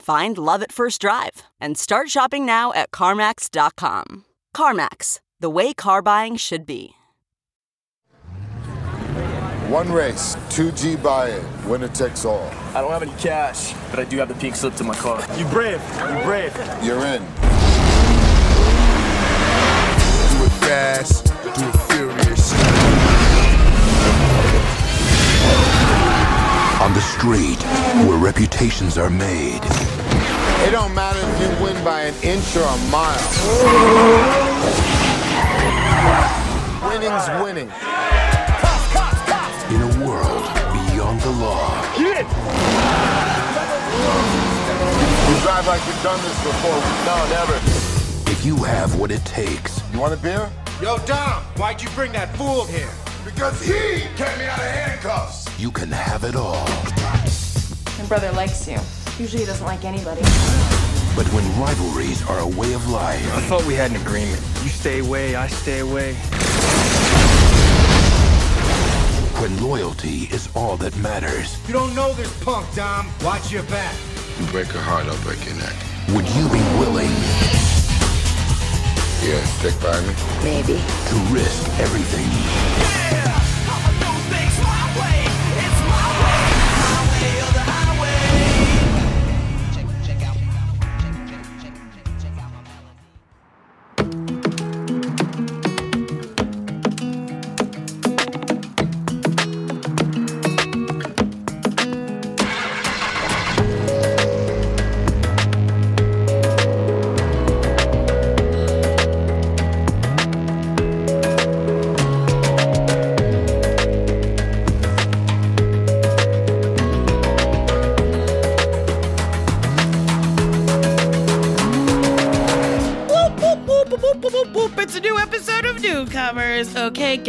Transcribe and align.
Find 0.00 0.38
love 0.38 0.62
at 0.62 0.72
first 0.72 1.00
drive 1.00 1.42
and 1.60 1.76
start 1.76 2.08
shopping 2.10 2.46
now 2.46 2.72
at 2.72 2.90
CarMax.com. 2.90 4.24
CarMax, 4.54 5.20
the 5.40 5.50
way 5.50 5.72
car 5.74 6.02
buying 6.02 6.36
should 6.36 6.64
be. 6.66 6.94
One 9.68 9.92
race, 9.92 10.34
2G 10.48 11.02
buy-in, 11.02 11.68
winner 11.68 11.88
takes 11.88 12.24
all. 12.24 12.50
I 12.74 12.80
don't 12.80 12.90
have 12.90 13.02
any 13.02 13.12
cash, 13.20 13.74
but 13.90 13.98
I 13.98 14.04
do 14.04 14.16
have 14.16 14.28
the 14.28 14.34
pink 14.34 14.56
slip 14.56 14.74
to 14.76 14.84
my 14.84 14.94
car. 14.94 15.22
You 15.36 15.44
brave, 15.46 15.82
you 15.98 16.22
brave. 16.24 16.56
You're 16.82 17.04
in. 17.04 17.22
Do 20.32 20.44
it 20.44 20.54
fast, 20.64 21.26
do 21.42 21.68
it 21.68 21.76
furious. 21.92 22.87
On 26.80 26.94
the 26.94 27.00
street, 27.00 27.60
where 28.06 28.18
reputations 28.18 28.96
are 28.98 29.10
made. 29.10 29.60
It 30.64 30.70
don't 30.70 30.94
matter 30.94 31.18
if 31.20 31.40
you 31.40 31.64
win 31.64 31.82
by 31.84 32.02
an 32.02 32.14
inch 32.22 32.56
or 32.56 32.62
a 32.62 32.78
mile. 32.88 33.18
Winning's 36.88 37.28
winning. 37.42 37.68
In 39.74 39.82
a 39.82 40.06
world 40.06 40.44
beyond 40.92 41.20
the 41.20 41.30
law. 41.42 41.82
Get 41.98 42.20
it! 42.22 42.28
You 45.28 45.34
drive 45.42 45.66
like 45.66 45.84
you've 45.86 46.02
done 46.04 46.20
this 46.22 46.44
before. 46.44 46.80
No, 47.04 47.26
never. 47.28 47.56
If 48.30 48.46
you 48.46 48.56
have 48.56 48.98
what 49.00 49.10
it 49.10 49.24
takes, 49.24 49.82
You 49.92 49.98
want 49.98 50.14
a 50.14 50.16
beer? 50.16 50.48
Yo, 50.80 50.98
Dom, 51.06 51.42
why'd 51.56 51.82
you 51.82 51.88
bring 51.90 52.12
that 52.12 52.34
fool 52.36 52.64
here? 52.66 52.90
Because 53.24 53.60
he 53.60 54.02
kept 54.14 54.38
me 54.38 54.46
out 54.46 54.60
of 54.60 54.64
handcuffs. 54.64 55.47
You 55.58 55.70
can 55.70 55.90
have 55.90 56.24
it 56.24 56.36
all. 56.36 56.64
My 57.98 58.04
brother 58.06 58.30
likes 58.32 58.66
you. 58.68 58.78
Usually 59.18 59.40
he 59.40 59.46
doesn't 59.46 59.66
like 59.66 59.84
anybody. 59.84 60.20
But 61.16 61.26
when 61.34 61.44
rivalries 61.60 62.24
are 62.28 62.38
a 62.38 62.46
way 62.46 62.72
of 62.74 62.88
life, 62.88 63.20
I 63.34 63.40
thought 63.42 63.64
we 63.66 63.74
had 63.74 63.90
an 63.90 63.96
agreement. 63.96 64.40
You 64.62 64.68
stay 64.68 65.00
away, 65.00 65.34
I 65.34 65.48
stay 65.48 65.80
away. 65.80 66.14
when 69.42 69.60
loyalty 69.62 70.28
is 70.32 70.48
all 70.54 70.76
that 70.78 70.96
matters, 70.98 71.58
You 71.66 71.74
don't 71.74 71.94
know 71.94 72.12
this 72.14 72.32
punk, 72.44 72.66
Dom. 72.74 73.06
Watch 73.24 73.52
your 73.52 73.62
back. 73.64 73.94
You 74.38 74.46
break 74.46 74.66
her 74.68 74.80
heart, 74.80 75.06
I'll 75.06 75.22
break 75.24 75.44
your 75.44 75.54
neck. 75.56 75.74
would 76.08 76.26
you 76.34 76.44
be 76.50 76.62
willing 76.78 77.10
Yeah, 79.22 79.42
stick 79.58 79.74
by 79.80 80.00
me. 80.06 80.14
Maybe. 80.42 80.78
to 81.10 81.16
risk 81.34 81.68
everything? 81.80 82.97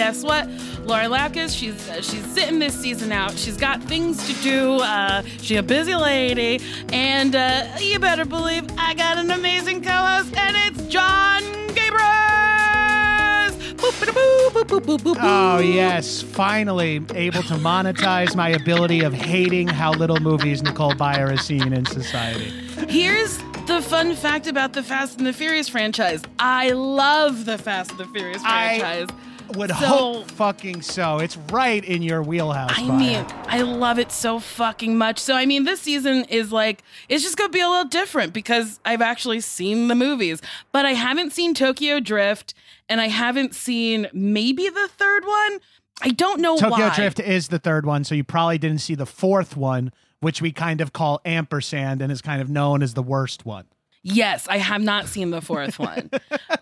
Guess 0.09 0.23
what? 0.23 0.49
Lauren 0.87 1.11
Lapkus, 1.11 1.55
she's 1.55 1.87
uh, 1.87 2.01
she's 2.01 2.25
sitting 2.33 2.57
this 2.57 2.73
season 2.73 3.11
out. 3.11 3.37
She's 3.37 3.57
got 3.57 3.79
things 3.83 4.25
to 4.27 4.33
do. 4.41 4.77
Uh, 4.77 5.21
she's 5.39 5.59
a 5.59 5.61
busy 5.61 5.93
lady, 5.93 6.59
and 6.91 7.35
uh, 7.35 7.67
you 7.79 7.99
better 7.99 8.25
believe 8.25 8.65
I 8.75 8.95
got 8.95 9.19
an 9.19 9.29
amazing 9.29 9.83
co-host, 9.83 10.35
and 10.35 10.57
it's 10.57 10.81
Jon 10.91 11.43
Gabrus. 11.75 13.51
Boop, 13.75 13.91
boop, 14.01 14.51
boop, 14.51 14.63
boop, 14.65 14.81
boop, 14.81 14.97
boop, 14.97 15.17
Oh, 15.21 15.59
yes. 15.59 16.23
Finally 16.23 17.05
able 17.13 17.43
to 17.43 17.53
monetize 17.53 18.35
my 18.35 18.49
ability 18.49 19.01
of 19.01 19.13
hating 19.13 19.67
how 19.67 19.91
little 19.91 20.19
movies 20.19 20.63
Nicole 20.63 20.93
Byer 20.93 21.31
is 21.33 21.41
seen 21.41 21.71
in 21.71 21.85
society. 21.85 22.49
Here's 22.87 23.37
the 23.67 23.79
fun 23.83 24.15
fact 24.15 24.47
about 24.47 24.73
the 24.73 24.81
Fast 24.81 25.19
and 25.19 25.27
the 25.27 25.33
Furious 25.33 25.69
franchise. 25.69 26.23
I 26.39 26.71
love 26.71 27.45
the 27.45 27.59
Fast 27.59 27.91
and 27.91 27.99
the 27.99 28.07
Furious 28.07 28.41
franchise. 28.41 29.07
Would 29.55 29.69
So- 29.69 29.75
hope 29.75 30.31
fucking 30.31 30.81
so. 30.83 31.17
It's 31.19 31.35
right 31.51 31.83
in 31.83 32.01
your 32.01 32.21
wheelhouse. 32.21 32.71
I 32.77 32.81
Byer. 32.83 32.97
mean, 32.99 33.25
I 33.47 33.61
love 33.61 33.97
it 33.99 34.11
so 34.11 34.39
fucking 34.39 34.97
much. 34.97 35.19
So, 35.19 35.35
I 35.35 35.45
mean, 35.45 35.63
this 35.63 35.81
season 35.81 36.25
is 36.25 36.51
like, 36.51 36.83
it's 37.09 37.23
just 37.23 37.37
gonna 37.37 37.49
be 37.49 37.59
a 37.59 37.67
little 37.69 37.85
different 37.89 38.31
because 38.33 38.79
I've 38.85 39.01
actually 39.01 39.41
seen 39.41 39.87
the 39.87 39.95
movies, 39.95 40.41
but 40.71 40.85
I 40.85 40.93
haven't 40.93 41.33
seen 41.33 41.53
Tokyo 41.53 41.99
Drift 41.99 42.53
and 42.87 43.01
I 43.01 43.07
haven't 43.07 43.55
seen 43.55 44.07
maybe 44.13 44.69
the 44.69 44.87
third 44.87 45.25
one. 45.25 45.59
I 46.01 46.09
don't 46.09 46.39
know 46.39 46.55
Tokyo 46.57 46.85
why. 46.87 46.95
Drift 46.95 47.19
is 47.19 47.49
the 47.49 47.59
third 47.59 47.85
one, 47.85 48.03
so 48.03 48.15
you 48.15 48.23
probably 48.23 48.57
didn't 48.57 48.79
see 48.79 48.95
the 48.95 49.05
fourth 49.05 49.57
one, 49.57 49.91
which 50.21 50.41
we 50.41 50.51
kind 50.51 50.79
of 50.79 50.93
call 50.93 51.19
ampersand 51.25 52.01
and 52.01 52.11
is 52.11 52.21
kind 52.21 52.41
of 52.41 52.49
known 52.49 52.81
as 52.81 52.93
the 52.93 53.03
worst 53.03 53.45
one. 53.45 53.65
Yes, 54.01 54.47
I 54.47 54.57
have 54.57 54.81
not 54.81 55.07
seen 55.07 55.29
the 55.29 55.41
fourth 55.41 55.77
one. 55.77 56.09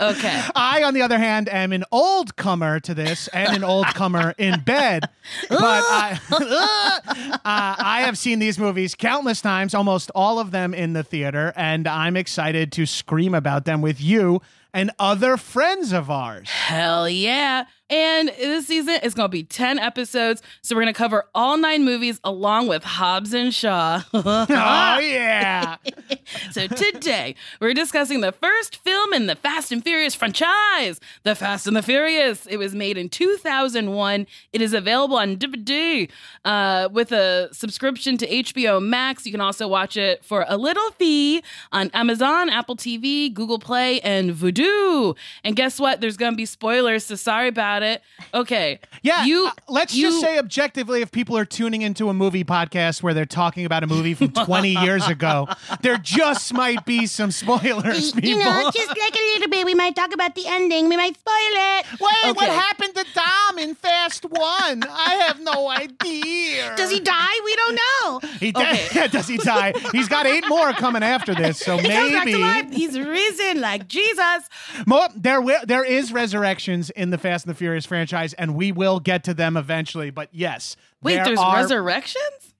Okay. 0.01 0.43
I, 0.55 0.83
on 0.83 0.95
the 0.95 1.03
other 1.03 1.19
hand, 1.19 1.47
am 1.49 1.71
an 1.71 1.83
old 1.91 2.35
comer 2.35 2.79
to 2.81 2.95
this 2.95 3.27
and 3.27 3.55
an 3.55 3.63
old 3.63 3.85
comer 3.87 4.33
in 4.39 4.59
bed. 4.61 5.07
But 5.47 5.59
I, 5.61 6.19
uh, 6.31 7.39
I 7.45 8.01
have 8.05 8.17
seen 8.17 8.39
these 8.39 8.57
movies 8.57 8.95
countless 8.95 9.41
times, 9.41 9.75
almost 9.75 10.09
all 10.15 10.39
of 10.39 10.49
them 10.49 10.73
in 10.73 10.93
the 10.93 11.03
theater, 11.03 11.53
and 11.55 11.87
I'm 11.87 12.17
excited 12.17 12.71
to 12.73 12.87
scream 12.87 13.35
about 13.35 13.65
them 13.65 13.81
with 13.81 14.01
you 14.01 14.41
and 14.73 14.91
other 14.99 15.37
friends 15.37 15.91
of 15.91 16.09
ours. 16.09 16.49
Hell 16.49 17.07
yeah. 17.07 17.65
And 17.89 18.29
this 18.29 18.67
season 18.67 18.99
is 19.01 19.13
going 19.13 19.27
to 19.27 19.31
be 19.31 19.43
10 19.43 19.79
episodes. 19.79 20.41
So 20.61 20.75
we're 20.75 20.81
going 20.81 20.93
to 20.93 20.97
cover 20.97 21.25
all 21.33 21.57
nine 21.57 21.85
movies 21.85 22.19
along 22.23 22.67
with 22.67 22.83
Hobbs 22.83 23.33
and 23.33 23.53
Shaw. 23.53 24.03
Oh, 24.49 24.99
yeah. 24.99 25.77
so 26.51 26.67
today 26.67 27.35
we're 27.61 27.73
discussing 27.73 28.21
the 28.21 28.31
first 28.31 28.77
film 28.77 29.13
in 29.13 29.27
the 29.27 29.35
Fast 29.35 29.71
and 29.71 29.83
Furious 29.83 30.15
franchise, 30.15 30.99
The 31.23 31.35
Fast 31.35 31.67
and 31.67 31.75
the 31.75 31.81
Furious. 31.81 32.45
It 32.47 32.57
was 32.57 32.75
made 32.75 32.97
in 32.97 33.09
2001. 33.09 34.27
It 34.53 34.61
is 34.61 34.73
available 34.73 35.17
on 35.17 35.37
DVD 35.37 36.09
uh, 36.45 36.89
with 36.91 37.11
a 37.11 37.49
subscription 37.51 38.17
to 38.17 38.27
HBO 38.27 38.83
Max. 38.83 39.25
You 39.25 39.31
can 39.31 39.41
also 39.41 39.67
watch 39.67 39.97
it 39.97 40.23
for 40.25 40.45
a 40.47 40.57
little 40.57 40.91
fee 40.91 41.43
on 41.71 41.89
Amazon, 41.93 42.49
Apple 42.49 42.75
TV, 42.75 43.33
Google 43.33 43.59
Play, 43.59 44.01
and 44.01 44.31
Vudu. 44.31 45.15
And 45.43 45.55
guess 45.55 45.79
what? 45.79 46.01
There's 46.01 46.17
going 46.17 46.33
to 46.33 46.37
be 46.37 46.45
spoilers, 46.45 47.05
so 47.05 47.15
sorry 47.15 47.47
about 47.47 47.76
it. 47.83 48.01
Okay. 48.33 48.79
Yeah, 49.01 49.25
You 49.25 49.47
uh, 49.47 49.51
let's 49.67 49.93
you, 49.93 50.09
just 50.09 50.21
say 50.21 50.37
objectively, 50.37 51.01
if 51.01 51.11
people 51.11 51.37
are 51.37 51.45
tuning 51.45 51.81
into 51.81 52.09
a 52.09 52.13
movie 52.13 52.43
podcast 52.43 53.03
where 53.03 53.13
they're 53.13 53.25
talking 53.25 53.65
about 53.65 53.83
a 53.83 53.87
movie 53.87 54.13
from 54.13 54.31
20 54.45 54.69
years 54.83 55.07
ago, 55.07 55.47
there 55.81 55.97
just 55.97 56.53
might 56.53 56.85
be 56.85 57.05
some 57.05 57.31
spoilers, 57.31 58.11
people. 58.11 58.29
You 58.29 58.37
know, 58.39 58.71
just 58.73 58.89
like 58.89 59.15
a 59.15 59.23
little 59.33 59.49
bit. 59.49 59.65
We 59.65 59.73
might 59.73 59.95
talk 59.95 60.13
about 60.13 60.35
the 60.35 60.43
ending. 60.45 60.89
We 60.89 60.97
might 60.97 61.15
spoil 61.15 61.33
it. 61.35 61.85
Wait, 61.91 62.35
what 62.35 62.49
happened 62.49 62.95
to 62.95 63.05
Dom 63.13 63.59
in 63.59 63.75
Fast 63.75 64.25
One? 64.25 64.83
I 64.83 65.23
have 65.27 65.39
no 65.39 65.69
idea. 65.69 66.75
Does 66.75 66.91
he 66.91 66.99
die? 66.99 67.41
We 67.45 67.55
don't 67.55 67.75
know. 67.75 68.19
He 68.39 68.51
di- 68.51 69.07
does 69.07 69.27
he 69.27 69.37
die? 69.37 69.73
He's 69.91 70.07
got 70.07 70.25
eight 70.25 70.47
more 70.47 70.73
coming 70.73 71.03
after 71.03 71.33
this, 71.35 71.59
so 71.59 71.77
He 71.87 71.87
comes 71.87 72.11
back 72.11 72.23
to 72.23 72.31
maybe 72.31 72.41
life. 72.41 72.73
He's 72.73 72.97
risen 72.99 73.61
like 73.61 73.87
Jesus. 73.87 74.49
Mo- 74.85 75.07
there 75.15 75.41
will 75.41 75.59
there 75.65 75.83
is 75.83 76.11
resurrections 76.11 76.89
in 76.91 77.09
the 77.09 77.17
Fast 77.17 77.45
and 77.45 77.53
the 77.53 77.57
Furious 77.57 77.66
franchise, 77.85 78.33
and 78.33 78.55
we 78.55 78.71
will 78.71 78.99
get 78.99 79.23
to 79.25 79.33
them 79.33 79.57
eventually. 79.57 80.09
But 80.09 80.29
yes, 80.31 80.75
Wait, 81.01 81.15
there 81.15 81.25
there's 81.25 81.39
are- 81.39 81.55
resurrections? 81.55 82.53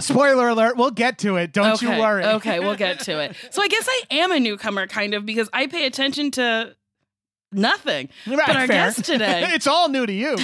Spoiler 0.00 0.48
alert, 0.48 0.76
we'll 0.76 0.90
get 0.90 1.18
to 1.18 1.36
it. 1.36 1.52
Don't 1.52 1.74
okay. 1.74 1.94
you 1.94 2.00
worry. 2.00 2.24
okay, 2.24 2.58
we'll 2.60 2.76
get 2.76 3.00
to 3.00 3.20
it. 3.20 3.36
So 3.50 3.62
I 3.62 3.68
guess 3.68 3.86
I 3.88 4.02
am 4.12 4.32
a 4.32 4.40
newcomer, 4.40 4.86
kind 4.86 5.12
of, 5.14 5.26
because 5.26 5.48
I 5.52 5.66
pay 5.66 5.84
attention 5.86 6.30
to 6.32 6.74
nothing. 7.52 8.08
Right, 8.26 8.38
but 8.46 8.56
our 8.56 8.66
fair. 8.66 8.86
guest 8.86 9.04
today, 9.04 9.42
it's 9.54 9.66
all 9.66 9.88
new 9.88 10.06
to 10.06 10.12
you. 10.12 10.36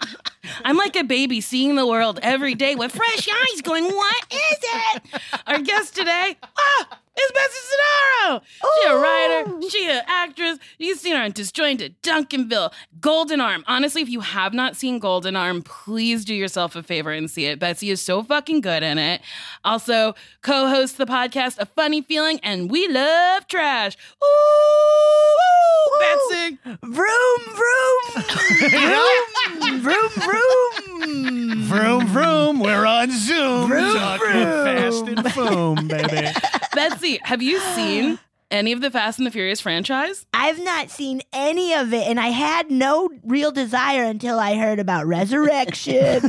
I'm 0.64 0.76
like 0.76 0.96
a 0.96 1.04
baby 1.04 1.40
seeing 1.40 1.76
the 1.76 1.86
world 1.86 2.20
every 2.22 2.54
day 2.54 2.74
with 2.74 2.92
fresh 2.92 3.28
eyes, 3.28 3.62
going, 3.62 3.84
"What 3.84 4.24
is 4.30 4.58
it?" 4.62 5.02
Our 5.46 5.60
guest 5.60 5.96
today, 5.96 6.36
ah, 6.56 6.98
is 7.18 7.32
Betsy 7.32 7.58
Sodaro. 7.68 8.42
She 8.46 8.88
a 8.88 8.96
writer, 8.96 9.68
she 9.68 9.90
an 9.90 10.02
actress. 10.06 10.58
You've 10.78 10.98
seen 10.98 11.14
her 11.16 11.22
on 11.22 11.32
Disjointed, 11.32 12.00
Duncanville, 12.02 12.72
Golden 13.00 13.40
Arm. 13.40 13.64
Honestly, 13.66 14.02
if 14.02 14.08
you 14.08 14.20
have 14.20 14.54
not 14.54 14.76
seen 14.76 14.98
Golden 14.98 15.36
Arm, 15.36 15.62
please 15.62 16.24
do 16.24 16.34
yourself 16.34 16.74
a 16.76 16.82
favor 16.82 17.12
and 17.12 17.30
see 17.30 17.46
it. 17.46 17.58
Betsy 17.58 17.90
is 17.90 18.00
so 18.00 18.22
fucking 18.22 18.60
good 18.60 18.82
in 18.82 18.98
it. 18.98 19.20
Also, 19.64 20.14
co-hosts 20.42 20.96
the 20.96 21.06
podcast 21.06 21.58
A 21.58 21.66
Funny 21.66 22.02
Feeling, 22.02 22.40
and 22.42 22.70
we 22.70 22.88
love 22.88 23.46
trash. 23.46 23.96
Ooh, 24.22 26.00
Betsy. 26.00 26.58
Vroom, 26.82 27.40
vroom. 27.54 28.22
vroom, 28.70 29.80
vroom, 29.80 30.10
vroom. 30.10 31.62
Vroom 31.62 32.06
vroom, 32.06 32.60
we're 32.60 32.86
on 32.86 33.10
Zoom. 33.10 33.68
Vroom, 33.68 33.94
talking 33.94 34.26
vroom. 34.26 34.64
fast 34.64 35.06
and 35.08 35.34
boom, 35.34 35.88
baby. 35.88 36.28
Betsy, 36.74 37.01
have 37.22 37.42
you 37.42 37.58
seen 37.74 38.18
any 38.50 38.72
of 38.72 38.80
the 38.80 38.90
Fast 38.90 39.18
and 39.18 39.26
the 39.26 39.30
Furious 39.30 39.60
franchise? 39.60 40.26
I've 40.34 40.62
not 40.62 40.90
seen 40.90 41.22
any 41.32 41.72
of 41.74 41.92
it, 41.94 42.06
and 42.06 42.20
I 42.20 42.28
had 42.28 42.70
no 42.70 43.08
real 43.24 43.50
desire 43.50 44.04
until 44.04 44.38
I 44.38 44.56
heard 44.56 44.78
about 44.78 45.06
Resurrection 45.06 45.96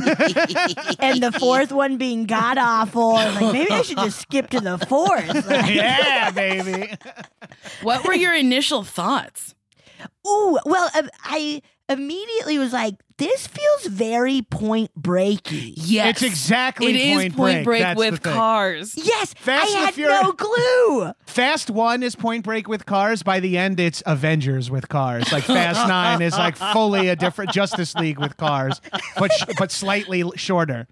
and 0.98 1.22
the 1.22 1.36
fourth 1.38 1.70
one 1.72 1.98
being 1.98 2.24
god 2.24 2.56
awful. 2.58 3.10
I'm 3.12 3.34
like, 3.34 3.52
maybe 3.52 3.70
I 3.70 3.82
should 3.82 3.98
just 3.98 4.20
skip 4.20 4.50
to 4.50 4.60
the 4.60 4.78
fourth. 4.78 5.46
Like, 5.46 5.70
Yeah, 5.74 6.30
baby. 6.30 6.94
What 7.82 8.06
were 8.06 8.14
your 8.14 8.34
initial 8.34 8.84
thoughts? 8.84 9.54
Ooh, 10.26 10.58
well, 10.64 10.90
um, 10.96 11.10
I 11.22 11.60
immediately 11.88 12.58
was 12.58 12.72
like, 12.72 12.94
this 13.18 13.46
feels 13.46 13.86
very 13.86 14.42
point 14.42 14.90
breaky. 15.00 15.74
Yes. 15.76 16.16
It's 16.16 16.22
exactly 16.22 16.88
It 16.90 16.96
is 16.96 17.14
Point 17.16 17.36
Point 17.36 17.64
Break. 17.64 17.82
Break 17.82 17.96
with 17.96 18.22
cars. 18.22 18.94
Yes, 18.96 19.34
Fast 19.34 19.74
I 19.74 19.78
had 19.80 19.94
Furious- 19.94 20.22
no 20.22 20.32
clue. 20.32 21.12
Fast 21.26 21.70
one 21.70 22.02
is 22.02 22.16
Point 22.16 22.44
Break 22.44 22.66
with 22.68 22.86
cars. 22.86 23.22
By 23.22 23.40
the 23.40 23.56
end, 23.58 23.78
it's 23.78 24.02
Avengers 24.06 24.70
with 24.70 24.88
cars. 24.88 25.30
Like 25.32 25.44
Fast 25.44 25.86
Nine 25.88 26.22
is 26.22 26.36
like 26.36 26.56
fully 26.56 27.08
a 27.08 27.16
different 27.16 27.52
Justice 27.52 27.94
League 27.94 28.18
with 28.18 28.36
cars, 28.36 28.80
but 29.16 29.30
sh- 29.32 29.44
but 29.58 29.70
slightly 29.70 30.24
shorter. 30.36 30.88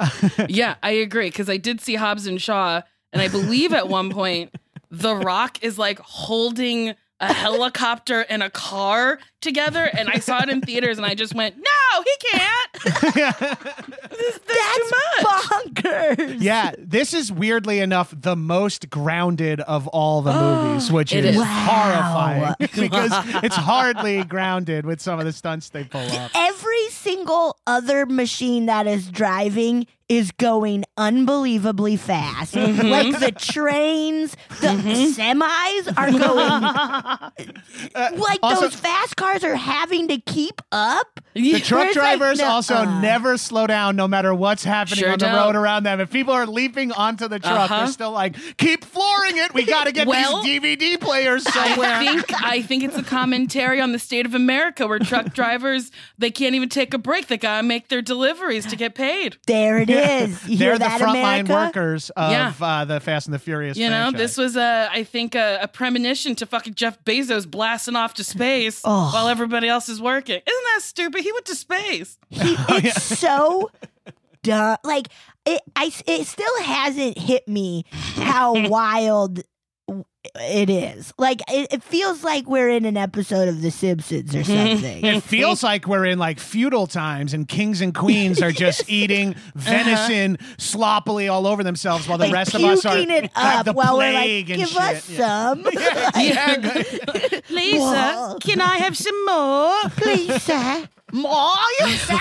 yeah, 0.48 0.74
I 0.82 0.90
agree 0.92 1.28
because 1.28 1.48
I 1.48 1.58
did 1.58 1.80
see 1.80 1.94
Hobbs 1.94 2.26
and 2.26 2.40
Shaw, 2.42 2.82
and 3.12 3.22
I 3.22 3.28
believe 3.28 3.72
at 3.72 3.88
one 3.88 4.10
point 4.10 4.52
The 4.90 5.14
Rock 5.14 5.62
is 5.62 5.78
like 5.78 6.00
holding 6.00 6.94
a 7.20 7.32
helicopter 7.32 8.22
and 8.28 8.42
a 8.42 8.50
car 8.50 9.20
together, 9.42 9.84
and 9.84 10.08
I 10.08 10.18
saw 10.18 10.42
it 10.42 10.48
in 10.48 10.60
theaters, 10.62 10.96
and 10.96 11.06
I 11.06 11.14
just 11.14 11.34
went, 11.34 11.56
"No, 11.56 12.02
he 12.04 12.16
can't." 12.30 13.52
This- 14.12 14.38
That's, 14.46 14.76
too 14.76 14.90
much. 14.90 15.24
Bonkers. 15.24 16.36
Yeah, 16.42 16.72
this 16.78 17.12
is 17.14 17.32
weirdly 17.32 17.80
enough 17.80 18.14
the 18.16 18.36
most 18.36 18.88
grounded 18.90 19.60
of 19.60 19.88
all 19.88 20.22
the 20.22 20.32
movies, 20.32 20.92
which 20.96 21.12
It 21.12 21.24
is, 21.24 21.34
is. 21.36 21.42
Wow. 21.42 21.66
horrifying 21.70 22.54
because 22.76 23.10
it's 23.42 23.56
hardly 23.56 24.22
grounded 24.24 24.86
with 24.86 25.00
some 25.00 25.18
of 25.18 25.24
the 25.24 25.32
stunts 25.32 25.70
they 25.70 25.84
pull 25.84 26.00
off. 26.02 26.30
Every 26.34 26.88
single 26.90 27.56
other 27.66 28.06
machine 28.06 28.66
that 28.66 28.86
is 28.86 29.08
driving 29.10 29.86
is 30.08 30.30
going 30.32 30.84
unbelievably 30.98 31.96
fast. 31.96 32.54
Mm-hmm. 32.54 32.86
Like 32.88 33.18
the 33.18 33.32
trains, 33.32 34.36
the 34.60 34.66
semis 35.16 35.88
are 35.96 36.10
going. 36.10 36.62
like 38.20 38.38
Uh, 38.42 38.46
also- 38.46 38.60
those 38.62 38.74
fast 38.74 39.16
cars 39.16 39.31
are 39.40 39.56
having 39.56 40.08
to 40.08 40.18
keep 40.20 40.60
up. 40.70 41.20
The 41.34 41.60
truck 41.60 41.78
Where 41.80 41.88
it's 41.88 41.96
like, 41.96 42.18
drivers 42.18 42.38
no, 42.40 42.46
also 42.46 42.74
uh. 42.74 43.00
never 43.00 43.38
slow 43.38 43.66
down 43.66 43.96
no 43.96 44.06
matter 44.06 44.34
what's 44.34 44.64
happening 44.64 44.98
Sure 44.98 45.12
on 45.12 45.18
the 45.18 45.26
don't. 45.26 45.34
road 45.36 45.56
around 45.56 45.84
them. 45.84 45.98
If 46.00 46.10
people 46.10 46.34
are 46.34 46.46
leaping 46.46 46.92
onto 46.92 47.26
the 47.28 47.38
truck, 47.38 47.70
Uh-huh. 47.70 47.78
they're 47.78 47.86
still 47.92 48.10
like, 48.12 48.36
keep 48.58 48.84
flooring 48.84 49.38
it. 49.38 49.54
We 49.54 49.64
got 49.64 49.84
to 49.84 49.92
get 49.92 50.06
Well, 50.06 50.42
these 50.42 50.60
DVD 50.60 51.00
players 51.00 51.42
somewhere. 51.50 51.94
I 51.94 52.04
think 52.04 52.42
I 52.44 52.62
think 52.62 52.82
it's 52.84 52.96
a 52.98 53.02
commentary 53.02 53.80
on 53.80 53.92
the 53.92 53.98
state 53.98 54.26
of 54.26 54.34
America 54.34 54.86
where 54.86 54.98
truck 54.98 55.32
drivers 55.34 55.90
they 56.18 56.30
can't 56.30 56.54
even 56.54 56.68
take 56.68 56.92
a 56.92 56.98
break. 56.98 57.28
They 57.28 57.38
gotta 57.38 57.62
make 57.66 57.88
their 57.88 58.02
deliveries 58.02 58.66
to 58.66 58.76
get 58.76 58.94
paid. 58.94 59.36
There 59.46 59.78
it 59.78 59.88
is. 59.90 60.46
You 60.48 60.58
They're 60.58 60.70
hear 60.70 60.78
the 60.78 60.84
frontline 60.84 61.48
workers 61.48 62.10
of 62.10 62.30
Yeah. 62.30 62.52
uh, 62.60 62.84
the 62.84 63.00
Fast 63.00 63.26
and 63.26 63.34
the 63.34 63.38
Furious. 63.38 63.76
You 63.78 63.88
know, 63.88 64.10
this 64.10 64.36
was 64.36 64.56
a 64.56 64.88
I 64.92 65.04
think 65.04 65.34
a, 65.34 65.60
a 65.62 65.68
premonition 65.68 66.34
to 66.36 66.46
fucking 66.46 66.74
Jeff 66.74 67.02
Bezos 67.04 67.50
blasting 67.50 67.96
off 67.96 68.14
to 68.14 68.24
space 68.24 68.80
Oh. 68.84 69.10
while 69.14 69.28
everybody 69.28 69.68
else 69.68 69.88
is 69.88 70.00
working. 70.00 70.36
Isn't 70.46 70.64
that 70.74 70.82
stupid? 70.82 71.21
He 71.22 71.32
went 71.32 71.46
to 71.46 71.54
space. 71.54 72.18
He, 72.28 72.40
oh, 72.68 72.80
it's 72.82 73.02
so 73.02 73.70
dumb. 74.42 74.76
Like 74.84 75.08
it, 75.46 75.60
I, 75.76 75.92
it 76.06 76.26
still 76.26 76.62
hasn't 76.62 77.18
hit 77.18 77.48
me 77.48 77.84
how 77.92 78.68
wild 78.68 79.42
it 80.40 80.70
is. 80.70 81.12
Like 81.18 81.40
it, 81.48 81.72
it 81.72 81.82
feels 81.82 82.22
like 82.22 82.46
we're 82.46 82.68
in 82.68 82.84
an 82.84 82.96
episode 82.96 83.48
of 83.48 83.60
The 83.60 83.70
Simpsons 83.70 84.34
or 84.34 84.40
mm-hmm. 84.40 84.70
something. 84.70 85.04
It 85.04 85.22
feels 85.22 85.62
like 85.62 85.86
we're 85.86 86.06
in 86.06 86.18
like 86.18 86.38
feudal 86.38 86.86
times 86.86 87.34
and 87.34 87.48
kings 87.48 87.80
and 87.80 87.94
queens 87.94 88.40
are 88.40 88.52
just 88.52 88.84
eating 88.88 89.30
uh-huh. 89.34 89.50
venison 89.54 90.38
sloppily 90.58 91.28
all 91.28 91.46
over 91.46 91.64
themselves 91.64 92.06
while 92.06 92.18
the 92.18 92.24
like 92.26 92.34
rest 92.34 92.54
of 92.54 92.62
us 92.62 92.84
are 92.84 92.94
puking 92.94 93.10
it 93.10 93.36
have 93.36 93.60
up 93.60 93.66
the 93.66 93.72
while 93.72 93.98
we're 93.98 94.12
like, 94.12 94.30
and 94.30 94.46
give 94.46 94.68
shit. 94.68 94.78
us 94.80 95.10
Yeah. 95.10 95.54
some, 95.54 95.66
Yeah, 96.14 96.56
good. 96.56 97.42
Lisa, 97.50 97.78
Whoa. 97.78 98.38
can 98.40 98.60
I 98.60 98.76
have 98.78 98.96
some 98.96 99.24
more? 99.26 99.90
please, 99.96 100.42
sir. 100.42 100.88
More, 101.12 101.50
you 101.80 101.88
say? 101.96 102.16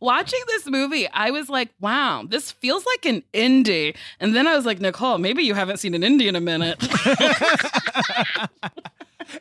Watching 0.00 0.40
this 0.48 0.66
movie, 0.66 1.08
I 1.08 1.30
was 1.30 1.48
like, 1.48 1.70
wow, 1.80 2.24
this 2.28 2.50
feels 2.52 2.84
like 2.84 3.06
an 3.06 3.22
indie. 3.32 3.96
And 4.20 4.34
then 4.34 4.46
I 4.46 4.54
was 4.56 4.66
like, 4.66 4.80
Nicole, 4.80 5.18
maybe 5.18 5.42
you 5.44 5.54
haven't 5.54 5.76
seen 5.78 5.94
an 5.94 6.02
indie 6.02 6.26
in 6.28 6.36
a 6.36 6.40
minute. 6.40 6.78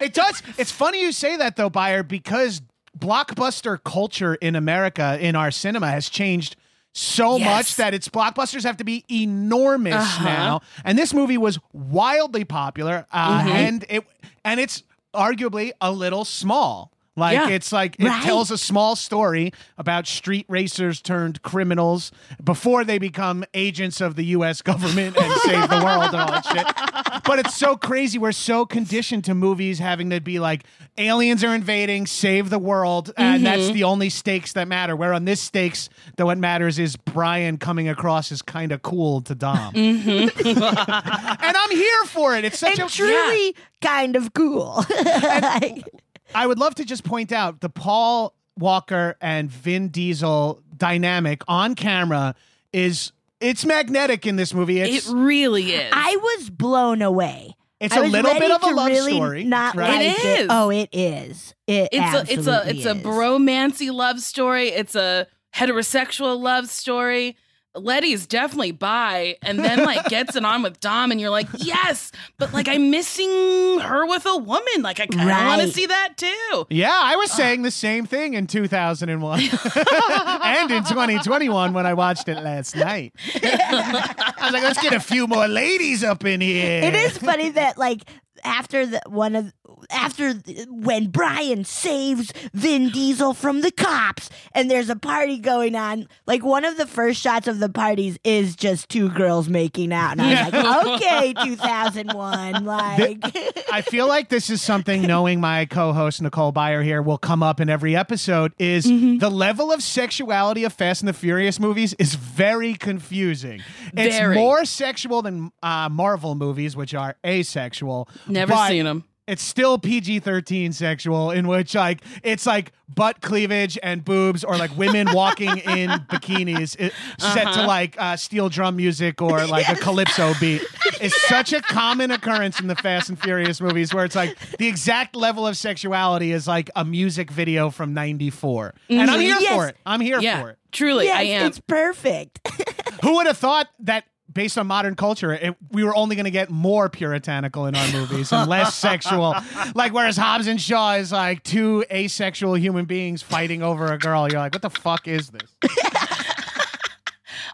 It 0.01 0.13
does. 0.13 0.43
It's 0.57 0.71
funny 0.71 1.01
you 1.01 1.13
say 1.13 1.37
that 1.37 1.55
though, 1.55 1.69
Byer, 1.69 2.05
because 2.05 2.61
blockbuster 2.99 3.81
culture 3.81 4.35
in 4.35 4.55
America 4.57 5.17
in 5.21 5.35
our 5.35 5.49
cinema 5.49 5.89
has 5.89 6.09
changed 6.09 6.57
so 6.93 7.37
Yes. 7.37 7.45
much 7.45 7.75
that 7.77 7.93
its 7.93 8.09
blockbusters 8.09 8.63
have 8.63 8.77
to 8.77 8.83
be 8.83 9.05
enormous 9.09 9.95
Uh-huh. 9.95 10.23
now. 10.25 10.61
And 10.83 10.97
this 10.97 11.13
movie 11.13 11.37
was 11.37 11.57
wildly 11.71 12.43
popular, 12.43 13.05
uh, 13.13 13.39
Mm-hmm. 13.39 13.47
and 13.49 13.85
it 13.89 14.05
and 14.43 14.59
it's 14.59 14.83
arguably 15.15 15.71
a 15.79 15.91
little 15.91 16.25
small. 16.25 16.91
Like 17.17 17.33
Yeah. 17.33 17.49
it's 17.49 17.71
like 17.71 17.95
it 17.99 18.05
Right. 18.05 18.23
tells 18.23 18.51
a 18.51 18.57
small 18.57 18.95
story 18.95 19.51
about 19.77 20.07
street 20.07 20.45
racers 20.47 21.01
turned 21.01 21.41
criminals 21.41 22.11
before 22.43 22.85
they 22.85 22.99
become 22.99 23.43
agents 23.53 23.99
of 23.99 24.15
the 24.15 24.23
U.S. 24.37 24.61
government 24.61 25.17
and 25.17 25.33
save 25.41 25.67
the 25.67 25.83
world 25.83 26.13
and 26.13 26.15
all 26.15 26.31
that 26.31 26.45
shit. 26.45 27.23
But 27.25 27.39
it's 27.39 27.55
so 27.55 27.75
crazy. 27.75 28.17
We're 28.19 28.31
so 28.31 28.65
conditioned 28.65 29.25
to 29.25 29.33
movies 29.33 29.79
having 29.79 30.11
to 30.11 30.21
be 30.21 30.39
like 30.39 30.63
aliens 30.97 31.43
are 31.43 31.53
invading, 31.55 32.05
save 32.05 32.49
the 32.49 32.59
world, 32.59 33.11
and 33.17 33.45
that's 33.45 33.63
mm-hmm. 33.63 33.73
the 33.73 33.83
only 33.83 34.09
stakes 34.09 34.53
that 34.53 34.67
matter. 34.67 34.95
Where 34.95 35.13
on 35.13 35.25
this 35.25 35.41
stakes, 35.41 35.89
that 36.17 36.25
what 36.25 36.37
matters 36.37 36.77
is 36.79 36.95
Brian 36.95 37.57
coming 37.57 37.89
across 37.89 38.31
as 38.31 38.41
kind 38.43 38.71
of 38.71 38.81
cool 38.83 39.21
to 39.21 39.33
Dom, 39.35 39.73
mm-hmm. 39.73 40.47
and 40.47 41.57
I'm 41.57 41.71
here 41.71 42.03
for 42.05 42.35
it. 42.35 42.45
It's 42.45 42.59
such 42.59 42.79
And 42.79 42.89
a 42.89 42.93
truly 42.93 43.55
kind 43.81 44.15
of 44.15 44.33
cool. 44.33 44.85
I 46.37 46.45
would 46.45 46.59
love 46.59 46.75
to 46.75 46.85
just 46.85 47.03
point 47.03 47.31
out 47.31 47.61
the 47.61 47.69
Paul 47.69 48.35
Walker 48.59 49.17
and 49.19 49.49
Vin 49.49 49.87
Diesel 49.87 50.61
dynamic 50.77 51.41
on 51.47 51.73
camera 51.73 52.35
is 52.71 53.11
it's 53.41 53.65
magnetic 53.65 54.27
in 54.27 54.35
this 54.35 54.53
movie. 54.53 54.79
it 54.79 55.07
really 55.11 55.71
is. 55.73 55.91
I 55.91 56.15
was 56.15 56.51
blown 56.51 57.01
away. 57.01 57.55
it's 57.79 57.95
I 57.95 58.05
a 58.05 58.07
little 58.07 58.35
bit 58.35 58.51
of 58.51 58.61
a 58.61 58.67
love 58.67 58.87
really 58.89 59.13
story. 59.13 59.43
Not 59.45 59.75
right? 59.75 59.89
like 59.89 60.17
It 60.19 60.39
is. 60.41 60.47
Oh, 60.51 60.69
it 60.69 60.89
is. 60.91 61.55
It 61.65 61.89
it's 61.91 62.15
a 62.15 62.21
it's 62.31 62.47
a 62.47 62.51
absolutely 62.51 62.77
it's 62.77 62.85
a 62.85 62.91
is. 62.91 63.03
bromancy 63.03 63.91
love 63.91 64.19
story. 64.19 64.67
It's 64.69 64.95
a 64.95 65.25
heterosexual 65.55 66.39
love 66.39 66.69
story. 66.69 67.35
Letty's 67.77 68.25
definitely 68.25 68.71
by 68.71 69.37
and 69.41 69.59
then 69.59 69.83
like 69.83 70.05
gets 70.05 70.35
it 70.35 70.43
on 70.45 70.63
with 70.63 70.79
Dom, 70.79 71.11
and 71.11 71.19
you're 71.19 71.29
like, 71.29 71.47
yes, 71.57 72.11
but 72.37 72.53
like 72.53 72.67
I'm 72.67 72.91
missing 72.91 73.79
her 73.79 74.05
with 74.05 74.25
a 74.25 74.37
woman. 74.37 74.81
Like 74.81 74.99
I 74.99 75.07
kind 75.07 75.29
of 75.29 75.47
want 75.47 75.61
to 75.61 75.67
see 75.69 75.85
that 75.85 76.17
too. 76.17 76.65
Yeah, 76.69 76.91
I 76.93 77.15
was 77.15 77.31
saying 77.31 77.61
the 77.61 77.71
same 77.71 78.05
thing 78.05 78.33
in 78.33 78.47
2001 78.47 79.39
and 79.39 80.71
in 80.71 80.83
2021 80.83 81.73
when 81.73 81.85
I 81.85 81.93
watched 81.93 82.27
it 82.27 82.41
last 82.41 82.75
night. 82.75 83.13
I 83.35 84.33
was 84.41 84.53
like, 84.53 84.63
let's 84.63 84.81
get 84.81 84.93
a 84.93 84.99
few 84.99 85.27
more 85.27 85.47
ladies 85.47 86.03
up 86.03 86.25
in 86.25 86.41
here. 86.41 86.83
It 86.83 86.93
is 86.93 87.17
funny 87.17 87.49
that 87.49 87.77
like 87.77 88.03
after 88.43 88.85
the 88.85 89.01
one 89.07 89.35
of 89.35 89.53
after 89.89 90.33
when 90.69 91.07
Brian 91.07 91.63
saves 91.63 92.31
Vin 92.53 92.89
Diesel 92.89 93.33
from 93.33 93.61
the 93.61 93.71
cops 93.71 94.29
and 94.53 94.69
there's 94.69 94.89
a 94.89 94.95
party 94.95 95.37
going 95.39 95.75
on, 95.75 96.07
like 96.25 96.43
one 96.43 96.65
of 96.65 96.77
the 96.77 96.85
first 96.87 97.21
shots 97.21 97.47
of 97.47 97.59
the 97.59 97.69
parties 97.69 98.17
is 98.23 98.55
just 98.55 98.89
two 98.89 99.09
girls 99.09 99.47
making 99.49 99.93
out. 99.93 100.13
And 100.17 100.21
I 100.21 100.43
was 100.43 100.53
like, 100.53 101.01
okay, 101.01 101.33
2001. 101.45 102.65
Like, 102.65 103.19
I 103.71 103.81
feel 103.81 104.07
like 104.07 104.29
this 104.29 104.49
is 104.49 104.61
something 104.61 105.01
knowing 105.03 105.39
my 105.39 105.65
co-host 105.65 106.21
Nicole 106.21 106.51
Byer 106.53 106.83
here 106.83 107.01
will 107.01 107.17
come 107.17 107.43
up 107.43 107.59
in 107.59 107.69
every 107.69 107.95
episode 107.95 108.53
is 108.57 108.87
Mm-hmm. 108.87 109.17
the 109.17 109.29
level 109.29 109.71
of 109.71 109.83
sexuality 109.83 110.63
of 110.63 110.71
Fast 110.71 111.01
and 111.01 111.09
the 111.09 111.13
Furious 111.13 111.59
movies 111.59 111.93
is 111.99 112.15
very 112.15 112.73
confusing. 112.73 113.61
It's 113.93 114.17
Very. 114.17 114.35
more 114.35 114.63
sexual 114.65 115.21
than 115.21 115.51
uh, 115.61 115.89
Marvel 115.89 116.35
movies, 116.35 116.75
which 116.75 116.93
are 116.93 117.15
asexual. 117.25 118.07
Never 118.27 118.55
seen 118.67 118.87
'em. 118.87 119.03
It's 119.27 119.43
still 119.43 119.77
PG 119.77 120.19
thirteen 120.21 120.71
sexual, 120.71 121.31
in 121.31 121.47
which 121.49 121.75
like 121.75 122.01
it's 122.23 122.45
like 122.45 122.71
butt 122.87 123.19
cleavage 123.21 123.77
and 123.83 124.05
boobs, 124.05 124.45
or 124.45 124.55
like 124.57 124.75
women 124.77 125.07
walking 125.13 125.57
in 125.57 125.89
bikinis, 126.09 126.77
it, 126.79 126.93
set 127.19 127.45
Uh-huh. 127.47 127.61
to 127.61 127.67
like 127.67 127.95
uh, 127.99 128.15
steel 128.15 128.47
drum 128.47 128.77
music 128.77 129.21
or 129.21 129.45
like 129.45 129.67
a 129.67 129.75
calypso 129.75 130.33
beat. 130.39 130.61
It's 131.01 131.21
such 131.27 131.53
a 131.53 131.61
common 131.61 132.09
occurrence 132.09 132.59
in 132.59 132.65
the 132.67 132.75
Fast 132.75 133.09
and 133.09 133.19
Furious 133.21 133.59
movies, 133.61 133.93
where 133.93 134.05
it's 134.05 134.15
like 134.15 134.35
the 134.57 134.67
exact 134.67 135.15
level 135.15 135.45
of 135.45 135.55
sexuality 135.57 136.31
is 136.31 136.47
like 136.47 136.69
a 136.75 136.83
music 136.85 137.29
video 137.29 137.69
from 137.69 137.93
'94, 137.93 138.73
and 138.89 139.11
I'm 139.11 139.19
here 139.19 139.37
Yes. 139.39 139.53
for 139.55 139.67
it. 139.67 139.75
I'm 139.85 139.99
here 140.01 140.19
yeah, 140.21 140.41
for 140.41 140.49
it. 140.51 140.57
truly, 140.71 141.05
yes, 141.05 141.17
I 141.19 141.23
am. 141.23 141.45
it's 141.47 141.59
perfect. 141.59 142.39
Who 143.03 143.15
would 143.17 143.27
have 143.27 143.37
thought 143.37 143.67
that? 143.81 144.05
Based 144.37 144.55
on 144.55 144.67
modern 144.67 144.93
culture, 144.95 145.33
it, 145.33 145.55
we 145.71 145.83
were 145.83 145.95
only 145.95 146.15
going 146.15 146.25
to 146.25 146.31
get 146.31 146.51
more 146.51 146.89
puritanical 146.89 147.65
in 147.65 147.75
our 147.75 147.91
movies 147.91 148.31
and 148.31 148.47
less 148.47 148.75
sexual. 148.87 149.35
Like, 149.73 149.93
whereas 149.93 150.15
Hobbs 150.15 150.45
and 150.45 150.61
Shaw 150.61 150.93
is 150.93 151.11
like 151.11 151.41
two 151.41 151.83
asexual 151.91 152.53
human 152.53 152.85
beings 152.85 153.23
fighting 153.23 153.63
over 153.63 153.91
a 153.91 153.97
girl. 153.97 154.29
You're 154.31 154.39
like, 154.39 154.53
what 154.53 154.61
the 154.61 154.69
fuck 154.69 155.07
is 155.07 155.31
this? 155.31 155.55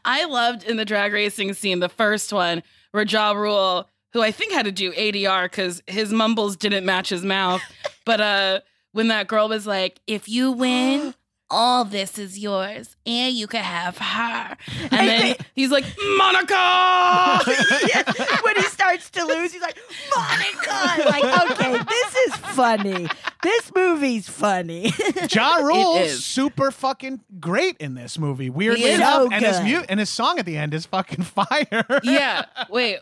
I 0.03 0.25
loved 0.25 0.63
in 0.65 0.75
the 0.75 0.83
drag 0.83 1.13
racing 1.13 1.53
scene, 1.53 1.79
the 1.79 1.87
first 1.87 2.33
one, 2.33 2.63
where 2.91 3.05
Ja 3.05 3.31
Rule, 3.31 3.89
who 4.11 4.21
I 4.21 4.31
think 4.31 4.51
had 4.51 4.65
to 4.65 4.71
do 4.73 4.91
ADR 4.91 5.45
because 5.45 5.81
his 5.87 6.11
mumbles 6.11 6.57
didn't 6.57 6.85
match 6.85 7.07
his 7.07 7.23
mouth. 7.23 7.61
But 8.05 8.19
uh 8.19 8.59
when 8.91 9.07
that 9.07 9.27
girl 9.29 9.47
was 9.47 9.65
like, 9.65 10.01
if 10.05 10.27
you 10.27 10.51
win, 10.51 11.15
all 11.53 11.85
this 11.85 12.17
is 12.17 12.37
yours, 12.39 12.95
and 13.05 13.35
you 13.35 13.45
can 13.47 13.63
have 13.63 13.97
her. 13.97 14.57
And 14.91 15.07
then 15.07 15.35
he's 15.55 15.69
like, 15.71 15.85
Monica! 16.17 17.41
when 18.43 18.55
he 18.55 18.63
starts 18.63 19.09
to 19.11 19.23
lose, 19.25 19.53
he's 19.53 19.61
like, 19.61 19.77
Monica. 20.15 21.09
Like, 21.09 21.51
okay, 21.51 21.83
this 21.87 22.15
is 22.27 22.35
funny. 22.37 23.07
This 23.43 23.71
movie's 23.75 24.27
funny. 24.27 24.91
Ja 25.29 25.55
Rule 25.57 25.97
is. 25.97 26.23
super 26.25 26.71
fucking 26.71 27.21
great 27.39 27.77
in 27.77 27.93
this 27.93 28.17
movie. 28.17 28.49
Weirdly 28.49 28.83
is. 28.85 28.95
enough, 28.95 29.23
So 29.23 29.29
and 29.31 29.45
his 29.45 29.57
good. 29.57 29.63
mute 29.63 29.85
and 29.89 29.99
his 29.99 30.09
song 30.09 30.39
at 30.39 30.45
the 30.45 30.57
end 30.57 30.73
is 30.73 30.85
fucking 30.85 31.23
fire. 31.23 31.85
yeah. 32.03 32.45
Wait. 32.69 32.99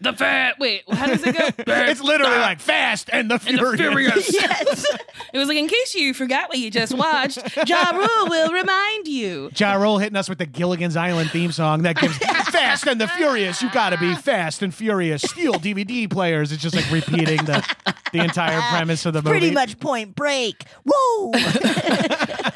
The 0.00 0.12
fat. 0.12 0.58
Wait. 0.58 0.82
How 0.90 1.06
does 1.06 1.24
it 1.24 1.36
go? 1.36 1.48
it's 1.72 2.00
literally 2.00 2.36
like 2.36 2.60
Fast 2.60 3.10
and 3.12 3.30
the 3.30 3.34
And 3.46 3.58
the 3.58 3.76
Furious. 3.76 4.28
Furious. 4.28 4.32
yes. 4.32 4.86
It 5.30 5.36
was 5.36 5.46
like, 5.48 5.58
in 5.58 5.68
case 5.68 5.94
you 5.94 6.14
forgot 6.14 6.48
what 6.48 6.56
you 6.56 6.70
just 6.70 6.94
watched, 6.94 7.38
Ja 7.68 7.90
Rule 7.90 8.30
will 8.30 8.50
remind 8.50 9.06
you. 9.06 9.50
Ja 9.54 9.74
Rule 9.74 9.98
hitting 9.98 10.16
us 10.16 10.26
with 10.26 10.38
the 10.38 10.46
Gilligan's 10.46 10.96
Island 10.96 11.30
theme 11.30 11.52
song 11.52 11.82
that 11.82 11.96
gives 11.96 12.16
Fast 12.16 12.86
and 12.86 12.98
the 12.98 13.08
Furious. 13.08 13.60
You 13.60 13.70
gotta 13.70 13.98
be 13.98 14.14
Fast 14.14 14.62
and 14.62 14.74
Furious. 14.74 15.20
Steal 15.20 15.54
DVD 15.54 16.08
players. 16.10 16.50
It's 16.50 16.62
just 16.62 16.74
like 16.74 16.90
repeating 16.90 17.44
the 17.44 17.62
the 18.12 18.20
entire 18.20 18.60
premise 18.70 19.06
of 19.06 19.12
the 19.12 19.22
movie. 19.22 19.38
Pretty 19.38 19.50
much 19.52 19.78
point 19.78 20.14
break. 20.14 20.64
Woo! 20.84 21.32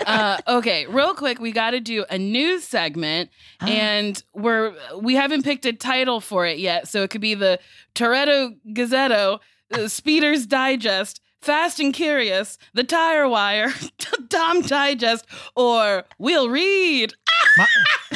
Uh, 0.04 0.37
okay, 0.49 0.85
real 0.87 1.14
quick, 1.14 1.38
we 1.40 1.52
got 1.52 1.71
to 1.71 1.80
do 1.80 2.04
a 2.11 2.18
news 2.18 2.64
segment, 2.64 3.30
and 3.61 4.23
we're 4.35 4.75
we 5.00 5.14
haven't 5.14 5.42
picked 5.42 5.64
a 5.64 5.73
title 5.73 6.21
for 6.21 6.44
it 6.44 6.59
yet, 6.59 6.88
so 6.88 7.02
it 7.02 7.11
could 7.11 7.21
be 7.21 7.35
the 7.35 7.59
Toretto 7.94 8.54
Gazzetto, 8.75 9.38
uh, 9.73 9.88
Speeder's 9.88 10.47
Digest, 10.47 11.22
Fast 11.43 11.81
and 11.81 11.93
Curious, 11.93 12.57
The 12.73 12.85
Tire 12.85 13.29
Wire, 13.29 13.75
Tom 14.29 14.63
Digest, 14.63 15.27
or 15.57 16.05
We'll 16.19 16.49
Read. 16.49 17.15
My, 17.59 17.67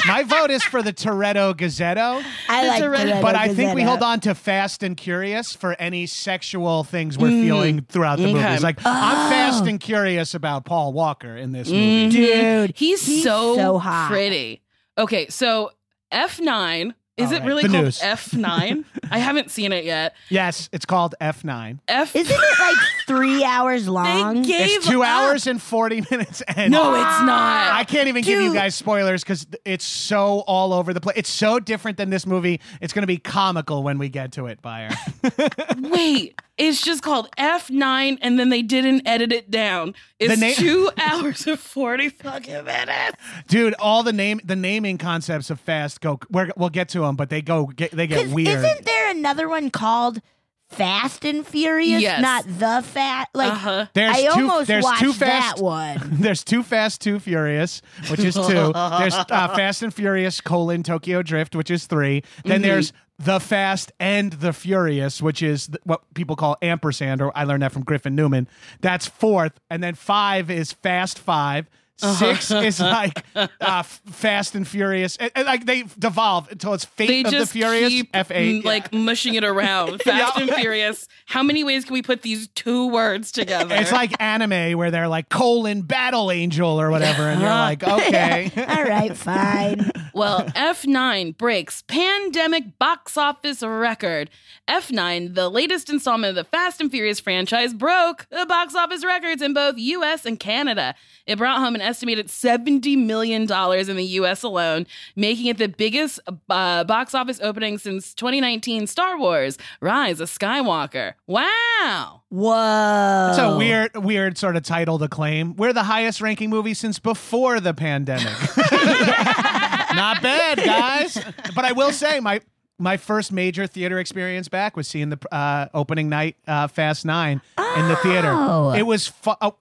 my 0.07 0.23
vote 0.23 0.49
is 0.49 0.63
for 0.63 0.81
the 0.81 0.93
Toretto 0.93 1.53
Gazzetto, 1.53 2.23
I 2.49 2.67
like 2.67 2.81
Toretto- 2.81 3.11
Toretto 3.11 3.21
but 3.21 3.35
I 3.35 3.53
think 3.53 3.75
we 3.75 3.83
hold 3.83 4.01
on 4.01 4.19
to 4.21 4.33
Fast 4.33 4.81
and 4.81 4.95
Curious 4.95 5.53
for 5.53 5.75
any 5.77 6.05
sexual 6.07 6.83
things 6.83 7.17
we're 7.17 7.29
mm. 7.29 7.43
feeling 7.43 7.81
throughout 7.81 8.17
the 8.17 8.29
Okay. 8.29 8.33
movies. 8.33 8.63
Like 8.63 8.79
I'm 8.85 9.29
fast 9.29 9.63
oh. 9.63 9.67
and 9.67 9.79
curious 9.79 10.33
about 10.33 10.65
Paul 10.65 10.93
Walker 10.93 11.35
in 11.35 11.51
this 11.51 11.69
mm, 11.69 12.05
movie. 12.05 12.09
Dude, 12.09 12.73
He's, 12.75 13.05
he's 13.05 13.23
so, 13.23 13.55
so 13.55 13.77
hot. 13.77 14.09
pretty. 14.09 14.61
Okay, 14.97 15.27
so 15.27 15.71
F9. 16.11 16.93
Is 17.17 17.27
All 17.27 17.33
it 17.33 17.39
right, 17.39 17.47
really 17.47 17.63
the 17.63 17.69
called 17.69 17.83
news. 17.85 17.99
F9? 17.99 18.85
I 19.11 19.19
haven't 19.19 19.51
seen 19.51 19.71
it 19.71 19.83
yet. 19.85 20.15
Yes, 20.29 20.69
it's 20.71 20.85
called 20.85 21.15
F9. 21.21 21.79
F. 21.87 22.15
Isn't 22.15 22.35
it 22.35 22.59
like 22.59 22.75
three 23.07 23.43
hours 23.43 23.85
they 23.85 23.91
long? 23.91 24.41
gave 24.43 24.77
It's 24.77 24.87
two 24.87 25.03
up. 25.03 25.07
hours 25.09 25.47
and 25.47 25.61
40 25.61 26.03
minutes. 26.11 26.41
And 26.41 26.71
No, 26.71 26.93
it's 26.93 27.21
not. 27.21 27.71
I 27.73 27.83
can't 27.83 28.07
even 28.07 28.23
give 28.23 28.39
you 28.41 28.47
Dude. 28.49 28.55
guys 28.55 28.75
spoilers 28.75 29.23
because 29.23 29.47
it's 29.65 29.85
so 29.85 30.39
all 30.47 30.73
over 30.73 30.93
the 30.93 31.01
place. 31.01 31.17
It's 31.17 31.29
so 31.29 31.59
different 31.59 31.97
than 31.97 32.09
this 32.09 32.25
movie. 32.25 32.59
It's 32.81 32.93
going 32.93 33.03
to 33.03 33.07
be 33.07 33.17
comical 33.17 33.83
when 33.83 33.97
we 33.97 34.09
get 34.09 34.31
to 34.33 34.47
it, 34.47 34.61
Byer. 34.61 34.93
Wait, 35.91 36.39
it's 36.57 36.81
just 36.81 37.03
called 37.03 37.29
F9 37.37 38.17
and 38.21 38.39
then 38.39 38.49
they 38.49 38.61
didn't 38.61 39.07
edit 39.07 39.31
it 39.31 39.49
down. 39.51 39.93
It's 40.19 40.39
na- 40.39 40.53
two 40.53 40.89
hours 40.97 41.45
and 41.47 41.59
40 41.59 42.09
fucking 42.09 42.63
minutes. 42.63 43.17
Dude, 43.47 43.73
all 43.75 44.03
the 44.03 44.13
name 44.13 44.41
the 44.43 44.55
naming 44.55 44.97
concepts 44.97 45.49
of 45.49 45.59
Fast 45.59 46.01
go. 46.01 46.19
We're, 46.31 46.49
we'll 46.57 46.69
get 46.69 46.89
to 46.89 47.01
them, 47.01 47.15
but 47.15 47.29
they 47.29 47.41
go 47.41 47.67
get 47.67 47.91
they 47.91 48.07
get 48.07 48.23
'Cause 48.25 48.33
weird. 48.33 48.47
Isn't 48.63 48.85
there 48.85 48.96
another 49.09 49.47
one 49.49 49.69
called 49.69 50.21
Fast 50.69 51.23
and 51.23 51.47
Furious? 51.47 52.01
Yes. 52.01 52.21
Not 52.21 52.43
the 52.45 52.81
Fat. 52.85 53.29
Like 53.33 53.53
Uh-huh. 53.53 53.85
There's 53.93 54.15
I 54.17 54.21
two- 54.23 54.29
almost 54.29 54.67
there's 54.67 54.83
watched 54.83 54.99
two 55.01 55.13
Fast- 55.13 55.55
that 55.57 55.63
one. 55.63 55.99
There's 56.19 56.43
Too 56.43 56.61
Fast, 56.63 57.01
Too 57.01 57.19
Furious, 57.19 57.81
which 58.09 58.19
is 58.19 58.35
two. 58.35 58.41
There's 58.73 59.13
uh, 59.13 59.47
Fast 59.55 59.81
and 59.83 59.93
Furious 59.93 60.41
colon 60.41 60.83
Tokyo 60.83 61.21
Drift, 61.21 61.55
which 61.55 61.71
is 61.71 61.85
three. 61.87 62.23
Then 62.43 62.55
Mm-hmm. 62.61 62.63
there's 62.69 62.93
The 63.19 63.39
Fast 63.39 63.91
and 63.99 64.33
the 64.33 64.51
Furious, 64.51 65.21
which 65.21 65.41
is 65.41 65.67
th- 65.67 65.79
what 65.85 66.01
people 66.13 66.35
call 66.35 66.57
ampersand, 66.61 67.21
or 67.21 67.31
I 67.35 67.45
learned 67.45 67.63
that 67.63 67.71
from 67.71 67.83
Griffin 67.83 68.13
Newman. 68.15 68.47
That's 68.81 69.07
fourth. 69.07 69.53
And 69.69 69.81
then 69.81 69.95
five 69.95 70.51
is 70.51 70.73
Fast 70.73 71.17
Five. 71.17 71.69
Uh-huh. 72.01 72.35
Six 72.35 72.51
is 72.51 72.79
like 72.81 73.23
uh, 73.35 73.83
Fast 73.83 74.53
and 74.55 74.67
Furious. 74.67 75.17
And, 75.17 75.31
and, 75.35 75.45
like 75.47 75.65
they 75.65 75.83
devolve 75.97 76.51
until 76.51 76.73
it's 76.73 76.85
Fate 76.85 77.07
They 77.07 77.21
of 77.23 77.31
just 77.31 77.53
the 77.53 77.59
Furious. 77.59 77.89
keep 77.89 78.11
F8. 78.13 78.61
mm, 78.61 78.63
like 78.63 78.93
mushing 78.93 79.33
it 79.35 79.43
around. 79.43 80.01
Fast 80.03 80.37
Yeah. 80.37 80.43
and 80.43 80.53
Furious. 80.53 81.07
How 81.25 81.41
many 81.43 81.63
ways 81.63 81.85
can 81.85 81.93
we 81.93 82.01
put 82.01 82.21
these 82.21 82.47
two 82.49 82.87
words 82.89 83.31
together? 83.31 83.75
It's 83.75 83.91
like 83.91 84.13
anime 84.21 84.77
where 84.77 84.91
they're 84.91 85.07
like 85.07 85.29
colon 85.29 85.81
battle 85.81 86.31
angel 86.31 86.79
or 86.79 86.91
whatever, 86.91 87.23
and 87.23 87.41
you're 87.41 87.49
like, 87.49 87.83
okay. 87.83 88.51
All 88.57 88.83
right, 88.83 89.15
fine. 89.17 89.91
Well, 90.17 90.43
F9 90.45 91.37
breaks 91.37 91.83
pandemic 91.83 92.79
box 92.79 93.17
office 93.17 93.61
record. 93.61 94.31
F9, 94.67 95.35
the 95.35 95.47
latest 95.47 95.91
installment 95.91 96.31
of 96.31 96.35
the 96.35 96.43
Fast 96.43 96.81
and 96.81 96.89
Furious 96.89 97.19
franchise, 97.19 97.71
broke 97.71 98.25
the 98.31 98.47
box 98.47 98.73
office 98.73 99.05
records 99.05 99.43
in 99.43 99.53
both 99.53 99.75
US 99.77 100.25
and 100.25 100.39
Canada. 100.39 100.95
It 101.27 101.37
brought 101.37 101.59
home 101.59 101.75
an 101.75 101.81
estimated 101.81 102.27
$70 102.27 102.97
million 102.97 103.43
in 103.43 103.95
the 103.95 104.07
US 104.21 104.41
alone, 104.41 104.87
making 105.15 105.45
it 105.45 105.59
the 105.59 105.67
biggest 105.67 106.19
uh, 106.49 106.83
box 106.83 107.13
office 107.13 107.39
opening 107.41 107.77
since 107.77 108.15
2019 108.15 108.87
Star 108.87 109.19
Wars 109.19 109.59
Rise 109.81 110.19
of 110.19 110.29
Skywalker. 110.29 111.13
Wow. 111.27 112.23
Whoa. 112.29 113.27
It's 113.29 113.39
a 113.39 113.55
weird, 113.55 113.95
weird 113.95 114.37
sort 114.37 114.55
of 114.55 114.63
title 114.63 114.97
to 114.99 115.07
claim. 115.07 115.55
We're 115.55 115.73
the 115.73 115.83
highest 115.83 116.21
ranking 116.21 116.49
movie 116.49 116.73
since 116.73 116.97
before 116.97 117.59
the 117.59 117.73
pandemic. 117.73 118.27
Not 119.97 120.21
bad, 120.21 120.57
guys. 120.63 121.17
But 121.55 121.65
I 121.65 121.73
will 121.73 121.91
say, 121.91 122.19
my 122.21 122.39
my 122.79 122.95
first 122.97 123.31
major 123.31 123.65
theater 123.67 123.99
experience 123.99 124.47
back 124.47 124.77
was 124.77 124.87
seeing 124.87 125.09
the 125.09 125.19
uh, 125.33 125.67
opening 125.73 126.09
night 126.09 126.35
uh, 126.47 126.67
Fast 126.67 127.05
Nine 127.05 127.41
in 127.75 127.87
the 127.87 127.95
theater. 127.97 128.31
Oh. 128.31 128.71
It 128.73 128.83
was 128.83 129.07
fu- 129.07 129.33
oh, 129.41 129.55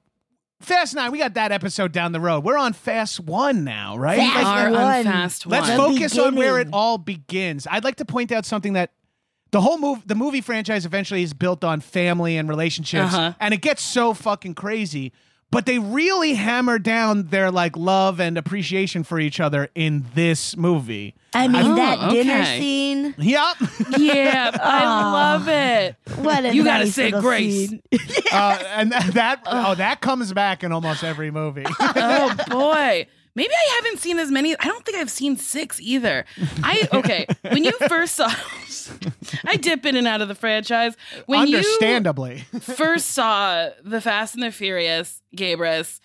Fast 0.61 0.95
Nine. 0.95 1.11
We 1.13 1.19
got 1.19 1.35
that 1.35 1.51
episode 1.51 1.93
down 1.93 2.13
the 2.13 2.21
road. 2.21 2.45
We're 2.45 2.59
on 2.59 2.73
Fast 2.75 3.21
One 3.21 3.65
now, 3.65 3.97
right? 3.97 4.19
Fast 4.19 4.37
Like, 4.37 4.47
Are 4.47 4.67
on 4.69 4.73
one. 4.73 5.05
Fast 5.05 5.47
Let's 5.47 5.69
The 5.71 5.77
focus 5.77 6.19
on 6.19 6.35
where 6.37 6.57
it 6.59 6.65
beginning. 6.67 6.75
all 6.75 6.99
begins. 6.99 7.67
I'd 7.71 7.85
like 7.85 7.97
to 7.97 8.05
point 8.05 8.33
out 8.33 8.45
something 8.45 8.75
that 8.75 8.93
the 9.53 9.61
whole 9.61 9.79
move, 9.79 10.07
the 10.07 10.15
movie 10.15 10.41
franchise 10.43 10.85
eventually 10.85 11.23
is 11.23 11.33
built 11.33 11.65
on 11.65 11.81
family 11.81 12.37
and 12.37 12.49
relationships, 12.49 13.15
Uh-huh. 13.15 13.33
and 13.41 13.55
it 13.55 13.63
gets 13.63 13.81
so 13.83 14.13
fucking 14.13 14.55
crazy. 14.55 15.13
But 15.53 15.65
they 15.65 15.79
really 15.79 16.35
hammer 16.35 16.79
down 16.79 17.29
their 17.29 17.51
like 17.51 17.77
love 17.77 18.21
and 18.21 18.37
appreciation 18.37 19.05
for 19.05 19.19
each 19.21 19.39
other 19.41 19.69
in 19.75 20.05
this 20.15 20.57
movie. 20.57 21.15
I 21.33 21.47
mean, 21.49 21.65
Oh, 21.65 21.77
that 21.77 22.11
dinner 22.11 22.45
scene. 22.45 23.15
Yep. 23.17 23.57
Yeah, 23.99 24.51
I 24.61 24.85
love 25.13 25.49
it. 25.49 25.97
What 26.17 26.45
a 26.45 26.55
You 26.55 26.65
gotta 26.65 26.89
say 26.89 27.11
grace. 27.13 27.69
scene. 27.71 27.83
Uh, 28.33 28.59
and 28.75 28.91
th- 28.93 29.05
that 29.15 29.41
oh 29.47 29.75
that 29.77 30.01
comes 30.01 30.33
back 30.33 30.63
in 30.65 30.73
almost 30.73 31.03
every 31.05 31.31
movie. 31.31 31.65
oh 31.81 32.35
boy. 32.49 33.07
Maybe 33.37 33.53
I 33.55 33.75
haven't 33.77 34.01
seen 34.01 34.19
as 34.19 34.33
many. 34.33 34.59
I 34.59 34.65
don't 34.65 34.85
think 34.85 34.97
I've 34.99 35.11
seen 35.11 35.37
six 35.37 35.81
either. 35.81 36.25
I 36.65 36.89
okay. 36.93 37.27
When 37.53 37.63
you 37.65 37.71
first 37.89 38.17
saw, 38.17 38.29
I 39.45 39.57
dip 39.57 39.87
in 39.87 39.95
and 39.95 40.07
out 40.09 40.23
of 40.23 40.29
the 40.29 40.35
franchise. 40.35 40.97
When 41.27 41.41
Understandably. 41.41 42.45
first 42.61 43.09
saw 43.13 43.69
the 43.85 44.01
Fast 44.01 44.35
and 44.35 44.43
the 44.43 44.51
Furious, 44.51 45.23
Gabrus, 45.37 46.01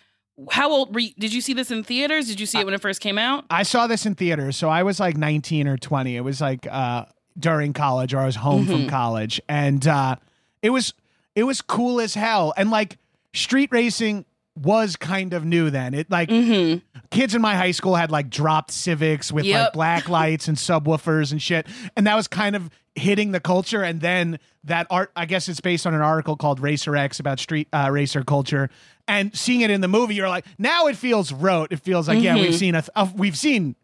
how 0.51 0.71
old 0.71 0.93
were 0.93 0.99
you? 1.01 1.11
Did 1.17 1.33
you 1.33 1.41
see 1.41 1.53
this 1.53 1.71
in 1.71 1.83
theaters? 1.83 2.27
Did 2.27 2.39
you 2.39 2.45
see 2.45 2.59
it 2.59 2.65
when 2.65 2.73
it 2.73 2.81
first 2.81 2.99
came 3.01 3.17
out? 3.17 3.45
I 3.49 3.63
saw 3.63 3.87
this 3.87 4.05
in 4.05 4.15
theaters, 4.15 4.57
so 4.57 4.69
I 4.69 4.83
was 4.83 4.99
like 4.99 5.15
19 5.17 5.67
or 5.67 5.77
20. 5.77 6.15
It 6.17 6.21
was 6.21 6.41
like 6.41 6.67
uh, 6.69 7.05
during 7.39 7.73
college, 7.73 8.13
or 8.13 8.19
I 8.19 8.25
was 8.25 8.35
home 8.35 8.65
Mm-hmm. 8.65 8.71
from 8.71 8.87
college, 8.89 9.39
and 9.47 9.87
uh, 9.87 10.15
it 10.61 10.71
was 10.71 10.93
it 11.35 11.43
was 11.43 11.61
cool 11.61 12.01
as 12.01 12.13
hell. 12.13 12.53
And 12.57 12.71
like 12.71 12.97
street 13.33 13.69
racing 13.71 14.25
was 14.55 14.95
kind 14.95 15.33
of 15.33 15.45
new 15.45 15.69
then. 15.69 15.93
It 15.93 16.09
like 16.11 16.29
kids 16.29 17.35
in 17.35 17.41
my 17.41 17.55
high 17.55 17.71
school 17.71 17.95
had 17.95 18.11
like 18.11 18.29
dropped 18.29 18.71
Civics 18.71 19.31
with 19.31 19.45
like 19.45 19.53
Mm-hmm. 19.55 19.73
Black 19.73 20.09
lights 20.09 20.47
and 20.47 20.57
subwoofers 20.57 21.31
and 21.31 21.41
shit, 21.41 21.67
and 21.95 22.05
that 22.07 22.15
was 22.15 22.27
kind 22.27 22.55
of 22.55 22.69
hitting 22.95 23.31
the 23.31 23.39
culture. 23.39 23.81
And 23.83 24.01
then 24.01 24.39
that 24.65 24.87
art, 24.89 25.11
I 25.15 25.25
guess 25.25 25.47
it's 25.47 25.61
based 25.61 25.87
on 25.87 25.93
an 25.93 26.01
article 26.01 26.35
called 26.35 26.59
Racer 26.59 26.95
X 26.95 27.19
about 27.19 27.39
street 27.39 27.67
uh, 27.71 27.89
racer 27.91 28.23
culture. 28.23 28.69
And 29.07 29.35
seeing 29.35 29.61
it 29.61 29.69
in 29.71 29.81
the 29.81 29.87
movie, 29.87 30.15
you're 30.15 30.29
like, 30.29 30.45
now 30.59 30.87
it 30.87 30.95
feels 30.97 31.31
rote. 31.33 31.71
It 31.71 31.79
feels 31.79 32.07
like, 32.07 32.21
yeah, 32.21 32.33
Mm-hmm. 32.35 32.41
we've 32.43 32.55
seen 32.55 32.75
a, 32.75 32.81
th- 32.81 32.89
uh, 32.95 33.07
we've 33.15 33.37
seen 33.37 33.75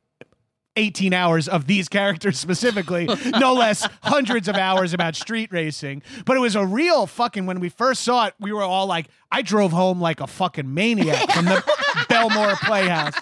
18 0.78 1.14
hours 1.14 1.48
of 1.50 1.68
these 1.68 1.90
characters 1.90 2.40
specifically, 2.40 3.10
no 3.40 3.54
less 3.54 3.88
hundreds 4.04 4.48
of 4.48 4.56
hours 4.56 4.94
about 4.94 5.16
street 5.16 5.52
racing. 5.52 6.04
But 6.26 6.38
it 6.38 6.40
was 6.40 6.56
a 6.56 6.66
real 6.66 7.08
fucking, 7.08 7.46
when 7.46 7.60
we 7.60 7.70
first 7.70 8.04
saw 8.04 8.28
it, 8.28 8.36
we 8.40 8.54
were 8.54 8.62
all 8.62 8.86
like, 8.88 9.08
I 9.32 9.42
drove 9.42 9.72
home 9.72 10.00
like 10.00 10.22
a 10.22 10.28
fucking 10.28 10.74
maniac 10.74 11.32
from 11.32 11.46
the 11.46 11.62
Bellmore 12.10 12.56
Playhouse. 12.60 13.14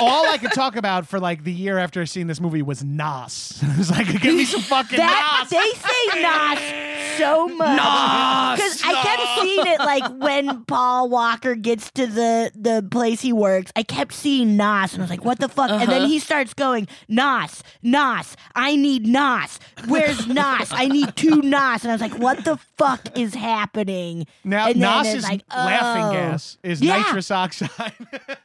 All 0.00 0.26
I 0.28 0.38
could 0.38 0.52
talk 0.52 0.76
about 0.76 1.06
for 1.06 1.20
like 1.20 1.44
the 1.44 1.52
year 1.52 1.78
after 1.78 2.04
seeing 2.06 2.26
this 2.26 2.40
movie 2.40 2.62
was 2.62 2.82
Nos. 2.84 3.58
it 3.62 3.78
was 3.78 3.90
like, 3.90 4.06
give 4.20 4.34
me 4.34 4.44
some 4.44 4.62
fucking 4.62 4.98
That 4.98 5.38
Nos. 5.42 5.50
they 5.50 5.70
say 5.78 6.22
Nos 6.22 6.90
so 7.18 7.48
much 7.48 8.56
because 8.56 8.82
I 8.82 9.02
kept 9.02 9.40
seeing 9.40 9.66
it 9.66 9.78
like 9.80 10.08
when 10.20 10.64
Paul 10.64 11.08
Walker 11.08 11.54
gets 11.54 11.90
to 11.92 12.06
the 12.06 12.50
the 12.54 12.86
place 12.90 13.20
he 13.20 13.32
works. 13.32 13.72
I 13.76 13.82
kept 13.82 14.12
seeing 14.12 14.56
Nos 14.56 14.94
and 14.94 15.02
I 15.02 15.04
was 15.04 15.10
like, 15.10 15.24
"What 15.24 15.38
the 15.38 15.48
fuck?" 15.48 15.70
And 15.70 15.82
then 15.82 16.02
uh-huh. 16.02 16.06
he 16.06 16.18
starts 16.18 16.54
going, 16.54 16.88
"Nos, 17.08 17.62
Nos, 17.82 18.36
I 18.54 18.76
need 18.76 19.06
Nos. 19.06 19.58
Where's 19.86 20.26
Nos? 20.26 20.72
I 20.72 20.88
need 20.88 21.14
two 21.16 21.42
Nos." 21.42 21.82
And 21.82 21.90
I 21.90 21.94
was 21.94 22.00
like, 22.00 22.18
"What 22.18 22.44
the 22.44 22.56
fuck 22.78 23.18
is 23.18 23.34
happening?" 23.34 24.26
Now, 24.44 24.68
and 24.68 24.80
then 24.80 25.04
Nos 25.04 25.06
is 25.14 25.24
like, 25.24 25.42
laughing 25.48 26.04
oh. 26.04 26.12
gas, 26.12 26.58
is 26.62 26.80
Yeah. 26.80 26.98
nitrous 26.98 27.30
oxide. 27.30 27.92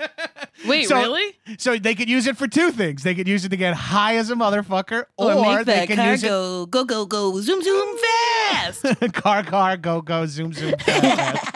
Wait, 0.65 0.87
So- 0.87 0.97
really? 0.97 1.14
So 1.57 1.77
they 1.77 1.95
could 1.95 2.09
use 2.09 2.27
it 2.27 2.37
for 2.37 2.47
two 2.47 2.71
things. 2.71 3.03
They 3.03 3.15
could 3.15 3.27
use 3.27 3.45
it 3.45 3.49
to 3.49 3.57
get 3.57 3.73
high 3.73 4.15
as 4.17 4.29
a 4.29 4.35
motherfucker, 4.35 5.05
or, 5.17 5.33
Or, 5.33 5.41
make 5.41 5.65
they 5.65 5.73
that 5.75 5.87
can 5.87 5.97
car 5.97 6.11
use 6.11 6.21
go 6.23 6.65
go 6.65 6.83
go 6.85 7.05
go 7.05 7.39
zoom 7.41 7.61
zoom 7.61 7.97
fast. 7.97 8.85
it 8.85 9.13
car 9.23 9.43
car 9.43 9.77
go 9.77 10.01
go 10.01 10.25
zoom 10.25 10.53
zoom. 10.53 10.73
fast. 10.79 11.55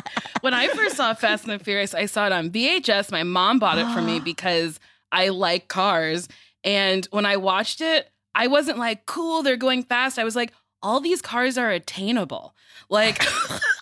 when 0.40 0.54
I 0.54 0.68
first 0.68 0.96
saw 0.96 1.14
Fast 1.14 1.46
and 1.48 1.58
the 1.58 1.64
Furious, 1.64 1.94
I 1.94 2.06
saw 2.06 2.26
it 2.26 2.32
on 2.32 2.50
VHS. 2.50 3.10
My 3.10 3.22
mom 3.22 3.58
bought 3.58 3.78
it 3.78 3.92
for 3.92 4.00
me 4.02 4.20
because 4.24 4.78
I 5.12 5.28
like 5.28 5.68
cars. 5.68 6.28
And 6.64 7.06
when 7.10 7.26
I 7.26 7.36
watched 7.36 7.80
it, 7.80 8.10
I 8.34 8.46
wasn't 8.46 8.78
like, 8.78 9.06
cool, 9.06 9.42
they're 9.42 9.56
going 9.56 9.82
fast. 9.82 10.18
I 10.18 10.24
was 10.24 10.36
like, 10.36 10.52
all 10.82 11.00
these 11.00 11.22
cars 11.22 11.58
are 11.58 11.70
attainable. 11.70 12.54
Like, 12.88 13.24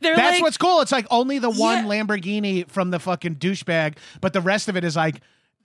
they're 0.00 0.16
That's 0.16 0.34
like, 0.36 0.42
what's 0.42 0.56
cool. 0.58 0.80
It's 0.80 0.92
like 0.92 1.06
only 1.10 1.38
the 1.38 1.50
one 1.50 1.86
Yeah. 1.86 2.02
Lamborghini 2.02 2.68
from 2.68 2.90
the 2.90 2.98
fucking 2.98 3.36
douchebag, 3.36 3.96
but 4.20 4.32
the 4.32 4.40
rest 4.40 4.68
of 4.68 4.76
it 4.76 4.84
is 4.84 4.96
like. 4.96 5.20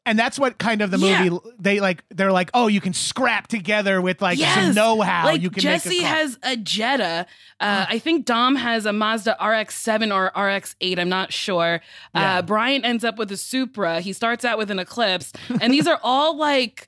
And 0.05 0.17
that's 0.17 0.39
what 0.39 0.57
kind 0.57 0.81
of 0.81 0.89
the 0.89 0.97
Yeah. 0.97 1.21
movie 1.25 1.37
they 1.59 1.81
like. 1.81 2.01
They're 2.09 2.31
like, 2.31 2.49
oh, 2.53 2.67
you 2.67 2.79
can 2.79 2.93
scrap 2.93 3.47
together 3.47 4.01
with 4.01 4.21
like 4.21 4.37
some 4.39 4.73
know-how. 4.73 5.25
Like 5.25 5.41
you 5.41 5.49
can 5.49 5.59
Jesse 5.61 5.89
make 5.89 6.01
a 6.03 6.05
has 6.05 6.39
a 6.43 6.55
Jetta. 6.55 7.25
Uh, 7.59 7.85
I 7.89 7.99
think 7.99 8.23
Dom 8.25 8.55
has 8.55 8.85
a 8.85 8.93
Mazda 8.93 9.31
RX-7 9.33 10.15
or 10.15 10.27
RX-8. 10.27 10.97
I'm 10.97 11.09
not 11.09 11.33
sure. 11.33 11.81
Yeah. 12.15 12.37
Uh, 12.37 12.41
Brian 12.41 12.85
ends 12.85 13.03
up 13.03 13.17
with 13.17 13.29
a 13.33 13.35
Supra. 13.37 13.99
He 13.99 14.13
starts 14.13 14.45
out 14.45 14.57
with 14.57 14.71
an 14.71 14.79
Eclipse, 14.79 15.33
and 15.59 15.73
these 15.73 15.87
are 15.87 15.99
all 16.01 16.37
like, 16.37 16.87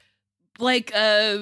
like, 0.58 0.94
uh, 0.96 1.40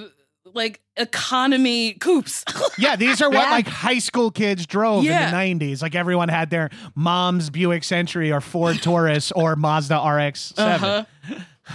like 0.56 0.82
economy 0.98 1.94
coupes. 1.94 2.44
Yeah, 2.80 2.96
these 2.96 3.22
are 3.24 3.30
what 3.30 3.40
Yeah. 3.46 3.52
like 3.52 3.68
high 3.68 3.98
school 4.00 4.30
kids 4.30 4.66
drove 4.68 5.04
Yeah. 5.04 5.26
in 5.34 5.60
the 5.60 5.66
90s. 5.66 5.82
Like 5.82 5.96
everyone 5.96 6.30
had 6.30 6.50
their 6.52 6.70
mom's 6.96 7.50
Buick 7.50 7.84
Century 7.84 8.32
or 8.32 8.40
Ford 8.40 8.82
Taurus 8.84 9.32
or 9.32 9.56
Mazda 9.56 9.96
RX-7. 9.96 10.58
Uh-huh. 10.60 11.06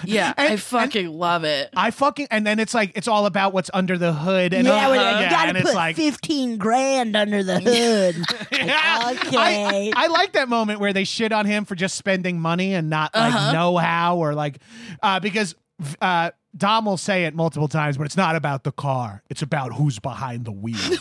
yeah, 0.05 0.33
And- 0.37 0.53
I 0.53 0.57
fucking 0.57 1.09
love 1.09 1.43
it. 1.45 1.71
I 1.77 1.91
fucking 1.91 2.29
and 2.31 2.47
then 2.47 2.59
it's 2.61 2.73
like 2.73 2.93
it's 2.95 3.09
all 3.09 3.27
about 3.27 3.53
what's 3.53 3.71
under 3.75 3.99
the 3.99 4.13
hood 4.13 4.55
and 4.55 4.67
yeah, 4.67 4.87
uh, 4.87 4.91
where 4.91 5.01
yeah, 5.01 5.21
you 5.25 5.31
gotta 5.31 5.49
and 5.49 5.59
it's 5.59 5.67
put 5.67 5.75
like 5.75 5.97
fifteen 5.97 6.57
grand 6.57 7.17
under 7.17 7.43
the 7.43 7.59
hood. 7.61 8.17
Yeah. 8.53 9.11
okay. 9.27 9.37
I, 9.37 9.93
I 9.97 10.07
like 10.07 10.33
that 10.35 10.49
moment 10.49 10.79
where 10.79 10.93
they 10.93 11.05
shit 11.05 11.33
on 11.33 11.47
him 11.47 11.65
for 11.65 11.75
just 11.75 11.97
spending 11.97 12.39
money 12.41 12.75
and 12.75 12.89
not 12.91 13.15
like 13.15 13.35
Uh-huh. 13.35 13.53
know 13.53 13.77
how 13.77 14.19
or 14.19 14.35
like 14.35 14.59
uh, 15.03 15.19
because 15.21 15.55
uh, 16.01 16.31
Dom 16.57 16.85
will 16.85 16.97
say 16.99 17.25
it 17.25 17.35
multiple 17.35 17.69
times, 17.69 17.97
but 17.97 18.05
it's 18.05 18.17
not 18.17 18.37
about 18.37 18.65
the 18.65 18.73
car. 18.73 19.23
It's 19.31 19.41
about 19.43 19.73
who's 19.75 19.99
behind 19.99 20.45
the 20.45 20.53
wheel. 20.53 20.77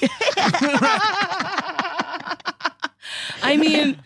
I 3.44 3.58
mean, 3.58 3.98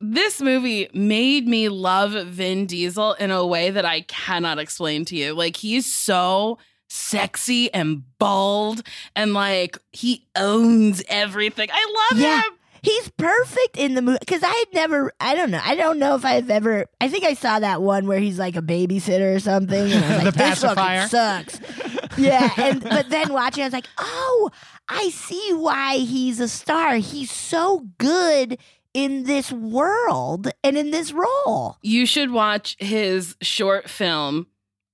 this 0.00 0.40
movie 0.40 0.88
made 0.94 1.46
me 1.46 1.68
love 1.68 2.12
Vin 2.26 2.66
Diesel 2.66 3.12
in 3.14 3.30
a 3.30 3.46
way 3.46 3.70
that 3.70 3.84
I 3.84 4.00
cannot 4.02 4.58
explain 4.58 5.04
to 5.06 5.16
you. 5.16 5.34
Like, 5.34 5.56
he's 5.56 5.86
so 5.92 6.58
sexy 6.88 7.72
and 7.74 8.02
bald, 8.18 8.82
and 9.14 9.34
like, 9.34 9.78
he 9.92 10.26
owns 10.34 11.02
everything. 11.08 11.68
I 11.72 12.08
love 12.10 12.20
Yeah. 12.20 12.42
him. 12.42 12.52
He's 12.82 13.08
perfect 13.10 13.76
in 13.76 13.94
the 13.94 14.02
movie 14.02 14.18
because 14.20 14.42
I 14.42 14.48
had 14.52 14.66
never, 14.74 15.12
I 15.20 15.34
don't 15.34 15.50
know, 15.50 15.60
I 15.64 15.74
don't 15.74 15.98
know 15.98 16.14
if 16.14 16.24
I've 16.24 16.50
ever. 16.50 16.86
I 17.00 17.08
think 17.08 17.24
I 17.24 17.34
saw 17.34 17.58
that 17.60 17.82
one 17.82 18.06
where 18.06 18.18
he's 18.20 18.38
like 18.38 18.56
a 18.56 18.62
babysitter 18.62 19.34
or 19.36 19.40
something, 19.40 19.90
and 19.92 20.04
I 20.04 20.08
was 20.08 20.18
The 20.18 20.24
like, 20.24 20.34
"This 20.34 20.60
pacifier? 20.60 21.08
fucking 21.08 21.08
sucks." 21.58 22.18
yeah, 22.18 22.50
and 22.56 22.82
but 22.82 23.10
then 23.10 23.32
watching, 23.32 23.62
I 23.62 23.66
was 23.66 23.72
like, 23.72 23.88
"Oh, 23.98 24.50
I 24.88 25.08
see 25.10 25.52
why 25.54 25.98
he's 25.98 26.40
a 26.40 26.48
star. 26.48 26.94
He's 26.96 27.30
so 27.30 27.86
good 27.98 28.58
in 28.94 29.24
this 29.24 29.52
world 29.52 30.48
and 30.64 30.76
in 30.78 30.90
this 30.90 31.12
role." 31.12 31.76
You 31.82 32.06
should 32.06 32.30
watch 32.30 32.76
his 32.78 33.36
short 33.42 33.88
film. 33.90 34.46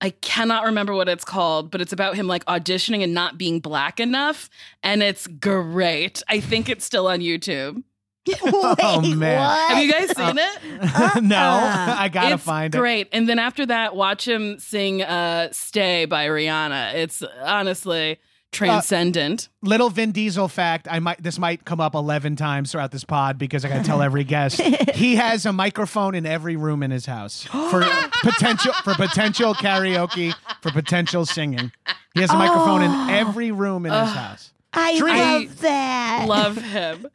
I 0.05 0.11
cannot 0.11 0.64
remember 0.67 0.95
what 0.95 1.09
it's 1.09 1.25
called, 1.25 1.71
but 1.71 1.81
it's 1.81 1.93
about 1.95 2.14
him 2.14 2.27
like 2.27 2.45
auditioning 2.45 3.03
and 3.03 3.14
not 3.14 3.38
being 3.38 3.59
black 3.61 3.99
enough. 4.01 4.51
And 4.83 5.03
it's 5.03 5.27
great. 5.27 6.23
I 6.29 6.40
think 6.40 6.69
it's 6.69 6.85
still 6.85 7.07
on 7.09 7.21
YouTube. 7.21 7.83
Wait, 8.27 8.38
Oh, 8.43 9.01
man. 9.01 9.38
what? 9.38 9.71
Have 9.71 9.83
you 9.83 9.90
guys 9.90 10.14
seen 10.17 10.37
it? 10.38 11.23
no, 11.23 11.37
Uh-uh. 11.37 11.97
I 11.99 12.09
gotta 12.11 12.35
it's 12.35 12.45
find 12.45 12.75
it. 12.75 12.79
great. 12.79 13.09
And 13.12 13.27
then 13.29 13.38
after 13.38 13.64
that, 13.67 13.97
watch 13.97 14.29
him 14.29 14.59
sing 14.59 15.03
uh, 15.03 15.49
"Stay" 15.53 16.05
by 16.05 16.27
Rihanna. 16.27 16.95
It's 16.95 17.23
honestly 17.43 18.19
transcendent. 18.55 19.49
Uh, 19.62 19.69
little 19.69 19.90
Vin 19.90 20.12
Diesel 20.12 20.49
fact: 20.49 20.88
I 20.90 21.01
might 21.01 21.23
this 21.23 21.38
might 21.38 21.64
come 21.64 21.81
up 21.81 21.95
eleven 21.95 22.37
times 22.37 22.73
throughout 22.73 22.90
this 22.90 23.05
pod 23.05 23.38
because 23.38 23.64
I 23.64 23.69
gotta 23.69 23.85
tell 23.85 24.01
every 24.01 24.25
guest 24.25 24.61
he 24.95 25.17
has 25.17 25.45
a 25.45 25.53
microphone 25.53 26.14
in 26.14 26.25
every 26.25 26.57
room 26.57 26.83
in 26.83 26.90
his 26.90 27.07
house 27.07 27.45
for 27.45 27.85
potential 28.23 28.73
for 28.85 28.95
potential 28.95 29.55
karaoke 29.55 30.35
for 30.62 30.71
potential 30.71 31.27
singing. 31.27 31.73
He 32.14 32.21
has 32.21 32.31
a 32.31 32.37
microphone 32.37 32.83
in 32.83 32.90
oh. 32.90 33.09
every 33.11 33.51
room 33.51 33.87
in 33.87 33.93
his 33.93 34.11
house. 34.11 34.53
I 34.73 34.99
Tree. 34.99 35.11
love 35.11 35.61
that. 35.61 36.25
Love 36.29 36.57
him. 36.57 37.07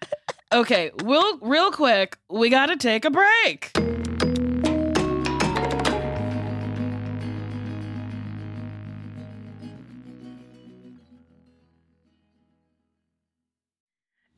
Okay, 0.52 0.92
we'll 1.04 1.38
real 1.40 1.72
quick. 1.72 2.18
We 2.30 2.50
got 2.50 2.68
to 2.68 2.78
take 2.78 3.06
a 3.06 3.12
break. 3.12 3.72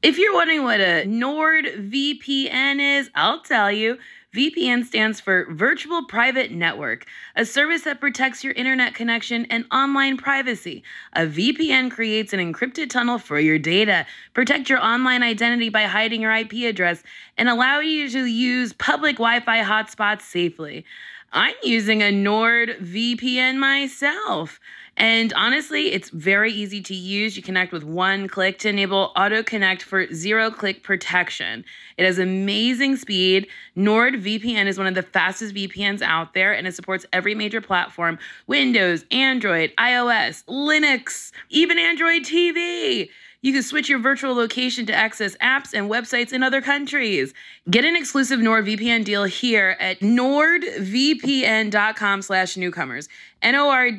If 0.03 0.17
you're 0.17 0.33
wondering 0.33 0.63
what 0.63 0.79
a 0.79 1.03
NordVPN 1.05 2.99
is, 2.99 3.11
I'll 3.13 3.41
tell 3.41 3.71
you. 3.71 3.99
VPN 4.33 4.83
stands 4.83 5.19
for 5.19 5.45
Virtual 5.53 6.05
Private 6.05 6.51
Network, 6.51 7.05
a 7.35 7.45
service 7.45 7.83
that 7.83 7.99
protects 7.99 8.43
your 8.43 8.53
internet 8.53 8.95
connection 8.95 9.45
and 9.51 9.65
online 9.71 10.17
privacy. 10.17 10.81
A 11.13 11.27
VPN 11.27 11.91
creates 11.91 12.33
an 12.33 12.39
encrypted 12.39 12.89
tunnel 12.89 13.19
for 13.19 13.39
your 13.39 13.59
data, 13.59 14.07
protect 14.33 14.71
your 14.71 14.83
online 14.83 15.21
identity 15.21 15.69
by 15.69 15.83
hiding 15.83 16.21
your 16.21 16.31
IP 16.31 16.53
address, 16.67 17.03
and 17.37 17.47
allow 17.47 17.79
you 17.79 18.09
to 18.09 18.25
use 18.25 18.73
public 18.73 19.17
Wi-Fi 19.17 19.61
hotspots 19.61 20.21
safely. 20.21 20.83
I'm 21.31 21.55
using 21.61 22.01
a 22.01 22.11
NordVPN 22.11 23.57
myself. 23.57 24.59
And 24.97 25.31
honestly, 25.33 25.93
it's 25.93 26.09
very 26.09 26.51
easy 26.51 26.81
to 26.81 26.93
use. 26.93 27.37
You 27.37 27.41
connect 27.41 27.71
with 27.71 27.83
one 27.83 28.27
click 28.27 28.59
to 28.59 28.69
enable 28.69 29.13
auto 29.15 29.41
connect 29.41 29.83
for 29.83 30.11
zero 30.13 30.51
click 30.51 30.83
protection. 30.83 31.63
It 31.97 32.05
has 32.05 32.19
amazing 32.19 32.97
speed. 32.97 33.47
NordVPN 33.77 34.65
is 34.65 34.77
one 34.77 34.87
of 34.87 34.95
the 34.95 35.01
fastest 35.01 35.55
VPNs 35.55 36.01
out 36.01 36.33
there, 36.33 36.53
and 36.53 36.67
it 36.67 36.75
supports 36.75 37.05
every 37.13 37.33
major 37.33 37.61
platform 37.61 38.19
Windows, 38.47 39.05
Android, 39.11 39.71
iOS, 39.77 40.43
Linux, 40.45 41.31
even 41.49 41.79
Android 41.79 42.23
TV. 42.23 43.09
You 43.43 43.53
can 43.53 43.63
switch 43.63 43.89
your 43.89 43.97
virtual 43.97 44.35
location 44.35 44.85
to 44.85 44.93
access 44.93 45.35
apps 45.37 45.73
and 45.73 45.89
websites 45.89 46.31
in 46.31 46.43
other 46.43 46.61
countries. 46.61 47.33
Get 47.69 47.83
an 47.85 47.95
exclusive 47.95 48.39
NordVPN 48.39 49.03
deal 49.03 49.23
here 49.23 49.75
at 49.79 49.99
nordvpn.com 50.01 50.61
slash 52.21 52.55
newcomers. 52.55 53.09
N-O-R-D-V-P-N.com 53.41 53.97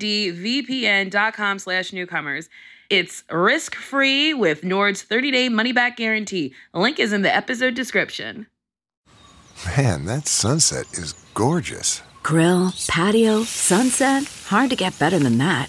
slash 1.58 1.92
newcomers. 1.92 2.48
It's 2.88 3.24
risk-free 3.30 4.34
with 4.34 4.62
Nord's 4.62 5.02
30-day 5.04 5.48
money-back 5.48 5.96
guarantee. 5.96 6.54
A 6.72 6.78
link 6.78 7.00
is 7.00 7.12
in 7.12 7.22
the 7.22 7.34
episode 7.34 7.74
description. 7.74 8.46
Man, 9.76 10.04
that 10.04 10.28
sunset 10.28 10.86
is 10.92 11.14
gorgeous. 11.34 12.02
Grill, 12.22 12.72
patio, 12.86 13.42
sunset. 13.42 14.24
Hard 14.46 14.70
to 14.70 14.76
get 14.76 14.96
better 14.98 15.18
than 15.18 15.38
that. 15.38 15.68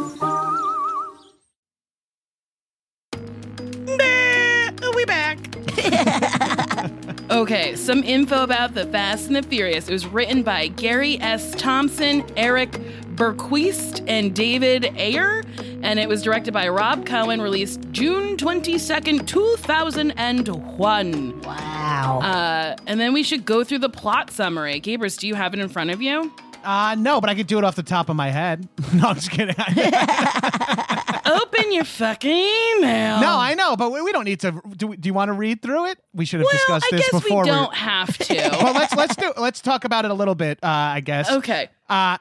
Okay, 7.31 7.75
some 7.77 8.03
info 8.03 8.43
about 8.43 8.73
The 8.73 8.85
Fast 8.87 9.27
and 9.27 9.37
the 9.37 9.41
Furious. 9.41 9.87
It 9.87 9.93
was 9.93 10.05
written 10.05 10.43
by 10.43 10.67
Gary 10.67 11.17
S. 11.21 11.51
Thompson, 11.51 12.25
Erik 12.35 12.71
Bergquist, 13.15 14.03
and 14.05 14.35
David 14.35 14.93
Ayer, 14.97 15.41
and 15.81 15.97
it 15.97 16.09
was 16.09 16.23
directed 16.23 16.53
by 16.53 16.67
Rob 16.67 17.05
Cohen, 17.05 17.41
released 17.41 17.79
June 17.93 18.35
22nd, 18.35 19.25
2001. 19.25 21.41
Wow. 21.41 22.19
Uh, 22.21 22.75
and 22.85 22.99
then 22.99 23.13
we 23.13 23.23
should 23.23 23.45
go 23.45 23.63
through 23.63 23.79
the 23.79 23.89
plot 23.89 24.29
summary. 24.29 24.81
Gabrus, 24.81 25.17
do 25.17 25.25
you 25.25 25.35
have 25.35 25.53
it 25.53 25.61
in 25.61 25.69
front 25.69 25.89
of 25.89 26.01
you? 26.01 26.33
Uh, 26.65 26.97
no, 26.99 27.21
but 27.21 27.29
I 27.29 27.35
could 27.35 27.47
do 27.47 27.57
it 27.57 27.63
off 27.63 27.75
the 27.75 27.83
top 27.83 28.09
of 28.09 28.17
my 28.17 28.29
head. 28.29 28.67
no, 28.93 29.07
I'm 29.07 29.15
just 29.15 29.31
kidding. 29.31 29.55
Open 31.41 31.71
your 31.71 31.83
fucking 31.83 32.29
email. 32.31 33.19
No, 33.21 33.37
I 33.37 33.53
know, 33.55 33.75
but 33.75 33.91
we, 33.91 34.01
we 34.01 34.11
don't 34.11 34.25
need 34.25 34.39
to. 34.41 34.61
Do, 34.75 34.87
we- 34.87 34.97
do 34.97 35.07
you 35.07 35.13
want 35.13 35.29
to 35.29 35.33
read 35.33 35.61
through 35.61 35.87
it? 35.87 35.99
We 36.13 36.25
should 36.25 36.39
have 36.41 36.45
Well, 36.51 36.53
discussed 36.79 36.85
I 36.93 36.97
this 36.97 37.09
guess 37.11 37.21
before. 37.21 37.43
we 37.43 37.49
don't 37.49 37.73
have 37.73 38.17
to. 38.17 38.35
well, 38.63 38.73
let's 38.73 38.95
let's 38.95 39.15
do 39.15 39.33
let's 39.37 39.61
talk 39.61 39.83
about 39.85 40.05
it 40.05 40.11
a 40.11 40.13
little 40.13 40.35
bit. 40.35 40.59
Uh, 40.63 40.67
I 40.67 40.99
guess. 41.01 41.31
Okay. 41.31 41.69
Uh, 41.89 42.17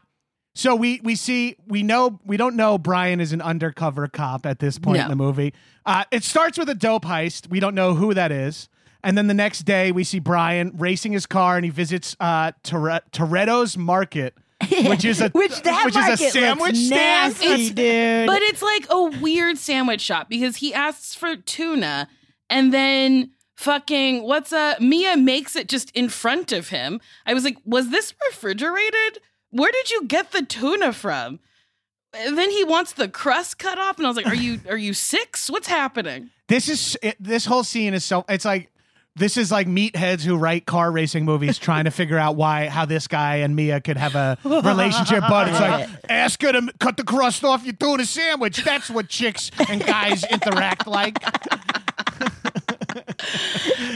so 0.55 0.75
we 0.75 1.01
we 1.03 1.15
see 1.15 1.57
we 1.67 1.83
know 1.83 2.19
we 2.25 2.37
don't 2.37 2.57
know 2.57 2.77
Brian 2.79 3.21
is 3.21 3.33
an 3.33 3.41
undercover 3.41 4.09
cop 4.09 4.47
at 4.47 4.59
this 4.59 4.79
point 4.79 4.99
No. 4.99 5.05
in 5.05 5.09
the 5.11 5.17
movie. 5.17 5.55
Uh, 5.87 6.05
it 6.11 6.25
starts 6.25 6.59
with 6.59 6.69
a 6.69 6.75
dope 6.75 7.05
heist. 7.05 7.49
We 7.49 7.61
don't 7.61 7.75
know 7.75 7.95
who 7.95 8.15
that 8.15 8.31
is. 8.33 8.69
And 9.03 9.17
then 9.17 9.29
the 9.29 9.35
next 9.35 9.61
day, 9.61 9.93
we 9.93 10.05
see 10.05 10.19
Brian 10.19 10.73
racing 10.77 11.13
his 11.13 11.25
car, 11.25 11.57
and 11.57 11.65
he 11.65 11.71
visits 11.71 12.15
uh, 12.21 12.53
Tore- 12.63 13.01
Toretto's 13.13 13.79
Market, 13.79 14.37
which 14.89 15.05
is 15.05 15.21
a 15.21 15.29
Which 15.31 15.63
that 15.63 15.85
which 15.85 15.97
is 15.97 16.05
a 16.05 16.09
market 16.09 16.21
looks 16.21 16.33
sandwich 16.33 16.77
stand. 16.77 17.35
nasty, 17.41 17.71
dude. 17.71 18.27
But 18.27 18.43
it's 18.43 18.63
like 18.63 18.87
a 18.91 19.03
weird 19.21 19.59
sandwich 19.59 20.01
shop 20.01 20.29
because 20.29 20.57
he 20.57 20.75
asks 20.75 21.15
for 21.15 21.37
tuna 21.37 22.09
and 22.49 22.73
then 22.73 23.31
fucking 23.57 24.23
what's 24.23 24.53
uh 24.53 24.75
Mia 24.81 25.17
makes 25.17 25.57
it 25.57 25.69
just 25.69 25.91
in 25.93 26.09
front 26.09 26.53
of 26.53 26.69
him. 26.69 27.01
I 27.27 27.35
was 27.35 27.45
like, 27.45 27.59
was 27.65 27.91
this 27.91 28.15
refrigerated? 28.29 29.21
Where 29.51 29.73
did 29.73 29.91
you 29.91 30.07
get 30.07 30.33
the 30.33 30.43
tuna 30.43 30.93
from? 30.93 31.41
And 32.13 32.37
then 32.37 32.51
he 32.51 32.65
wants 32.65 32.93
the 32.93 33.09
crust 33.09 33.59
cut 33.59 33.79
off, 33.79 33.97
and 33.97 34.05
I 34.05 34.11
was 34.11 34.17
like, 34.17 34.27
"Are 34.27 34.35
you 34.35 34.61
are 34.69 34.77
you 34.77 34.93
six? 34.95 35.49
What's 35.49 35.69
happening?" 35.69 36.31
This 36.49 36.69
is 36.69 36.99
this 37.21 37.45
whole 37.47 37.63
scene 37.63 37.95
is 37.95 38.05
so 38.05 38.25
it's 38.29 38.45
like 38.45 38.69
this 39.17 39.37
is 39.37 39.51
like 39.51 39.67
meatheads 39.67 40.23
who 40.23 40.37
write 40.37 40.67
car 40.67 40.91
racing 40.91 41.25
movies 41.25 41.59
trying 41.59 41.85
to 41.85 41.91
figure 41.91 42.17
out 42.19 42.37
why 42.37 42.69
how 42.69 42.85
this 42.85 43.07
guy 43.09 43.37
and 43.37 43.55
Mia 43.57 43.81
could 43.81 43.97
have 43.97 44.15
a 44.15 44.39
relationship. 44.45 45.25
But 45.29 45.49
it's 45.49 45.61
like 45.61 45.89
ask 46.09 46.41
her 46.43 46.53
to 46.53 46.73
cut 46.79 46.97
the 46.97 47.05
crust 47.05 47.45
off 47.45 47.65
your 47.65 47.75
tuna 47.75 48.05
sandwich. 48.07 48.63
That's 48.65 48.89
what 48.89 49.09
chicks 49.09 49.51
and 49.69 49.85
guys 49.85 50.25
interact 50.25 50.87
like. 50.87 51.19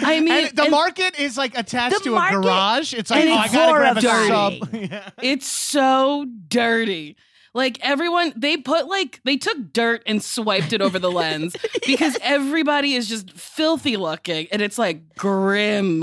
I 0.07 0.21
mean, 0.21 0.31
And 0.47 0.57
the 0.57 0.63
and 0.65 0.71
market 0.71 1.19
is 1.19 1.37
like 1.37 1.57
attached 1.57 1.97
The 1.99 2.05
to 2.05 2.11
a 2.13 2.19
market- 2.19 2.43
garage. 2.43 2.95
It's 2.95 3.11
like 3.11 3.23
and 3.25 3.31
oh, 3.31 3.35
I 3.37 3.45
it's 3.45 3.55
gotta 3.55 3.73
grab 3.73 3.97
a 3.97 4.01
horrifying. 4.01 4.61
sub. 4.61 4.75
Yeah. 4.93 5.11
it's 5.23 5.47
so 5.49 6.27
dirty. 6.49 7.17
Like 7.55 7.79
everyone, 7.83 8.33
they 8.37 8.57
put 8.57 8.87
like 8.89 9.21
they 9.25 9.37
took 9.37 9.73
dirt 9.73 10.03
and 10.07 10.23
swiped 10.23 10.73
it 10.73 10.83
over 10.83 10.99
the 10.99 11.11
lens 11.23 11.57
because 11.87 12.17
everybody 12.21 12.95
is 12.95 13.09
just 13.09 13.31
filthy 13.33 13.97
looking, 13.97 14.49
and 14.51 14.61
it's 14.61 14.77
like 14.79 15.15
grim. 15.17 16.03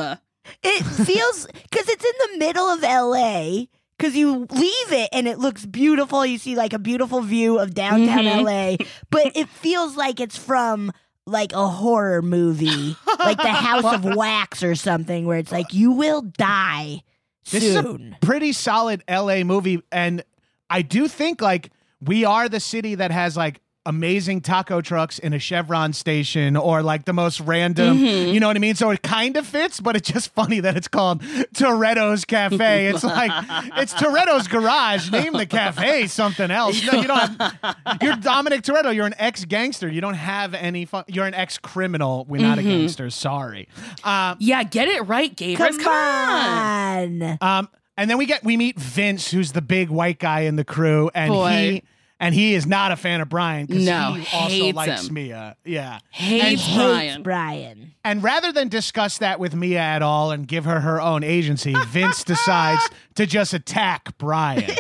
It 0.63 0.83
feels 0.83 1.45
because 1.69 1.89
it's 1.89 2.05
in 2.05 2.13
the 2.31 2.37
middle 2.45 2.65
of 2.67 2.81
LA. 2.81 3.65
Because 3.97 4.15
you 4.15 4.47
leave 4.49 4.91
it 4.93 5.09
and 5.13 5.27
it 5.27 5.37
looks 5.37 5.63
beautiful. 5.63 6.25
You 6.25 6.39
see 6.39 6.55
like 6.55 6.73
a 6.73 6.79
beautiful 6.79 7.21
view 7.21 7.59
of 7.59 7.75
downtown 7.75 8.23
Mhm. 8.25 8.43
LA, 8.79 8.85
but 9.11 9.31
it 9.37 9.47
feels 9.47 9.95
like 9.95 10.19
it's 10.19 10.35
from 10.35 10.91
like 11.27 11.53
a 11.53 11.67
horror 11.67 12.23
movie, 12.23 12.95
like 13.19 13.37
The 13.37 13.49
House 13.49 13.85
of 13.93 14.03
Wax 14.15 14.63
or 14.63 14.73
something, 14.73 15.27
where 15.27 15.37
it's 15.37 15.51
like 15.51 15.75
you 15.75 15.91
will 15.91 16.23
die 16.23 17.03
This 17.51 17.63
is 17.63 17.73
soon. 17.75 18.15
a 18.19 18.25
pretty 18.25 18.53
solid 18.53 19.03
LA 19.07 19.43
movie, 19.43 19.83
and 19.91 20.23
I 20.71 20.81
do 20.81 21.07
think 21.07 21.41
like 21.41 21.69
we 22.01 22.25
are 22.25 22.49
the 22.49 22.59
city 22.59 22.95
that 22.95 23.11
has 23.11 23.35
like 23.37 23.59
amazing 23.87 24.39
taco 24.41 24.79
trucks 24.79 25.17
in 25.17 25.33
a 25.33 25.39
Chevron 25.39 25.91
station 25.91 26.55
or 26.55 26.83
like 26.83 27.05
the 27.05 27.13
most 27.13 27.39
random, 27.39 27.97
Mhm. 27.97 28.31
you 28.31 28.39
know 28.39 28.45
what 28.45 28.55
I 28.55 28.59
mean? 28.59 28.75
So 28.75 28.91
it 28.91 29.01
kind 29.01 29.35
of 29.37 29.47
fits, 29.47 29.79
but 29.79 29.95
it's 29.95 30.07
just 30.11 30.29
funny 30.35 30.59
that 30.59 30.77
it's 30.77 30.87
called 30.87 31.21
Toretto's 31.55 32.23
Cafe. 32.23 32.85
It's 32.89 33.03
like 33.03 33.31
it's 33.77 33.91
Toretto's 33.95 34.47
Garage. 34.47 35.09
Name 35.11 35.33
the 35.33 35.47
cafe 35.47 36.05
something 36.05 36.51
else. 36.51 36.79
No, 36.85 37.01
you 37.01 37.07
don't 37.07 37.41
have. 37.41 37.97
You're 38.03 38.17
Dominic 38.17 38.61
Toretto. 38.61 38.93
You're 38.93 39.07
an 39.07 39.15
ex 39.17 39.45
gangster. 39.45 39.87
You 39.89 39.99
don't 39.99 40.13
have 40.13 40.53
any 40.53 40.85
fun. 40.85 41.03
You're 41.07 41.25
an 41.25 41.33
ex 41.33 41.57
criminal. 41.57 42.25
We're 42.29 42.41
not 42.41 42.59
a 42.59 42.61
Mhm. 42.61 42.81
gangster. 42.81 43.09
Sorry. 43.09 43.67
Um, 44.03 44.35
Yeah, 44.39 44.61
get 44.61 44.89
it 44.89 45.07
right, 45.07 45.35
Gabrus. 45.35 45.57
Come, 45.57 45.79
Come 45.79 45.93
on. 45.93 47.23
on. 47.23 47.37
um, 47.41 47.69
and 48.01 48.09
then 48.09 48.17
we 48.17 48.25
get 48.25 48.43
we 48.43 48.57
meet 48.57 48.79
Vince, 48.79 49.29
who's 49.31 49.51
the 49.51 49.61
big 49.61 49.89
white 49.89 50.17
guy 50.19 50.41
in 50.41 50.55
the 50.55 50.63
crew, 50.65 51.11
and 51.13 51.31
Boy. 51.31 51.49
he 51.51 51.83
and 52.19 52.35
he 52.35 52.53
is 52.55 52.65
not 52.67 52.91
a 52.91 52.95
fan 52.95 53.21
of 53.21 53.29
Brian 53.29 53.65
because 53.67 53.85
No, 53.85 54.13
he 54.13 54.35
also 54.37 54.49
hates 54.55 54.75
likes 54.75 55.07
him. 55.07 55.13
Mia. 55.13 55.55
Yeah, 55.65 55.99
Hates 56.09 56.65
Hates 56.65 56.75
Brian. 56.75 57.23
Brian. 57.23 57.93
and 58.03 58.23
rather 58.23 58.51
than 58.51 58.67
discuss 58.67 59.19
that 59.19 59.39
with 59.39 59.55
Mia 59.55 59.79
at 59.79 60.01
all 60.01 60.31
and 60.31 60.47
give 60.47 60.65
her 60.65 60.79
her 60.81 60.99
own 61.01 61.23
agency, 61.23 61.73
Vince 61.87 62.23
decides 62.25 62.87
to 63.15 63.25
just 63.25 63.53
attack 63.53 64.17
Brian. 64.17 64.69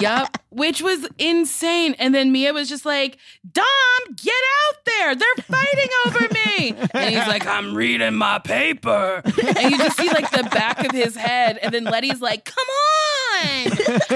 Yep, 0.00 0.38
which 0.50 0.82
was 0.82 1.08
insane. 1.18 1.94
And 1.98 2.14
then 2.14 2.32
Mia 2.32 2.52
was 2.52 2.68
just 2.68 2.84
like, 2.84 3.18
Dom, 3.50 3.64
get 4.16 4.34
out 4.34 4.84
there. 4.84 5.14
They're 5.14 5.44
fighting 5.44 5.90
over 6.06 6.20
me. 6.20 6.74
And 6.92 7.14
he's 7.14 7.26
like, 7.26 7.46
I'm 7.46 7.74
reading 7.74 8.14
my 8.14 8.38
paper. 8.38 9.22
And 9.24 9.70
you 9.70 9.78
just 9.78 9.96
see 9.96 10.08
like 10.08 10.30
the 10.30 10.44
back 10.44 10.84
of 10.84 10.92
his 10.92 11.16
head. 11.16 11.58
And 11.62 11.72
then 11.72 11.84
Letty's 11.84 12.20
like, 12.20 12.44
come 12.44 12.66
on. 12.66 13.23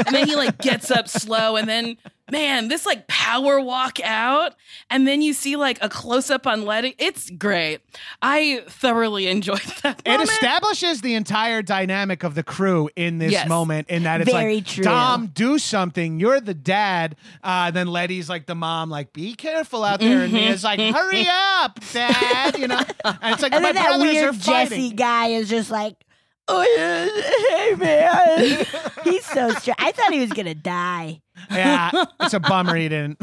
And 0.07 0.15
then 0.15 0.27
he 0.27 0.37
like 0.37 0.59
gets 0.59 0.91
up 0.91 1.09
slow. 1.09 1.57
And 1.57 1.69
then, 1.69 1.97
man, 2.31 2.69
this 2.69 2.87
like 2.87 3.07
power 3.09 3.61
walk 3.61 4.01
out. 4.03 4.55
And 4.91 5.07
then 5.07 5.23
you 5.23 5.33
see 5.33 5.57
like 5.57 5.79
a 5.83 5.89
close 5.89 6.31
up 6.31 6.47
on 6.47 6.65
Letty. 6.65 6.95
It's 6.99 7.31
great. 7.31 7.81
I 8.23 8.63
thoroughly 8.69 9.27
enjoyed 9.29 9.61
that. 9.83 10.03
It 10.05 10.21
establishes 10.21 11.01
the 11.01 11.15
entire 11.15 11.63
dynamic 11.63 12.23
of 12.25 12.35
the 12.35 12.43
crew 12.43 12.89
in 12.97 13.19
this 13.19 13.33
Yes. 13.33 13.49
moment, 13.49 13.89
in 13.89 14.05
that 14.05 14.21
it's 14.21 14.31
Very 14.33 14.57
like, 14.57 14.67
true. 14.67 14.85
Dom, 14.85 15.27
do 15.29 15.59
something. 15.59 16.19
You're 16.21 16.41
the 16.41 16.55
dad. 16.55 17.17
Uh, 17.43 17.71
then 17.71 17.89
Letty's 17.89 18.29
like 18.29 18.47
the 18.47 18.55
mom, 18.55 18.91
like, 18.91 19.13
be 19.13 19.35
careful 19.35 19.85
out 19.85 20.01
there. 20.01 20.23
And 20.23 20.33
Mhm. 20.33 20.37
Mia's 20.49 20.65
like, 20.65 20.81
hurry 20.81 21.27
up, 21.29 21.79
dad. 21.93 22.59
You 22.59 22.69
know, 22.69 22.79
and 23.05 23.35
it's 23.35 23.43
like, 23.43 23.53
And 23.53 23.63
my 23.63 23.73
then 23.73 23.75
that 23.77 23.87
brothers 23.87 24.01
are 24.17 24.23
weird 24.23 24.35
fighting. 24.37 24.69
Jesse 24.79 24.91
guy 24.95 25.27
is 25.29 25.49
just 25.49 25.71
like, 25.71 25.95
yeah, 25.99 26.08
hey 26.49 27.75
man. 27.77 28.67
He's 29.05 29.25
so 29.27 29.51
strong. 29.51 29.77
I 29.79 29.93
thought 29.93 30.13
he 30.13 30.21
was 30.21 30.33
gonna 30.33 30.55
die. 30.55 31.21
yeah, 31.51 31.91
it's 32.21 32.35
a 32.35 32.41
bummer 32.41 32.75
he 32.77 32.89
didn't. 32.89 33.19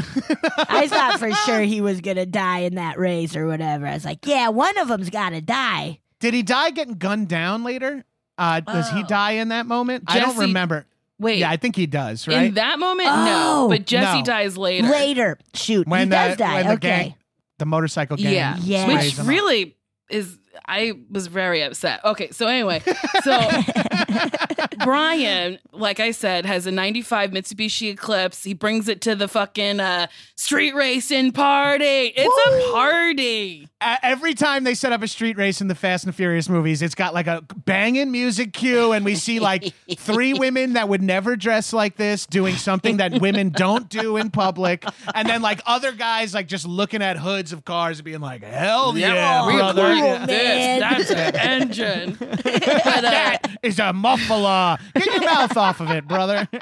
I 0.70 0.88
thought 0.88 1.20
for 1.20 1.32
sure 1.32 1.62
he 1.62 1.82
was 1.82 2.02
gonna 2.02 2.26
die 2.26 2.60
in 2.60 2.76
that 2.76 2.98
race 3.00 3.36
or 3.36 3.48
whatever. 3.48 3.88
I 3.88 3.94
was 3.94 4.06
like, 4.06 4.26
yeah, 4.26 4.50
one 4.50 4.78
of 4.78 4.88
them's 4.88 5.10
gotta 5.10 5.42
die. 5.42 6.00
Did 6.20 6.34
he 6.34 6.44
die 6.44 6.70
getting 6.72 6.96
gunned 6.96 7.28
down 7.28 7.64
later? 7.64 8.06
Uh, 8.38 8.60
does 8.60 8.90
he 8.92 9.02
Oh. 9.04 9.08
die 9.08 9.32
in 9.32 9.50
that 9.50 9.66
moment? 9.66 10.04
I 10.08 10.20
don't 10.20 10.38
remember. 10.38 10.86
Wait. 11.18 11.40
Yeah, 11.40 11.50
I 11.50 11.56
think 11.58 11.76
he 11.76 11.88
does. 11.88 12.28
Right 12.28 12.48
In 12.48 12.54
that 12.56 12.78
moment, 12.80 13.08
Oh. 13.10 13.26
no. 13.26 13.68
But 13.70 13.86
Jesse 13.86 14.20
No. 14.20 14.26
dies 14.26 14.58
later. 14.58 14.88
Later. 14.90 15.38
Shoot. 15.54 15.88
when 15.88 16.02
he 16.02 16.06
the 16.06 16.16
does 16.16 16.38
die. 16.38 16.54
when 16.56 16.68
the 16.68 16.74
okay. 16.74 16.88
gang, 16.88 17.16
the 17.60 17.66
motorcycle 17.66 18.18
gang, 18.18 18.34
Yeah. 18.34 18.58
Yeah. 18.62 18.88
Which 18.88 19.14
him 19.14 19.22
up. 19.22 19.28
really 19.28 19.78
is 20.10 20.38
I 20.66 20.94
was 21.10 21.28
very 21.28 21.62
upset. 21.62 22.04
Okay, 22.04 22.32
so 22.32 22.48
anyway, 22.48 22.82
so 23.24 23.40
Brian, 24.84 25.60
like 25.72 26.00
I 26.00 26.12
said, 26.12 26.46
has 26.46 26.68
a 26.68 26.72
95 26.72 27.32
Mitsubishi 27.32 27.92
Eclipse. 27.92 28.44
He 28.44 28.54
brings 28.54 28.88
it 28.88 29.02
to 29.02 29.16
the 29.16 29.28
fucking 29.28 29.80
uh, 29.80 30.08
street 30.36 30.76
racing 30.76 31.32
party. 31.32 32.14
It's 32.16 32.48
a 32.48 32.72
party. 32.72 33.68
Uh, 33.82 33.98
every 34.02 34.34
time 34.34 34.64
they 34.64 34.74
set 34.74 34.92
up 34.92 35.04
a 35.04 35.08
street 35.08 35.38
race 35.38 35.62
in 35.62 35.68
the 35.68 35.76
Fast 35.76 36.06
and 36.06 36.16
Furious 36.16 36.50
movies, 36.50 36.82
it's 36.82 36.96
got 36.96 37.14
like 37.14 37.28
a 37.28 37.44
banging 37.66 38.12
music 38.12 38.54
cue, 38.54 38.94
and 38.94 39.06
we 39.06 39.16
see 39.16 39.40
like 39.40 39.74
three 39.98 40.34
women 40.40 40.74
that 40.74 40.90
would 40.90 41.02
never 41.02 41.36
dress 41.36 41.74
like 41.74 41.96
this 41.98 42.26
doing 42.26 42.56
something 42.56 42.98
that 42.98 43.22
women 43.22 43.50
don't 43.50 43.90
do 43.90 44.18
in 44.18 44.32
public, 44.32 44.86
and 45.14 45.28
then 45.28 45.42
like 45.42 45.62
other 45.66 45.92
guys 45.92 46.34
like 46.34 46.48
just 46.48 46.66
looking 46.66 47.02
at 47.02 47.18
hoods 47.18 47.54
of 47.54 47.66
cars 47.66 48.00
and 48.00 48.06
being 48.06 48.22
like, 48.22 48.44
"Hell 48.44 48.98
yeah, 48.98 49.46
we 49.46 49.54
brother!" 49.54 49.82
like 49.82 50.28
man. 50.48 50.98
this. 50.98 51.10
That's 51.10 51.36
an 51.36 51.36
engine. 51.62 52.18
But, 52.20 52.46
uh, 52.46 53.02
that 53.02 53.58
is 53.64 53.80
a 53.80 53.94
muffler. 53.94 54.78
Get 54.96 55.06
your 55.06 55.22
mouth 55.22 55.58
off 55.58 55.80
of 55.82 55.90
it, 55.92 56.08
brother. 56.08 56.48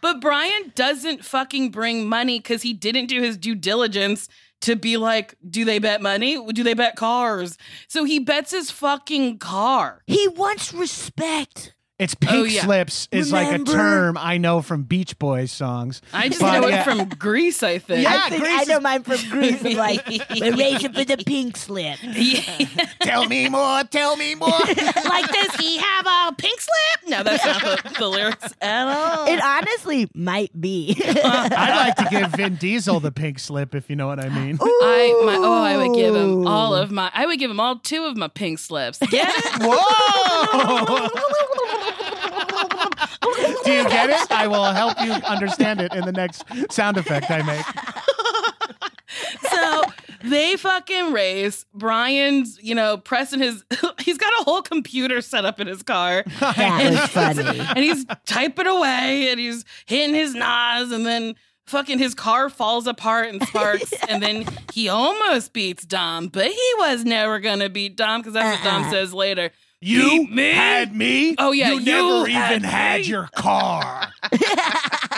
But 0.00 0.20
Brian 0.20 0.72
doesn't 0.74 1.24
fucking 1.24 1.70
bring 1.70 2.08
money 2.08 2.38
because 2.38 2.62
he 2.62 2.72
didn't 2.72 3.06
do 3.06 3.20
his 3.20 3.36
due 3.36 3.54
diligence 3.54 4.28
to 4.60 4.76
be 4.76 4.96
like, 4.96 5.34
do 5.48 5.64
they 5.64 5.78
bet 5.78 6.00
money? 6.00 6.40
Do 6.52 6.62
they 6.62 6.74
bet 6.74 6.96
cars? 6.96 7.58
So 7.88 8.04
he 8.04 8.18
bets 8.18 8.52
his 8.52 8.70
fucking 8.70 9.38
car. 9.38 10.02
He 10.06 10.28
wants 10.28 10.72
respect. 10.72 11.74
It's 11.98 12.14
pink 12.14 12.32
Oh, 12.32 12.44
yeah. 12.44 12.62
slips 12.62 13.08
is 13.10 13.32
like 13.32 13.60
a 13.60 13.64
term 13.64 14.16
I 14.16 14.38
know 14.38 14.62
from 14.62 14.84
Beach 14.84 15.18
Boys 15.18 15.50
songs. 15.50 16.00
I 16.12 16.28
just 16.28 16.40
But, 16.40 16.60
know 16.60 16.68
yeah. 16.68 16.82
it 16.82 16.84
from 16.84 17.08
Grease, 17.08 17.62
I 17.64 17.78
think. 17.78 18.04
Yeah, 18.04 18.20
I, 18.24 18.30
think, 18.30 18.42
Grease 18.42 18.58
I 18.58 18.62
is- 18.62 18.68
know 18.68 18.80
mine 18.80 19.02
from 19.02 19.16
Grease. 19.30 19.64
I'm 19.64 19.72
like, 19.76 20.06
we're 20.40 20.54
racing 20.56 20.92
for 20.92 21.04
the 21.04 21.16
pink 21.26 21.56
slip. 21.56 21.98
Tell 23.02 23.26
me 23.26 23.48
more. 23.48 23.82
Tell 23.84 24.16
me 24.16 24.36
more. 24.36 24.48
like, 24.58 25.28
does 25.32 25.56
he 25.56 25.78
have 25.78 26.06
a 26.06 26.34
pink 26.36 26.60
slip? 26.60 27.10
No, 27.10 27.22
that's 27.24 27.44
not 27.44 27.62
the, 27.82 27.94
the 27.98 28.06
lyrics 28.08 28.54
at 28.60 28.86
all. 28.86 29.26
It 29.26 29.40
honestly 29.42 30.08
might 30.14 30.52
be. 30.60 30.96
I'd 31.04 31.86
like 31.86 31.96
to 31.96 32.06
give 32.10 32.30
Vin 32.32 32.54
Diesel 32.56 33.00
the 33.00 33.10
pink 33.10 33.40
slip, 33.40 33.74
if 33.74 33.90
you 33.90 33.96
know 33.96 34.06
what 34.06 34.20
I 34.24 34.28
mean. 34.28 34.56
I 34.62 35.22
my 35.24 35.36
oh, 35.36 35.62
I 35.64 35.76
would 35.76 35.96
give 35.96 36.14
him 36.14 36.46
all 36.46 36.74
of 36.76 36.92
my. 36.92 37.10
I 37.12 37.26
would 37.26 37.38
give 37.40 37.50
him 37.50 37.58
all 37.58 37.76
two 37.80 38.04
of 38.04 38.16
my 38.16 38.28
pink 38.28 38.58
slips. 38.60 38.98
Get 38.98 39.28
it? 39.28 39.62
Whoa! 39.62 39.74
Do 43.64 43.72
you 43.72 43.88
get 43.88 44.10
it? 44.10 44.30
I 44.32 44.46
will 44.46 44.64
help 44.64 45.00
you 45.02 45.12
understand 45.12 45.80
it 45.80 45.94
in 45.94 46.04
the 46.04 46.12
next 46.12 46.44
sound 46.70 46.96
effect 46.96 47.30
I 47.30 47.42
make. 47.42 47.64
so 49.50 49.82
they 50.24 50.56
fucking 50.56 51.12
race. 51.12 51.66
Brian's, 51.74 52.58
you 52.62 52.74
know, 52.74 52.96
pressing 52.96 53.40
his. 53.40 53.64
He's 54.00 54.18
got 54.18 54.32
a 54.40 54.44
whole 54.44 54.62
computer 54.62 55.20
set 55.20 55.44
up 55.44 55.60
in 55.60 55.66
his 55.66 55.82
car. 55.82 56.24
that 56.40 56.90
was 56.90 57.10
funny. 57.10 57.60
and 57.60 57.78
he's 57.78 58.06
typing 58.26 58.66
away 58.66 59.30
and 59.30 59.38
he's 59.38 59.64
hitting 59.86 60.14
his 60.14 60.34
nos 60.34 60.90
and 60.92 61.04
then 61.04 61.34
fucking 61.66 61.98
his 61.98 62.14
car 62.14 62.48
falls 62.48 62.86
apart 62.86 63.28
and 63.28 63.42
sparks 63.46 63.92
and 64.08 64.22
then 64.22 64.46
he 64.72 64.88
almost 64.88 65.52
beats 65.52 65.84
Dom, 65.84 66.28
but 66.28 66.46
he 66.46 66.72
was 66.78 67.04
never 67.04 67.38
gonna 67.40 67.68
beat 67.68 67.96
Dom 67.96 68.22
because 68.22 68.32
that's 68.32 68.58
what 68.58 68.64
Dom 68.70 68.84
Uh-uh. 68.84 68.90
says 68.90 69.12
later. 69.12 69.50
You 69.80 70.26
me? 70.26 70.50
had 70.50 70.92
me. 70.94 71.36
Oh, 71.38 71.52
yeah, 71.52 71.68
you, 71.70 71.78
you 71.78 71.84
never 71.84 72.26
had 72.28 72.50
even 72.56 72.64
had 72.68 73.06
your 73.06 73.28
car. 73.34 74.08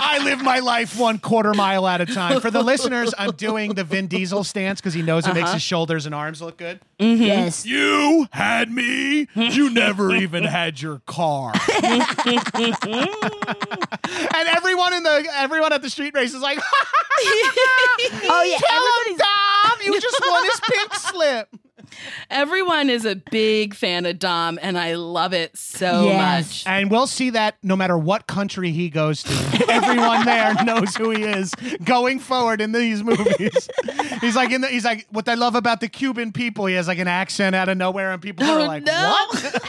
I 0.02 0.20
live 0.22 0.42
my 0.42 0.58
life 0.58 0.98
one 0.98 1.18
quarter 1.18 1.54
mile 1.54 1.86
at 1.88 2.02
a 2.02 2.06
time. 2.06 2.40
For 2.42 2.50
the 2.50 2.62
listeners, 2.62 3.14
I'm 3.16 3.30
doing 3.32 3.72
the 3.74 3.84
Vin 3.84 4.06
Diesel 4.06 4.44
stance 4.44 4.78
because 4.80 4.92
he 4.92 5.00
knows 5.00 5.26
it 5.26 5.32
makes 5.32 5.44
Uh-huh. 5.46 5.54
his 5.54 5.62
shoulders 5.62 6.04
and 6.04 6.14
arms 6.14 6.42
look 6.42 6.58
good. 6.58 6.78
Yes. 6.98 7.64
You 7.64 8.28
had 8.32 8.70
me. 8.70 9.28
You 9.34 9.70
never 9.70 10.14
even 10.14 10.44
had 10.44 10.80
your 10.82 11.00
car. 11.06 11.52
and 11.82 12.02
everyone 14.48 14.92
in 14.94 15.02
the 15.02 15.26
everyone 15.36 15.72
at 15.72 15.82
the 15.82 15.90
street 15.90 16.14
race 16.14 16.34
is 16.34 16.42
like, 16.42 16.58
Oh 17.22 18.42
yeah. 18.44 18.58
"Tell 18.58 18.82
him, 18.82 18.88
Everybody's 18.98 19.18
Dom, 19.18 19.78
you 19.94 20.00
just 20.00 20.20
won 20.26 20.44
his 20.44 20.60
pink 20.60 20.94
slip." 20.94 21.48
Everyone 22.30 22.88
is 22.90 23.04
a 23.04 23.16
big 23.16 23.74
fan 23.74 24.06
of 24.06 24.18
Dom 24.18 24.58
and 24.62 24.78
I 24.78 24.94
love 24.94 25.32
it 25.32 25.56
so 25.56 26.04
Yes. 26.06 26.64
much. 26.64 26.66
And 26.66 26.90
we'll 26.90 27.06
see 27.06 27.30
that 27.30 27.56
no 27.62 27.76
matter 27.76 27.96
what 27.98 28.26
country 28.26 28.70
he 28.72 28.88
goes 28.90 29.22
to, 29.24 29.66
everyone 29.68 30.24
there 30.24 30.54
knows 30.64 30.94
who 30.96 31.10
he 31.10 31.22
is 31.22 31.52
going 31.84 32.18
forward 32.20 32.60
in 32.60 32.72
these 32.72 33.02
movies. 33.02 33.68
He's 34.20 34.36
like 34.36 34.50
in 34.52 34.60
the, 34.60 34.68
he's 34.68 34.84
like 34.84 35.06
what 35.10 35.28
I 35.28 35.34
love 35.34 35.54
about 35.54 35.80
the 35.80 35.88
Cuban 35.88 36.32
people. 36.32 36.66
He 36.66 36.74
has 36.74 36.86
like 36.88 36.98
an 36.98 37.08
accent 37.08 37.54
out 37.56 37.68
of 37.68 37.76
nowhere, 37.76 38.12
and 38.12 38.20
people 38.22 38.44
are 38.46 38.60
Oh, 38.60 38.64
like, 38.66 38.82
no. 38.84 39.26
"What?" 39.30 39.64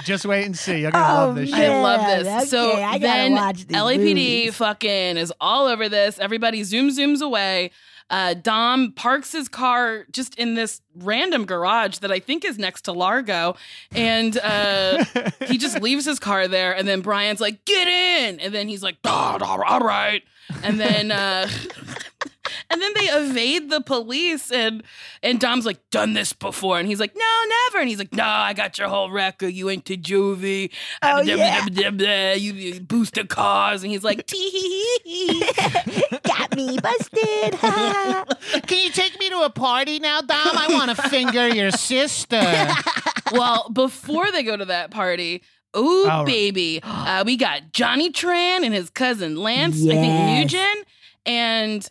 Just 0.04 0.24
wait 0.26 0.44
and 0.46 0.56
see. 0.56 0.80
You're 0.80 0.90
gonna 0.90 1.12
Oh, 1.22 1.26
love 1.26 1.34
this 1.36 1.50
man. 1.50 1.70
I 1.70 1.82
love 1.82 2.00
Yeah, 2.24 2.40
this. 2.40 2.50
so 2.50 2.72
okay, 2.72 2.82
I 2.82 2.98
then 2.98 3.32
watch 3.32 3.66
LAPD 3.68 3.98
movies. 3.98 4.54
fucking 4.56 5.16
is 5.16 5.32
all 5.40 5.66
over 5.66 5.88
this. 5.88 6.18
Everybody 6.18 6.62
zoom 6.64 6.88
zooms 6.90 7.20
away. 7.20 7.70
Uh, 8.10 8.34
Dom 8.34 8.92
parks 8.92 9.32
his 9.32 9.48
car 9.48 10.04
just 10.10 10.34
in 10.34 10.54
this 10.54 10.80
random 10.96 11.44
garage 11.46 11.98
that 11.98 12.10
I 12.10 12.18
think 12.18 12.44
is 12.44 12.58
next 12.58 12.82
to 12.82 12.92
Largo, 12.92 13.56
and 13.92 14.36
uh, 14.38 15.04
he 15.46 15.56
just 15.56 15.80
leaves 15.80 16.04
his 16.04 16.18
car 16.18 16.48
there. 16.48 16.76
And 16.76 16.86
then 16.86 17.00
Brian's 17.00 17.40
like, 17.40 17.64
"Get 17.64 17.86
in!" 17.86 18.40
And 18.40 18.52
then 18.52 18.68
he's 18.68 18.82
like, 18.82 18.96
"Ah, 19.04 19.38
all 19.40 19.62
all 19.62 19.80
right." 19.80 20.22
And 20.62 20.80
then 20.80 21.12
uh, 21.12 21.48
and 22.70 22.80
then 22.82 22.92
they 22.94 23.04
evade 23.06 23.70
the 23.70 23.80
police, 23.80 24.50
and 24.50 24.82
and 25.22 25.38
Dom's 25.40 25.66
like, 25.66 25.78
"Done 25.90 26.12
this 26.14 26.32
before," 26.32 26.78
and 26.78 26.86
he's 26.88 27.00
like, 27.00 27.14
"No, 27.16 27.42
never." 27.66 27.78
And 27.80 27.88
he's 27.88 27.98
like, 27.98 28.12
"No, 28.12 28.24
I 28.24 28.52
got 28.52 28.78
your 28.78 28.88
whole 28.88 29.10
record. 29.10 29.48
You 29.48 29.66
went 29.66 29.84
to 29.86 29.96
juvie. 29.96 30.70
Oh, 31.02 31.22
Blah, 31.24 31.34
yeah. 31.34 31.66
blah, 31.68 31.74
blah, 31.82 31.90
blah. 31.90 32.32
You, 32.32 32.52
you 32.52 32.80
boosted 32.80 33.28
cars." 33.28 33.82
And 33.82 33.90
he's 33.92 34.04
like, 34.04 34.26
"Tee 34.26 34.50
hee 34.50 34.98
hee 35.04 35.28
hee." 35.38 35.52
got 36.24 36.54
me 36.56 36.76
busted. 36.82 37.52
Can 38.66 38.84
you 38.84 38.90
take 38.90 39.18
me 39.18 39.30
to 39.30 39.40
a 39.42 39.50
party 39.50 39.98
now, 39.98 40.20
Dom? 40.20 40.38
I 40.56 40.68
want 40.70 40.94
to 40.96 41.02
finger 41.08 41.48
your 41.48 41.70
sister. 41.70 42.40
well, 43.32 43.68
before 43.72 44.30
they 44.32 44.42
go 44.42 44.56
to 44.56 44.64
that 44.66 44.90
party, 44.90 45.42
ooh, 45.76 46.06
right. 46.06 46.26
baby, 46.26 46.80
uh, 46.82 47.22
we 47.24 47.36
got 47.36 47.72
Johnny 47.72 48.10
Tran 48.10 48.64
and 48.64 48.74
his 48.74 48.90
cousin 48.90 49.36
Lance, 49.36 49.76
I 49.84 49.88
think 49.90 50.04
Yes. 50.04 50.52
Nugent, 50.52 50.86
and 51.26 51.88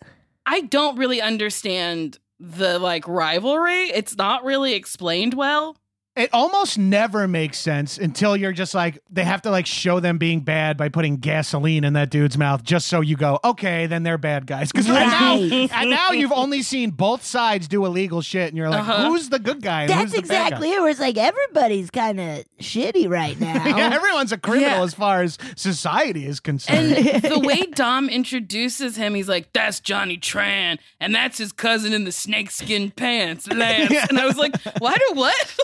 I 0.52 0.62
don't 0.62 0.98
really 0.98 1.20
understand 1.20 2.18
the 2.40 2.80
like 2.80 3.06
rivalry. 3.06 3.84
It's 3.84 4.16
not 4.16 4.42
really 4.42 4.72
explained 4.74 5.32
well. 5.32 5.76
It 6.16 6.28
almost 6.32 6.76
never 6.76 7.28
makes 7.28 7.56
sense 7.56 7.96
until 7.96 8.36
you're 8.36 8.52
just 8.52 8.74
like 8.74 8.98
they 9.10 9.22
have 9.24 9.42
to 9.42 9.50
like 9.50 9.64
show 9.64 10.00
them 10.00 10.18
being 10.18 10.40
bad 10.40 10.76
by 10.76 10.88
putting 10.88 11.16
gasoline 11.18 11.84
in 11.84 11.92
that 11.92 12.10
dude's 12.10 12.36
mouth 12.36 12.64
just 12.64 12.88
so 12.88 13.00
you 13.00 13.16
go 13.16 13.38
okay 13.44 13.86
then 13.86 14.02
they're 14.02 14.18
bad 14.18 14.44
guys 14.44 14.72
because 14.72 14.90
right, 14.90 15.06
Right. 15.06 15.70
now 15.70 15.76
and 15.80 15.88
now 15.90 16.10
you've 16.10 16.32
only 16.32 16.62
seen 16.62 16.90
both 16.90 17.24
sides 17.24 17.68
do 17.68 17.86
illegal 17.86 18.22
shit 18.22 18.48
and 18.48 18.56
you're 18.58 18.68
like 18.68 18.80
Uh-huh. 18.80 19.06
who's 19.08 19.28
the 19.28 19.38
good 19.38 19.62
guy 19.62 19.82
and 19.82 19.90
That's 19.90 20.12
who's 20.12 20.22
the 20.22 20.22
bad 20.22 20.28
guy? 20.28 20.46
exactly 20.46 20.72
it. 20.72 20.80
Where 20.80 20.90
it's 20.90 21.00
like 21.00 21.16
everybody's 21.16 21.90
kind 21.90 22.18
of 22.20 22.44
shitty 22.60 23.08
right 23.08 23.38
now. 23.40 23.64
yeah, 23.64 23.90
everyone's 23.94 24.32
a 24.32 24.38
criminal 24.38 24.68
Yeah. 24.78 24.82
as 24.82 24.94
far 24.94 25.22
as 25.22 25.38
society 25.56 26.26
is 26.26 26.40
concerned. 26.40 26.92
And 26.92 27.22
the 27.34 27.38
way 27.38 27.62
Dom 27.74 28.08
introduces 28.08 28.96
him, 28.96 29.14
he's 29.14 29.28
like, 29.28 29.52
"That's 29.52 29.78
Johnny 29.80 30.18
Tran, 30.18 30.78
and 30.98 31.14
that's 31.14 31.38
his 31.38 31.52
cousin 31.52 31.92
in 31.92 32.04
the 32.04 32.12
snakeskin 32.12 32.90
pants, 32.90 33.46
Lance." 33.48 33.94
And 34.10 34.18
I 34.18 34.26
was 34.26 34.36
like, 34.36 34.54
"Why 34.80 34.94
do 34.96 35.14
what? 35.14 35.56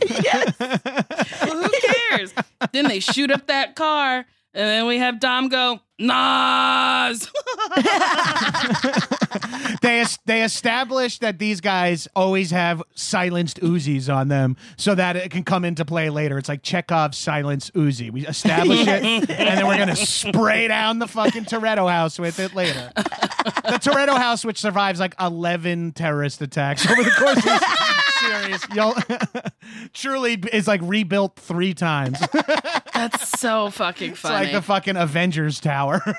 Well, 0.00 1.62
who 1.62 1.70
cares?" 2.10 2.32
Then 2.72 2.88
they 2.88 3.00
shoot 3.00 3.30
up 3.30 3.46
that 3.48 3.74
car, 3.76 4.16
and 4.18 4.26
then 4.54 4.86
we 4.86 4.98
have 4.98 5.20
Dom 5.20 5.48
go, 5.48 5.80
"Nas." 5.98 7.30
they 9.82 10.00
es- 10.00 10.18
they 10.26 10.42
established 10.42 11.20
that 11.20 11.38
these 11.38 11.60
guys 11.60 12.08
always 12.14 12.50
have 12.50 12.82
silenced 12.94 13.60
Uzis 13.60 14.12
on 14.14 14.28
them 14.28 14.56
so 14.76 14.94
that 14.94 15.16
it 15.16 15.30
can 15.30 15.44
come 15.44 15.64
into 15.64 15.84
play 15.84 16.10
later. 16.10 16.38
It's 16.38 16.48
like 16.48 16.62
Chekhov's 16.62 17.18
silenced 17.18 17.74
Uzi. 17.74 18.10
We 18.10 18.26
establish 18.26 18.80
it, 18.86 19.04
and 19.04 19.58
then 19.58 19.66
we're 19.66 19.78
gonna 19.78 19.96
spray 19.96 20.68
down 20.68 20.98
the 20.98 21.08
fucking 21.08 21.44
Toretto 21.44 21.90
house 21.90 22.18
with 22.18 22.38
it 22.40 22.54
later. 22.54 22.90
The 22.94 23.78
Toretto 23.80 24.16
house, 24.16 24.44
which 24.44 24.60
survives 24.60 25.00
like 25.00 25.14
eleven 25.20 25.92
terrorist 25.92 26.40
attacks 26.42 26.88
over 26.88 27.02
the 27.02 27.10
course 27.10 27.38
of 27.38 27.60
series, 28.26 28.66
you'll 28.74 28.94
truly 29.92 30.34
is 30.52 30.66
like 30.68 30.80
rebuilt 30.82 31.36
three 31.36 31.74
times. 31.74 32.18
That's 32.94 33.38
so 33.40 33.70
fucking 33.70 34.14
funny. 34.14 34.46
like 34.46 34.52
the 34.52 34.62
fucking 34.62 34.96
Avengers 34.96 35.60
Tower. 35.60 36.00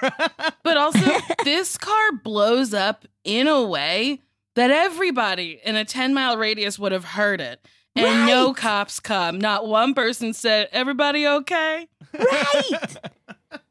But 0.63 0.77
also, 0.77 1.11
this 1.43 1.77
car 1.77 2.11
blows 2.23 2.73
up 2.73 3.05
in 3.23 3.47
a 3.47 3.63
way 3.63 4.21
that 4.55 4.71
everybody 4.71 5.59
in 5.63 5.75
a 5.75 5.85
10 5.85 6.11
mile 6.13 6.37
radius 6.37 6.79
would 6.79 6.91
have 6.91 7.05
heard 7.05 7.39
it. 7.39 7.59
and 7.95 8.25
no 8.25 8.51
cops 8.51 8.99
come. 8.99 9.37
Not 9.39 9.67
one 9.67 9.93
person 9.93 10.33
said, 10.33 10.69
"Everybody 10.71 11.27
okay?" 11.27 11.87
Right. 12.17 12.97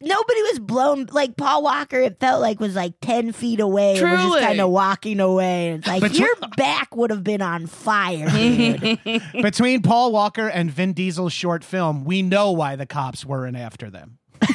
Nobody 0.01 0.43
was 0.43 0.59
blown 0.59 1.07
like 1.13 1.37
Paul 1.37 1.63
Walker. 1.63 1.99
It 2.01 2.19
felt 2.21 2.41
like 2.41 2.61
was 2.61 2.75
like 2.75 2.95
ten 3.01 3.33
feet 3.33 3.61
away. 3.61 3.99
and 3.99 4.03
was 4.11 4.21
Truly. 4.21 4.33
just 4.41 4.47
kind 4.47 4.61
of 4.61 4.71
walking 4.71 5.21
away. 5.21 5.69
And 5.71 5.79
it's 5.79 5.87
like 5.89 6.01
But 6.01 6.15
your 6.19 6.35
back 6.57 6.95
would 6.97 7.11
have 7.11 7.25
been 7.25 7.43
on 7.43 7.67
fire, 7.67 8.29
dude. 8.31 9.01
Between 9.43 9.83
Paul 9.83 10.13
Walker 10.13 10.49
and 10.49 10.71
Vin 10.71 10.93
Diesel's 10.93 11.33
short 11.33 11.63
film, 11.65 12.05
we 12.05 12.23
know 12.23 12.53
why 12.53 12.77
the 12.77 12.87
cops 12.87 13.25
weren't 13.25 13.57
after 13.57 13.91
them. 13.91 14.19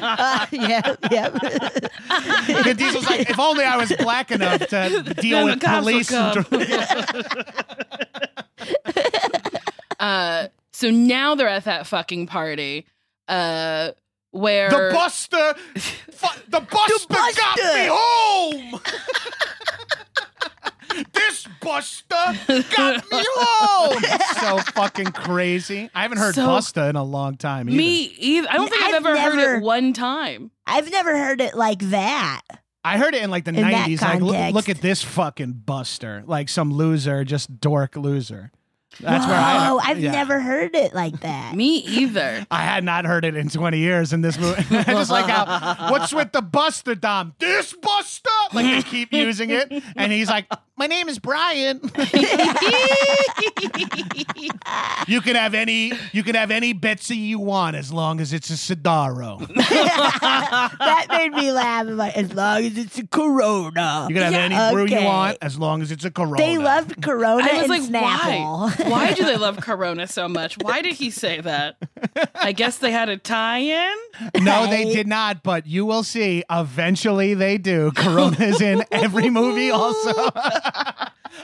Uh, 0.00 0.46
yeah, 0.52 0.94
yeah. 1.10 1.28
Vin 2.62 2.76
Diesel's 2.76 3.06
like, 3.08 3.28
if 3.30 3.38
only 3.38 3.64
I 3.64 3.76
was 3.76 3.92
black 3.98 4.30
enough 4.30 4.60
to 4.68 5.02
deal 5.20 5.38
Then 5.38 5.44
with 5.46 5.60
the 5.60 5.66
cops 5.66 5.84
would 5.86 6.46
police. 6.46 6.68
and 8.84 9.08
uh, 9.98 10.48
so 10.72 10.90
now 10.90 11.34
they're 11.34 11.48
at 11.48 11.64
that 11.64 11.86
fucking 11.86 12.26
party, 12.26 12.86
uh, 13.28 13.92
where 14.30 14.70
The 14.70 14.90
Buster, 14.92 15.54
fu- 15.76 16.40
the 16.48 16.60
Buster, 16.60 17.14
got 17.36 17.56
me 17.56 17.88
home. 17.90 18.80
this 21.12 21.46
Buster 21.60 22.14
got 22.76 22.96
me 23.10 23.24
home. 23.36 23.98
It's 24.02 24.40
so 24.40 24.58
fucking 24.72 25.12
crazy. 25.12 25.90
I 25.94 26.02
haven't 26.02 26.18
heard 26.18 26.34
So- 26.34 26.46
Buster 26.46 26.82
in 26.84 26.96
a 26.96 27.04
long 27.04 27.36
time. 27.36 27.68
Either. 27.68 27.76
me 27.76 28.02
either. 28.18 28.48
I 28.50 28.54
don't 28.54 28.68
think 28.68 28.82
I've, 28.82 28.88
I've 28.94 29.06
ever 29.06 29.18
heard 29.18 29.36
never- 29.36 29.54
it 29.56 29.62
one 29.62 29.92
time. 29.92 30.50
I've 30.66 30.90
never 30.90 31.16
heard 31.16 31.40
it 31.40 31.54
like 31.54 31.78
that. 31.90 32.42
I 32.84 32.96
heard 32.96 33.14
it 33.14 33.22
in 33.22 33.30
like 33.30 33.44
the 33.44 33.50
In 33.50 33.56
that 33.56 33.70
nineties. 33.70 34.00
Like, 34.02 34.20
look, 34.20 34.34
context. 34.34 34.54
look 34.54 34.68
at 34.68 34.80
this 34.80 35.02
fucking 35.02 35.52
Buster, 35.66 36.22
like 36.26 36.48
some 36.48 36.72
loser, 36.72 37.24
just 37.24 37.60
dork 37.60 37.96
loser. 37.96 38.50
That's 39.00 39.26
where 39.26 39.36
I. 39.36 39.68
Oh, 39.70 39.80
I've 39.82 40.00
yeah. 40.00 40.12
never 40.12 40.40
heard 40.40 40.74
it 40.74 40.94
like 40.94 41.20
that. 41.20 41.54
Me 41.54 41.78
either. 41.78 42.46
I 42.50 42.62
had 42.62 42.84
not 42.84 43.04
heard 43.04 43.24
it 43.24 43.36
in 43.36 43.48
20 43.48 43.78
years 43.78 44.12
in 44.12 44.20
this 44.22 44.38
movie. 44.38 44.64
I 44.76 44.82
just 44.84 45.10
like 45.10 45.26
how, 45.26 45.90
what's 45.90 46.12
with 46.12 46.32
the 46.32 46.42
Buster 46.42 46.94
Dom? 46.94 47.34
This 47.38 47.72
Buster? 47.74 48.30
Like 48.52 48.66
they 48.66 48.82
keep 48.82 49.12
using 49.12 49.50
it. 49.50 49.70
And 49.96 50.12
he's 50.12 50.28
like, 50.28 50.46
my 50.76 50.86
name 50.86 51.08
is 51.08 51.18
Brian. 51.18 51.80
you 55.06 55.20
can 55.20 55.36
have 55.36 55.54
any, 55.54 55.92
you 56.12 56.22
can 56.22 56.34
have 56.34 56.50
any 56.50 56.72
Betsy 56.72 57.16
you 57.16 57.38
want 57.38 57.76
as 57.76 57.92
long 57.92 58.20
as 58.20 58.32
it's 58.32 58.50
a 58.50 58.54
Sodaro. 58.54 59.46
that 59.54 61.06
made 61.10 61.32
me 61.32 61.52
laugh. 61.52 61.86
I'm 61.86 61.96
like, 61.96 62.16
as 62.16 62.32
long 62.32 62.64
as 62.64 62.76
it's 62.78 62.98
a 62.98 63.06
Corona. 63.06 64.06
You 64.08 64.14
can 64.14 64.32
have 64.32 64.34
any 64.34 64.74
brew 64.74 64.84
Okay. 64.84 65.00
you 65.00 65.06
want 65.06 65.38
as 65.42 65.58
long 65.58 65.82
as 65.82 65.90
it's 65.92 66.04
a 66.04 66.10
Corona. 66.10 66.36
They 66.36 66.58
loved 66.58 67.02
Corona 67.02 67.42
I 67.44 67.52
was 67.54 67.62
and 67.62 67.70
like, 67.70 67.82
Snapple. 67.82 68.84
why? 68.84 68.90
Why 68.90 69.12
do 69.14 69.24
they 69.24 69.36
love 69.36 69.56
Corona 69.60 70.06
so 70.06 70.28
much? 70.28 70.56
Why 70.58 70.82
did 70.82 70.94
he 70.94 71.10
say 71.10 71.40
that? 71.40 71.76
I 72.34 72.52
guess 72.52 72.78
they 72.78 72.90
had 72.92 73.08
a 73.08 73.16
tie-in. 73.16 73.96
No, 74.42 74.66
they 74.68 74.84
did 74.92 75.06
not, 75.06 75.42
but 75.42 75.66
you 75.66 75.84
will 75.84 76.02
see. 76.02 76.44
Eventually, 76.50 77.34
they 77.34 77.58
do. 77.58 77.90
Corona 77.94 78.37
is 78.40 78.60
in 78.60 78.84
every 78.90 79.30
movie, 79.30 79.70
also. 79.70 80.12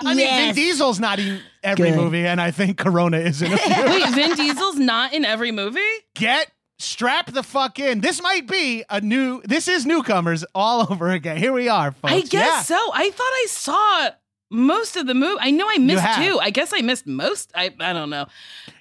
I 0.01 0.15
mean, 0.15 0.27
Vin 0.29 0.55
Diesel's 0.55 0.99
not 1.01 1.19
in 1.19 1.41
every 1.63 1.91
Good. 1.91 1.97
movie, 1.97 2.27
and 2.27 2.41
I 2.41 2.51
think 2.51 2.79
Corona 2.79 3.19
is 3.19 3.43
in 3.43 3.53
a 3.53 3.57
few. 3.57 3.85
Wait, 3.85 4.09
Vin 4.15 4.35
Diesel's 4.35 4.77
not 4.77 5.13
in 5.13 5.25
every 5.25 5.53
movie? 5.53 5.81
Get 6.15 6.51
strap 6.79 7.31
the 7.33 7.43
fuck 7.43 7.79
in. 7.79 8.01
This 8.01 8.21
might 8.23 8.47
be 8.49 8.85
a 8.91 9.01
new. 9.01 9.41
This 9.45 9.69
is 9.69 9.87
newcomers 9.87 10.45
all 10.55 10.87
over 10.91 11.11
again. 11.11 11.37
Here 11.37 11.53
we 11.53 11.69
are, 11.69 11.93
folks. 11.93 12.13
I 12.13 12.21
guess 12.23 12.33
Yeah. 12.33 12.63
so. 12.63 12.91
I 12.93 13.11
thought 13.11 13.23
I 13.25 13.47
saw 13.49 14.11
most 14.55 14.97
of 14.97 15.07
the 15.07 15.15
movie. 15.15 15.39
I 15.41 15.51
know 15.51 15.67
I 15.69 15.79
missed 15.79 16.05
two. 16.17 16.39
I 16.41 16.51
guess 16.51 16.73
I 16.73 16.81
missed 16.81 17.07
most. 17.07 17.51
I 17.55 17.75
I 17.81 17.93
don't 17.93 18.11
know. 18.11 18.27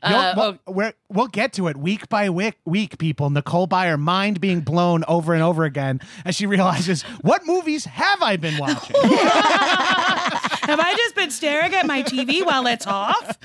Uh, 0.02 0.34
we'll, 0.36 0.74
we're, 0.74 0.94
we'll 1.10 1.28
get 1.28 1.54
to 1.54 1.68
it 1.68 1.78
week 1.78 2.10
by 2.10 2.30
week, 2.30 2.56
week, 2.66 2.98
people. 2.98 3.30
Nicole 3.30 3.68
Byer, 3.68 3.98
mind 3.98 4.42
being 4.42 4.60
blown 4.62 5.04
over 5.08 5.34
and 5.34 5.42
over 5.42 5.64
again 5.64 6.02
as 6.26 6.36
she 6.36 6.46
realizes, 6.46 7.04
what 7.22 7.46
movies 7.46 7.86
have 7.86 8.22
I 8.22 8.36
been 8.36 8.58
watching? 8.58 8.96
have 10.64 10.80
I 10.80 10.94
just 10.96 11.16
been 11.16 11.30
staring 11.32 11.74
at 11.74 11.86
my 11.86 12.04
TV 12.04 12.46
while 12.46 12.66
it's 12.68 12.88
off? 12.88 13.38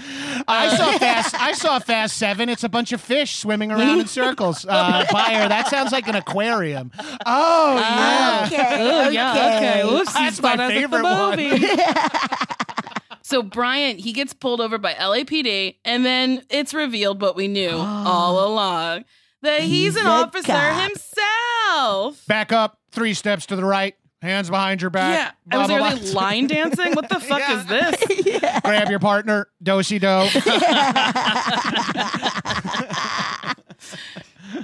I 0.48 0.76
saw 0.76 0.98
Fast. 0.98 1.34
I 1.34 1.52
saw 1.52 1.78
Fast 1.78 2.16
Seven. 2.16 2.48
It's 2.48 2.64
a 2.64 2.68
bunch 2.68 2.92
of 2.92 3.00
fish 3.00 3.36
swimming 3.36 3.70
around 3.70 4.00
in 4.00 4.06
circles. 4.08 4.64
Uh, 4.66 5.04
Byer, 5.10 5.48
that 5.48 5.68
sounds 5.68 5.92
like 5.92 6.08
an 6.08 6.14
aquarium. 6.16 6.90
Oh 7.26 7.76
yeah. 7.76 8.42
Okay, 8.46 8.76
Oh 8.78 9.08
yeah, 9.10 9.32
okay. 9.32 9.82
okay. 9.82 9.94
Oops, 9.96 10.12
That's 10.12 10.42
my 10.42 10.56
favorite 10.68 11.02
one. 11.02 11.38
so 13.22 13.42
Bryant, 13.42 14.00
he 14.00 14.12
gets 14.12 14.32
pulled 14.32 14.60
over 14.60 14.78
by 14.78 14.94
LAPD, 14.94 15.76
and 15.84 16.04
then 16.04 16.42
it's 16.50 16.72
revealed 16.74 17.20
what 17.20 17.36
we 17.36 17.48
knew 17.48 17.70
all 17.76 18.46
along 18.52 19.04
that 19.42 19.60
he's, 19.60 19.94
He's 19.94 19.96
an 19.96 20.06
a 20.06 20.10
officer 20.10 20.52
cop. 20.52 20.88
himself. 20.88 22.26
Back 22.26 22.52
up, 22.52 22.78
three 22.90 23.14
steps 23.14 23.46
to 23.46 23.56
the 23.56 23.64
right, 23.64 23.94
hands 24.20 24.50
behind 24.50 24.80
your 24.82 24.90
back. 24.90 25.34
Yeah, 25.50 25.56
I 25.56 25.58
was 25.58 25.68
blah, 25.68 25.76
like, 25.76 25.92
are 25.94 25.96
blah. 25.96 26.04
they 26.06 26.12
line 26.12 26.46
dancing? 26.48 26.92
What 26.94 27.08
the 27.08 27.20
fuck 27.20 27.38
Yeah. 27.40 27.58
is 27.60 27.66
this? 27.66 28.60
Grab 28.64 28.90
your 28.90 28.98
partner, 28.98 29.48
do 29.62 29.82
si 29.82 29.98
do. 29.98 30.26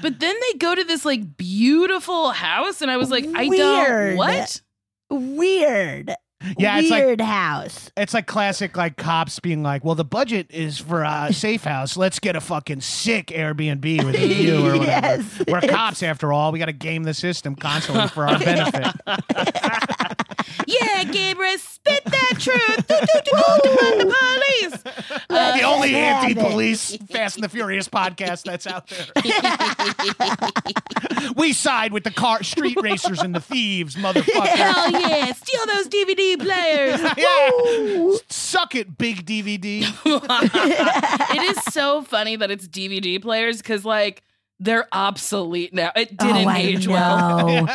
But 0.01 0.19
then 0.19 0.35
they 0.41 0.59
go 0.59 0.75
to 0.75 0.83
this 0.85 1.05
like 1.05 1.37
beautiful 1.37 2.31
house, 2.31 2.81
and 2.81 2.91
I 2.91 2.97
was 2.97 3.11
like, 3.11 3.27
I 3.35 3.49
don't 3.49 4.17
what? 4.17 4.61
Weird. 5.11 6.15
Yeah, 6.59 6.79
it's 6.79 6.91
like 6.91 7.05
Weird 7.05 7.21
house. 7.21 7.91
it's 7.97 8.15
like 8.15 8.27
classic 8.27 8.77
like 8.77 8.97
cops 8.97 9.39
being 9.41 9.63
like, 9.63 9.85
well, 9.85 9.95
the 9.95 10.05
budget 10.05 10.47
is 10.51 10.79
for 10.79 11.03
a 11.03 11.29
safe 11.33 11.65
house. 11.65 11.97
Let's 11.97 12.19
get 12.19 12.37
a 12.37 12.41
fucking 12.41 12.81
sick 12.81 13.29
Airbnb 13.29 14.05
with 14.05 14.15
a 14.19 14.27
view 14.29 14.59
or 14.67 14.79
whatever. 14.79 14.87
Yes, 14.87 15.43
We're 15.49 15.61
cops 15.61 16.03
after 16.03 16.33
all. 16.33 16.53
We 16.53 16.59
got 16.59 16.67
to 16.67 16.73
game 16.73 17.05
the 17.05 17.15
system 17.15 17.55
constantly 17.57 18.09
for 18.09 18.27
our 18.29 18.39
benefit. 18.39 18.95
Yeah, 20.67 21.05
Gabrus, 21.05 21.59
spit 21.59 22.05
that 22.05 22.33
truth. 22.39 22.87
Do, 22.87 22.95
do, 23.01 23.07
do, 23.07 23.31
do, 23.33 23.59
do, 23.63 23.99
the 23.99 24.15
police. 24.15 24.83
the 25.29 25.65
uh, 25.65 25.75
only 25.75 25.95
anti-police 25.95 26.97
Fast 27.11 27.37
and 27.37 27.45
the 27.45 27.49
Furious 27.49 27.89
podcast 27.89 28.45
that's 28.45 28.67
out 28.67 28.89
there. 28.89 29.07
we 31.37 31.53
side 31.53 31.93
with 31.93 32.05
the 32.05 32.11
car 32.11 32.43
street 32.43 32.77
racers 32.81 33.21
and 33.21 33.35
the 33.35 33.41
thieves, 33.41 33.97
motherfucker. 33.97 34.47
Hell 34.47 34.91
yeah, 34.93 35.33
steal 35.33 35.67
those 35.67 35.89
DVD 35.89 36.39
players. 36.39 37.01
Yeah. 37.25 38.17
Suck 38.29 38.75
it, 38.75 38.99
big 38.99 39.25
DVD. 39.25 39.83
it 41.35 41.57
is 41.57 41.65
so 41.73 42.03
funny 42.03 42.37
that 42.37 42.51
it's 42.51 42.67
DVD 42.67 43.21
players 43.23 43.59
because 43.59 43.85
like 43.85 44.23
they're 44.61 44.87
obsolete 44.93 45.73
now. 45.73 45.93
It 45.95 46.17
didn't 46.17 46.47
oh, 46.47 46.51
I 46.51 46.59
age 46.59 46.89
well. 46.89 47.69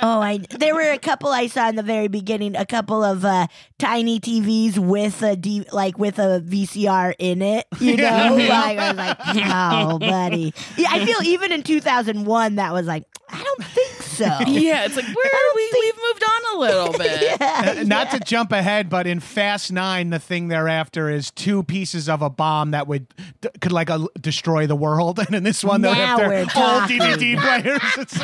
Know. 0.00 0.08
oh, 0.18 0.20
I 0.20 0.38
there 0.58 0.74
were 0.74 0.90
a 0.90 0.98
couple 0.98 1.30
I 1.30 1.46
saw 1.46 1.68
in 1.68 1.76
the 1.76 1.82
very 1.82 2.08
beginning. 2.08 2.56
A 2.56 2.66
couple 2.66 3.02
of 3.04 3.24
uh, 3.24 3.46
tiny 3.78 4.20
TVs 4.20 4.78
with 4.78 5.22
a 5.22 5.36
D, 5.36 5.64
like 5.72 5.98
with 5.98 6.18
a 6.18 6.42
VCR 6.46 7.14
in 7.18 7.42
it. 7.42 7.66
You 7.80 7.96
know, 7.96 8.36
like 8.48 8.78
I 8.78 8.88
was 8.88 8.96
like, 8.96 9.18
oh, 9.50 9.98
buddy. 9.98 10.54
Yeah, 10.76 10.88
I 10.90 11.04
feel 11.04 11.22
even 11.24 11.52
in 11.52 11.62
2001 11.62 12.56
that 12.56 12.72
was 12.72 12.86
like, 12.86 13.04
I 13.30 13.42
don't 13.42 13.64
think 13.64 14.02
so. 14.02 14.24
Yeah, 14.24 14.84
it's 14.86 14.96
like 14.96 15.04
where 15.14 15.26
are 15.26 15.54
we? 15.54 15.70
We've 15.80 15.94
moved 15.96 16.24
on 16.24 16.56
a 16.56 16.58
little 16.60 16.92
bit. 16.98 17.40
Uh, 17.40 17.82
Not 17.84 18.10
to 18.12 18.20
jump 18.20 18.52
ahead, 18.52 18.88
but 18.88 19.06
in 19.06 19.20
Fast 19.20 19.70
Nine, 19.70 20.10
the 20.10 20.18
thing 20.18 20.48
they're 20.48 20.68
after 20.68 21.10
is 21.10 21.30
two 21.30 21.62
pieces 21.62 22.08
of 22.08 22.22
a 22.22 22.30
bomb 22.30 22.70
that 22.72 22.86
would 22.86 23.06
d- 23.42 23.48
could 23.60 23.72
like 23.72 23.90
uh, 23.90 24.06
destroy 24.20 24.66
the 24.66 24.74
world, 24.76 25.18
and 25.18 25.34
in 25.34 25.42
this 25.44 25.62
one 25.62 25.82
they're 25.82 25.94
Now 25.94 26.14
after 26.14 26.28
we're 26.28 26.38
old 26.40 26.48
talking. 26.50 26.98
DVD 27.00 27.38
players. 27.40 27.80
It's 27.98 28.16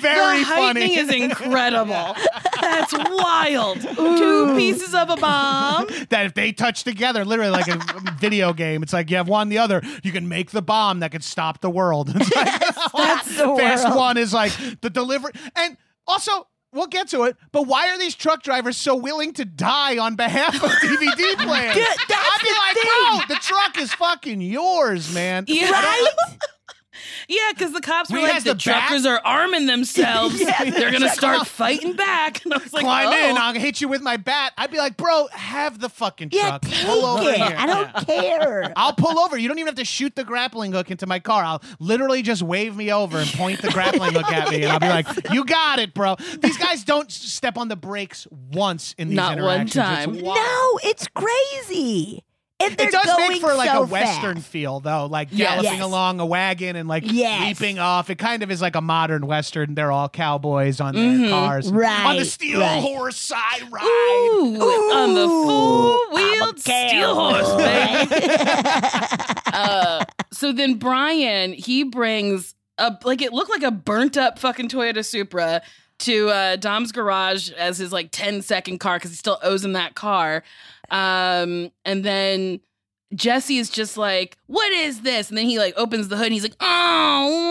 very 0.00 0.38
the 0.40 0.44
funny. 0.44 0.94
is 0.96 1.10
incredible. 1.22 2.16
That's 2.60 2.92
wild. 2.92 3.80
Two 3.80 4.54
pieces 4.56 4.94
of 4.94 5.10
a 5.10 5.16
bomb. 5.16 5.86
that 6.10 6.26
if 6.26 6.34
they 6.34 6.52
touch 6.52 6.84
together, 6.84 7.24
literally 7.24 7.50
like 7.50 7.68
a 7.68 7.80
video 8.18 8.52
game, 8.52 8.82
it's 8.82 8.92
like 8.92 9.10
you 9.10 9.16
have 9.16 9.28
one, 9.28 9.48
the 9.48 9.58
other, 9.58 9.82
you 10.02 10.12
can 10.12 10.28
make 10.28 10.50
the 10.50 10.62
bomb 10.62 11.00
that 11.00 11.12
could 11.12 11.24
stop 11.24 11.60
the 11.60 11.70
world. 11.70 12.12
It's 12.22 12.36
like, 12.36 12.60
That's 12.94 13.36
the 13.36 13.56
Fast 13.56 13.84
world. 13.84 13.96
One 13.96 14.16
is 14.16 14.32
like 14.32 14.52
the 14.80 14.90
delivery, 14.90 15.32
and 15.56 15.76
also. 16.06 16.48
We'll 16.74 16.86
get 16.86 17.08
to 17.08 17.24
it, 17.24 17.36
but 17.52 17.66
why 17.66 17.90
are 17.90 17.98
these 17.98 18.14
truck 18.14 18.42
drivers 18.42 18.78
so 18.78 18.96
willing 18.96 19.34
to 19.34 19.44
die 19.44 19.98
on 19.98 20.16
behalf 20.16 20.54
of 20.54 20.70
DVD 20.70 21.36
players? 21.36 21.76
I'd 21.76 22.40
be 22.40 22.48
like, 22.48 22.74
thing. 22.74 23.26
bro, 23.28 23.36
the 23.36 23.38
truck 23.42 23.78
is 23.78 23.92
fucking 23.92 24.40
yours, 24.40 25.12
man. 25.12 25.44
Yeah. 25.48 25.70
Right? 25.70 26.08
Yeah, 27.32 27.52
because 27.54 27.72
the 27.72 27.80
cops 27.80 28.10
were 28.10 28.18
We 28.18 28.22
like, 28.24 28.32
has 28.34 28.44
the, 28.44 28.50
the 28.50 28.54
bat." 28.56 28.62
truckers 28.88 29.06
are 29.06 29.20
arming 29.24 29.66
themselves. 29.66 30.40
Yeah, 30.42 30.70
they're 30.70 30.90
gonna 30.90 31.08
start 31.10 31.38
oh. 31.40 31.44
fighting 31.44 31.94
back. 31.94 32.42
And 32.44 32.52
I 32.54 32.58
was 32.58 32.72
like, 32.72 32.82
Climb 32.82 33.08
oh. 33.08 33.30
in, 33.30 33.38
I'll 33.38 33.54
hit 33.54 33.80
you 33.80 33.88
with 33.88 34.02
my 34.02 34.16
bat. 34.16 34.52
I'd 34.58 34.70
be 34.70 34.76
like, 34.78 34.96
bro, 34.96 35.28
have 35.32 35.78
the 35.80 35.88
fucking 35.88 36.30
Yeah, 36.32 36.48
truck. 36.58 36.62
take 36.62 36.84
Pull 36.84 37.04
over 37.06 37.30
it. 37.30 37.36
here. 37.36 37.54
I 37.56 37.66
don't 37.66 38.06
care. 38.06 38.72
I'll 38.76 38.92
pull 38.94 39.18
over. 39.18 39.38
You 39.38 39.48
don't 39.48 39.58
even 39.58 39.68
have 39.68 39.76
to 39.76 39.84
shoot 39.84 40.14
the 40.16 40.24
grappling 40.24 40.72
hook 40.72 40.90
into 40.90 41.06
my 41.06 41.20
car. 41.20 41.42
I'll 41.44 41.62
literally 41.78 42.22
just 42.22 42.42
wave 42.42 42.76
me 42.76 42.92
over 42.92 43.18
and 43.18 43.30
point 43.30 43.62
the 43.62 43.70
grappling 43.70 44.12
hook 44.14 44.30
at 44.30 44.50
me, 44.50 44.62
and 44.64 44.72
I'll 44.72 44.80
be 44.80 44.88
like, 44.88 45.06
"You 45.32 45.44
got 45.44 45.78
it, 45.78 45.94
bro." 45.94 46.16
These 46.40 46.58
guys 46.58 46.84
don't 46.84 47.08
s- 47.10 47.14
step 47.16 47.56
on 47.56 47.68
the 47.68 47.76
brakes 47.76 48.26
once 48.30 48.94
in 48.98 49.08
these 49.08 49.18
interactions. 49.18 49.38
Not 49.38 49.44
one 49.44 49.60
interactions. 49.60 50.16
It's 50.16 50.22
time. 50.22 50.26
wild. 50.26 50.38
No, 50.38 50.90
it's 50.90 51.06
crazy. 51.14 52.24
And 52.64 52.80
it 52.80 52.92
does 52.92 53.04
going 53.06 53.28
make 53.28 53.40
for 53.40 53.54
like 53.54 53.70
so 53.70 53.82
a 53.82 53.86
western 53.86 54.36
fast. 54.36 54.48
feel 54.48 54.80
though, 54.80 55.06
like 55.06 55.30
galloping 55.30 55.72
Yes. 55.72 55.82
along 55.82 56.20
a 56.20 56.26
wagon 56.26 56.76
and 56.76 56.88
like 56.88 57.04
Yes. 57.06 57.40
leaping 57.60 57.78
off. 57.78 58.10
It 58.10 58.18
kind 58.18 58.42
of 58.42 58.50
is 58.50 58.60
like 58.62 58.76
a 58.76 58.80
modern 58.80 59.26
western. 59.26 59.74
They're 59.74 59.92
all 59.92 60.08
cowboys 60.08 60.80
on 60.80 60.94
their 60.94 61.28
cars, 61.30 61.68
on 61.70 62.16
the 62.16 62.24
steel 62.24 62.60
right. 62.60 62.80
horse 62.80 63.16
side 63.16 63.62
ride. 63.70 64.28
Ooh, 64.34 64.56
on 64.92 65.14
the 65.14 65.26
four-wheeled 65.26 66.58
steel 66.60 67.14
horse, 67.14 67.48
cowboy. 67.48 68.16
uh, 69.52 70.04
so 70.32 70.52
then 70.52 70.74
Brian 70.74 71.52
he 71.52 71.84
brings 71.84 72.54
a 72.78 72.96
like 73.04 73.22
it 73.22 73.32
looked 73.32 73.50
like 73.50 73.62
a 73.62 73.70
burnt 73.70 74.16
up 74.16 74.38
fucking 74.38 74.68
Toyota 74.68 75.04
Supra 75.04 75.62
to 76.02 76.28
uh, 76.28 76.56
Dom's 76.56 76.92
garage 76.92 77.50
as 77.52 77.78
his 77.78 77.92
like 77.92 78.10
10 78.12 78.42
second 78.42 78.78
car 78.78 78.96
because 78.96 79.10
he 79.10 79.16
still 79.16 79.38
owes 79.42 79.64
him 79.64 79.72
that 79.72 79.94
car. 79.94 80.42
Um, 80.90 81.70
and 81.84 82.04
then 82.04 82.60
Jesse 83.14 83.58
is 83.58 83.70
just 83.70 83.96
like, 83.96 84.36
"What 84.52 84.70
is 84.72 85.00
this?" 85.02 85.28
And 85.30 85.38
then 85.38 85.46
he 85.46 85.58
like 85.58 85.74
opens 85.76 86.08
the 86.08 86.16
hood 86.16 86.26
and 86.26 86.32
he's 86.34 86.42
like, 86.42 86.56
"Oh, 86.60 86.66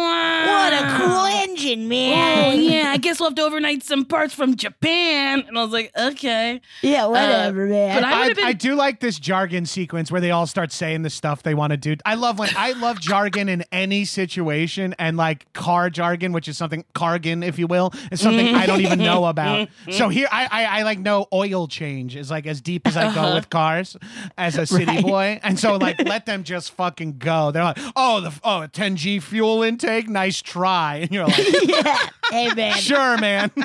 wow. 0.06 0.46
What 0.46 0.74
a 0.74 0.98
cool 0.98 1.26
engine, 1.50 1.88
man. 1.88 2.54
Oh 2.54 2.58
man. 2.58 2.64
yeah, 2.64 2.92
I 2.92 2.98
guess 2.98 3.20
we'll 3.20 3.30
have 3.30 3.36
to 3.36 3.42
overnight 3.44 3.84
some 3.84 4.06
parts 4.06 4.34
from 4.34 4.56
Japan." 4.56 5.44
And 5.48 5.58
I 5.58 5.64
was 5.64 5.72
like, 5.74 5.92
"Okay." 5.98 6.62
Yeah, 6.82 7.06
uh, 7.06 7.10
whatever, 7.10 7.66
man. 7.68 7.98
but 8.02 8.04
I 8.06 8.22
I, 8.22 8.34
been- 8.34 8.46
I 8.46 8.54
do 8.54 8.76
like 8.76 9.00
this 9.00 9.20
jargon 9.20 9.66
sequence 9.66 10.12
where 10.12 10.22
they 10.22 10.32
all 10.32 10.46
start 10.48 10.72
saying 10.72 11.02
the 11.02 11.10
stuff 11.10 11.44
they 11.44 11.54
want 11.56 11.72
to 11.72 11.78
do. 11.78 11.96
I 12.06 12.16
love 12.16 12.40
when 12.40 12.50
I 12.56 12.74
love 12.74 13.00
jargon 13.00 13.50
in 13.50 13.64
any 13.72 14.06
situation, 14.06 14.94
and 15.00 15.18
like 15.18 15.52
car 15.54 15.90
jargon, 15.90 16.32
which 16.34 16.48
is 16.48 16.58
something 16.58 16.86
cargan, 16.94 17.44
if 17.44 17.58
you 17.60 17.68
will, 17.68 17.94
is 18.12 18.22
something 18.22 18.54
I 18.56 18.66
don't 18.66 18.82
even 18.82 19.00
know 19.00 19.26
about. 19.26 19.70
So 19.92 20.10
here, 20.10 20.28
I, 20.32 20.48
I 20.52 20.80
I 20.80 20.84
like 20.84 21.00
know 21.00 21.28
oil 21.34 21.68
change 21.68 22.16
is 22.16 22.30
like 22.32 22.46
as 22.48 22.62
deep 22.62 22.88
as 22.88 22.96
I 22.96 23.14
go 23.14 23.22
uh-huh. 23.22 23.36
with 23.36 23.50
cars 23.50 23.98
as 24.38 24.58
a 24.58 24.66
city 24.66 24.86
Right. 24.86 25.04
boy, 25.04 25.40
and 25.44 25.60
so 25.60 25.76
like 25.78 26.00
let 26.04 26.26
them 26.26 26.44
just 26.44 26.72
fucking 26.92 27.18
go. 27.20 27.52
They're 27.52 27.64
like, 27.64 27.80
oh 27.96 28.20
the 28.20 28.34
oh 28.44 28.64
a 28.64 28.68
10G 28.68 29.22
fuel 29.22 29.64
intake, 29.64 30.10
nice 30.10 30.42
try, 30.42 30.98
and 30.98 31.12
you're 31.12 31.26
like, 31.26 31.38
yeah. 31.64 32.10
Hey, 32.32 32.54
man. 32.54 32.76
sure, 32.78 33.18
man. 33.18 33.52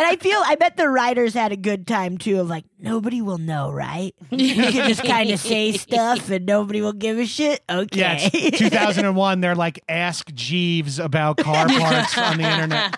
And 0.00 0.08
I 0.08 0.16
feel, 0.16 0.40
I 0.44 0.54
bet 0.54 0.78
the 0.78 0.88
writers 0.88 1.34
had 1.34 1.52
a 1.52 1.56
good 1.56 1.86
time 1.86 2.16
too 2.16 2.40
of 2.40 2.48
like, 2.48 2.64
nobody 2.78 3.20
will 3.20 3.38
know, 3.38 3.70
right? 3.70 4.14
You 4.30 4.54
can 4.54 4.88
just 4.88 5.04
kind 5.04 5.30
of 5.30 5.38
say 5.38 5.72
stuff 5.72 6.30
and 6.30 6.46
nobody 6.46 6.80
will 6.80 6.94
give 6.94 7.18
a 7.18 7.26
shit. 7.26 7.62
Okay. 7.68 8.30
Yeah, 8.32 8.50
2001. 8.50 9.40
They're 9.42 9.54
like, 9.54 9.80
ask 9.88 10.32
Jeeves 10.32 10.98
about 10.98 11.36
car 11.36 11.68
parts 11.68 12.16
on 12.16 12.38
the 12.38 12.50
internet. 12.50 12.96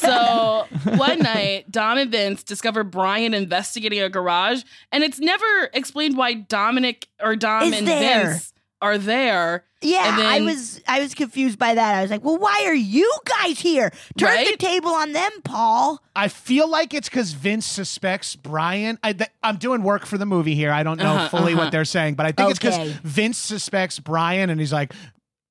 so 0.00 0.66
one 0.96 1.20
night, 1.20 1.70
Dom 1.70 1.98
and 1.98 2.10
Vince 2.10 2.42
discover 2.42 2.82
Brian 2.82 3.32
investigating 3.32 4.00
a 4.00 4.08
garage, 4.08 4.62
and 4.90 5.04
it's 5.04 5.20
never 5.20 5.70
explained 5.72 6.16
why 6.16 6.34
Dominic 6.34 7.06
or 7.20 7.36
Dom 7.36 7.64
Is 7.64 7.78
and 7.78 7.88
there. 7.88 8.26
Vince 8.28 8.52
are 8.82 8.96
there. 8.98 9.64
Yeah, 9.82 10.10
And 10.10 10.18
then- 10.18 10.26
I 10.26 10.40
was 10.42 10.80
I 10.86 11.00
was 11.00 11.14
confused 11.14 11.58
by 11.58 11.74
that. 11.74 11.94
I 11.94 12.02
was 12.02 12.10
like, 12.10 12.22
"Well, 12.22 12.36
why 12.36 12.64
are 12.66 12.74
you 12.74 13.10
guys 13.24 13.58
here? 13.60 13.90
Turn 14.18 14.44
the 14.44 14.56
table 14.58 14.90
on 14.90 15.12
them, 15.12 15.30
Paul." 15.42 16.02
I 16.14 16.28
feel 16.28 16.68
like 16.68 16.92
it's 16.92 17.08
because 17.08 17.32
Vince 17.32 17.64
suspects 17.66 18.36
Brian. 18.36 18.98
I, 19.02 19.14
th- 19.14 19.30
I'm 19.42 19.56
doing 19.56 19.82
work 19.82 20.04
for 20.04 20.18
the 20.18 20.26
movie 20.26 20.54
here. 20.54 20.70
I 20.70 20.82
don't 20.82 20.98
know 20.98 21.14
Uh-huh, 21.14 21.28
fully 21.28 21.52
uh-huh. 21.54 21.62
what 21.64 21.72
they're 21.72 21.86
saying, 21.86 22.14
but 22.14 22.26
I 22.26 22.32
think 22.32 22.50
it's 22.50 22.58
because 22.58 22.76
Vince 23.02 23.38
suspects 23.38 23.98
Brian, 23.98 24.50
and 24.50 24.60
he's 24.60 24.72
like, 24.72 24.92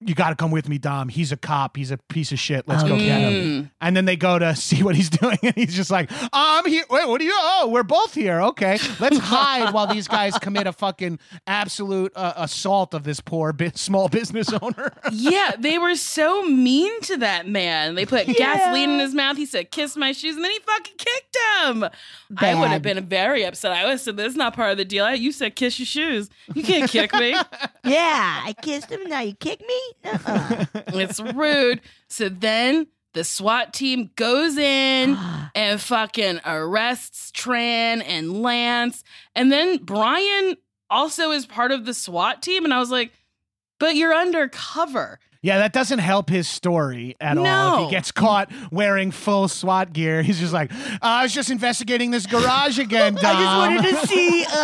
"You 0.01 0.15
got 0.15 0.29
to 0.29 0.35
come 0.35 0.51
with 0.51 0.69
me, 0.69 0.77
Dom. 0.77 1.09
He's 1.09 1.31
a 1.31 1.37
cop. 1.37 1.75
He's 1.77 1.91
a 1.91 1.97
piece 1.97 2.31
of 2.31 2.39
shit. 2.39 2.67
Let's 2.67 2.83
go 2.83 2.97
get 2.97 3.19
him." 3.21 3.71
And 3.81 3.95
then 3.95 4.05
they 4.05 4.15
go 4.15 4.39
to 4.39 4.55
see 4.57 4.83
what 4.83 4.95
he's 4.95 5.09
doing, 5.09 5.37
and 5.43 5.53
he's 5.55 5.75
just 5.75 5.91
like, 5.91 6.09
"I'm 6.33 6.65
here. 6.65 6.83
Wait, 6.89 7.07
what 7.07 7.19
are 7.21 7.23
you? 7.23 7.33
Oh, 7.35 7.69
we're 7.71 7.83
both 7.83 8.13
here. 8.13 8.41
Okay, 8.41 8.77
let's 8.99 9.17
hide 9.17 9.73
while 9.73 9.87
these 9.87 10.07
guys 10.07 10.37
commit 10.37 10.67
a 10.67 10.73
fucking 10.73 11.19
absolute 11.47 12.11
uh, 12.15 12.33
assault 12.37 12.93
of 12.93 13.03
this 13.03 13.19
poor 13.19 13.51
bi- 13.53 13.71
small 13.75 14.07
business 14.09 14.51
owner." 14.61 14.93
yeah, 15.11 15.51
they 15.57 15.77
were 15.77 15.95
so 15.95 16.43
mean 16.43 17.01
to 17.01 17.17
that 17.17 17.47
man. 17.47 17.95
They 17.95 18.05
put 18.05 18.27
gasoline 18.27 18.91
in 18.91 18.99
his 18.99 19.13
mouth. 19.13 19.37
He 19.37 19.45
said, 19.45 19.71
"Kiss 19.71 19.95
my 19.97 20.11
shoes," 20.11 20.35
and 20.35 20.43
then 20.43 20.51
he 20.51 20.59
fucking 20.59 20.95
kicked 20.97 21.37
him. 21.63 21.85
I 22.37 22.55
would 22.55 22.69
have 22.69 22.81
been 22.81 23.05
very 23.05 23.43
upset. 23.43 23.71
I 23.71 23.83
would 23.83 23.91
have 23.91 24.01
said, 24.01 24.17
"This 24.17 24.31
is 24.31 24.37
not 24.37 24.55
part 24.55 24.71
of 24.71 24.77
the 24.77 24.85
deal." 24.85 25.13
You 25.13 25.31
said, 25.31 25.55
"Kiss 25.55 25.79
your 25.79 25.85
shoes." 25.85 26.29
You 26.53 26.63
can't 26.63 26.89
kick 26.89 27.13
me. 27.13 27.35
Yeah, 27.85 28.41
I 28.45 28.53
kissed 28.61 28.91
him. 28.91 29.05
Now 29.07 29.21
you 29.21 29.33
kick 29.33 29.61
me? 29.61 29.81
Uh-uh. 30.03 30.65
it's 30.75 31.19
rude. 31.19 31.81
So 32.07 32.29
then 32.29 32.87
the 33.13 33.23
SWAT 33.23 33.73
team 33.73 34.11
goes 34.15 34.57
in 34.57 35.17
and 35.55 35.81
fucking 35.81 36.41
arrests 36.45 37.31
Tran 37.31 38.03
and 38.05 38.41
Lance. 38.41 39.03
And 39.35 39.51
then 39.51 39.77
Brian 39.77 40.57
also 40.89 41.31
is 41.31 41.45
part 41.45 41.71
of 41.71 41.85
the 41.85 41.93
SWAT 41.93 42.41
team. 42.41 42.65
And 42.65 42.73
I 42.73 42.79
was 42.79 42.91
like, 42.91 43.11
but 43.79 43.95
you're 43.95 44.13
undercover. 44.13 45.19
Yeah, 45.41 45.59
that 45.59 45.71
doesn't 45.71 45.99
help 45.99 46.29
his 46.29 46.49
story 46.49 47.15
at 47.21 47.37
all. 47.37 47.83
If 47.83 47.85
he 47.85 47.91
gets 47.95 48.11
caught 48.11 48.51
wearing 48.71 49.11
full 49.11 49.47
SWAT 49.47 49.93
gear, 49.93 50.21
he's 50.27 50.37
just 50.39 50.51
like, 50.51 50.69
I 51.01 51.23
was 51.23 51.33
just 51.33 51.49
investigating 51.49 52.11
this 52.11 52.25
garage 52.25 52.77
again, 52.77 53.15
Dom. 53.15 53.23
I 53.25 53.77
just 53.77 53.85
wanted 53.85 54.01
to 54.01 54.07
see. 54.07 54.45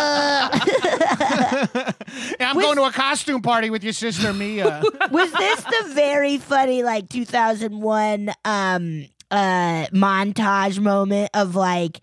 Uh... 1.26 1.92
I'm 2.40 2.56
Was- 2.56 2.64
going 2.64 2.76
to 2.76 2.84
a 2.84 2.92
costume 2.92 3.42
party 3.42 3.70
with 3.70 3.82
your 3.84 3.92
sister 3.92 4.32
Mia. 4.32 4.82
was 5.10 5.32
this 5.32 5.60
the 5.62 5.92
very 5.94 6.38
funny 6.38 6.82
like 6.82 7.08
2001 7.08 8.30
um 8.44 9.06
uh 9.30 9.86
montage 9.92 10.78
moment 10.78 11.30
of 11.34 11.54
like 11.56 12.00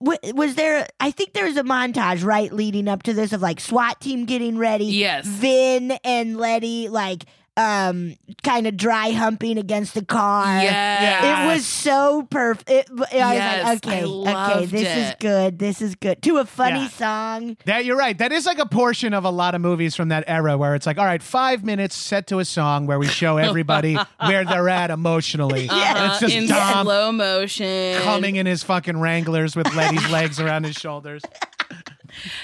was 0.00 0.54
there 0.56 0.86
i 1.00 1.10
think 1.10 1.32
there 1.32 1.44
was 1.44 1.56
a 1.56 1.62
montage 1.62 2.24
right 2.24 2.52
leading 2.52 2.88
up 2.88 3.02
to 3.04 3.12
this 3.14 3.32
of 3.32 3.40
like 3.42 3.60
swat 3.60 4.00
team 4.00 4.24
getting 4.24 4.58
ready 4.58 4.86
Yes. 4.86 5.26
vin 5.26 5.92
and 6.04 6.36
letty 6.36 6.88
like 6.88 7.24
um 7.58 8.14
kind 8.44 8.66
of 8.66 8.76
dry 8.76 9.10
humping 9.10 9.58
against 9.58 9.94
the 9.94 10.04
car 10.04 10.62
Yes. 10.62 11.24
it 11.24 11.54
was 11.54 11.66
so 11.66 12.22
perfect 12.30 12.88
i 13.00 13.06
Yes, 13.12 13.64
was 13.64 13.84
like 13.84 13.86
okay 13.86 14.04
okay 14.04 14.66
this 14.66 14.96
is 14.96 15.14
good 15.18 15.58
this 15.58 15.82
is 15.82 15.94
good 15.96 16.22
to 16.22 16.36
a 16.38 16.44
funny 16.44 16.80
Yeah. 16.82 16.88
song 16.88 17.56
that 17.64 17.84
you're 17.84 17.96
right. 17.96 18.16
That 18.16 18.30
is 18.32 18.46
like 18.46 18.58
a 18.58 18.66
portion 18.66 19.12
of 19.12 19.24
a 19.24 19.30
lot 19.30 19.54
of 19.54 19.60
movies 19.60 19.94
from 19.96 20.08
that 20.10 20.24
era 20.28 20.56
where 20.56 20.74
it's 20.74 20.86
like, 20.86 20.98
all 20.98 21.04
right, 21.04 21.22
five 21.22 21.64
minutes 21.64 21.94
set 21.96 22.26
to 22.28 22.38
a 22.38 22.44
song 22.44 22.86
where 22.86 22.98
we 22.98 23.06
show 23.08 23.36
everybody 23.36 23.94
where 24.20 24.44
they're 24.44 24.68
at 24.68 24.90
emotionally. 24.90 25.68
And 25.70 26.10
it's 26.12 26.20
just 26.20 26.34
in 26.34 26.46
Dom 26.46 26.86
slow 26.86 27.12
motion. 27.12 28.00
coming 28.02 28.36
in 28.36 28.46
his 28.46 28.62
fucking 28.62 28.98
Wranglers 29.00 29.56
with 29.56 29.72
Letty's 29.74 30.08
legs 30.10 30.40
around 30.40 30.64
his 30.64 30.76
shoulders. 30.76 31.22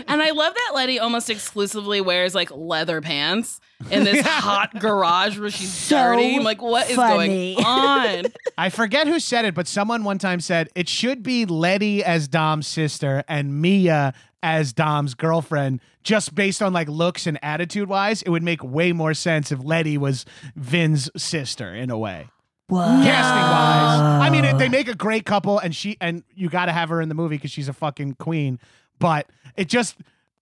And 0.08 0.22
I 0.22 0.30
love 0.30 0.54
that 0.54 0.72
Letty 0.74 0.98
almost 0.98 1.30
exclusively 1.30 2.00
wears 2.00 2.34
like 2.34 2.50
leather 2.50 3.00
pants 3.00 3.60
in 3.90 4.04
this 4.04 4.20
hot 4.26 4.78
garage 4.78 5.38
where 5.38 5.50
she's 5.50 5.72
So 5.72 5.96
dirty. 5.96 6.36
I'm 6.36 6.42
like, 6.44 6.62
what 6.62 6.88
is 6.88 6.96
funny. 6.96 7.54
going 7.56 7.66
on? 7.66 8.24
I 8.56 8.68
forget 8.70 9.06
who 9.06 9.18
said 9.20 9.44
it, 9.44 9.54
but 9.54 9.66
someone 9.68 10.04
one 10.04 10.18
time 10.18 10.40
said 10.40 10.68
it 10.74 10.88
should 10.88 11.22
be 11.22 11.44
Letty 11.46 12.02
as 12.04 12.28
Dom's 12.28 12.66
sister 12.66 13.24
and 13.28 13.60
Mia 13.60 14.14
as 14.42 14.72
Dom's 14.74 15.14
girlfriend, 15.14 15.80
just 16.02 16.34
based 16.34 16.60
on 16.62 16.72
like 16.72 16.88
looks 16.88 17.26
and 17.26 17.38
attitude 17.42 17.88
wise. 17.88 18.20
It 18.22 18.30
would 18.30 18.42
make 18.42 18.62
way 18.62 18.92
more 18.92 19.14
sense 19.14 19.50
if 19.50 19.58
Letty 19.64 19.96
was 19.96 20.26
Vin's 20.54 21.10
sister 21.16 21.74
in 21.74 21.90
a 21.90 21.96
way. 21.98 22.28
Casting 22.70 23.42
wise, 23.42 24.00
I 24.22 24.30
mean, 24.30 24.56
they 24.56 24.68
make 24.70 24.88
a 24.88 24.94
great 24.94 25.26
couple, 25.26 25.58
and 25.58 25.74
she 25.76 25.96
and 26.00 26.24
you 26.34 26.48
got 26.48 26.66
to 26.66 26.72
have 26.72 26.88
her 26.88 27.00
in 27.02 27.08
the 27.10 27.14
movie 27.14 27.36
because 27.36 27.50
she's 27.50 27.68
a 27.68 27.72
fucking 27.74 28.14
queen. 28.14 28.58
But 28.98 29.26
it 29.56 29.68
just, 29.68 29.96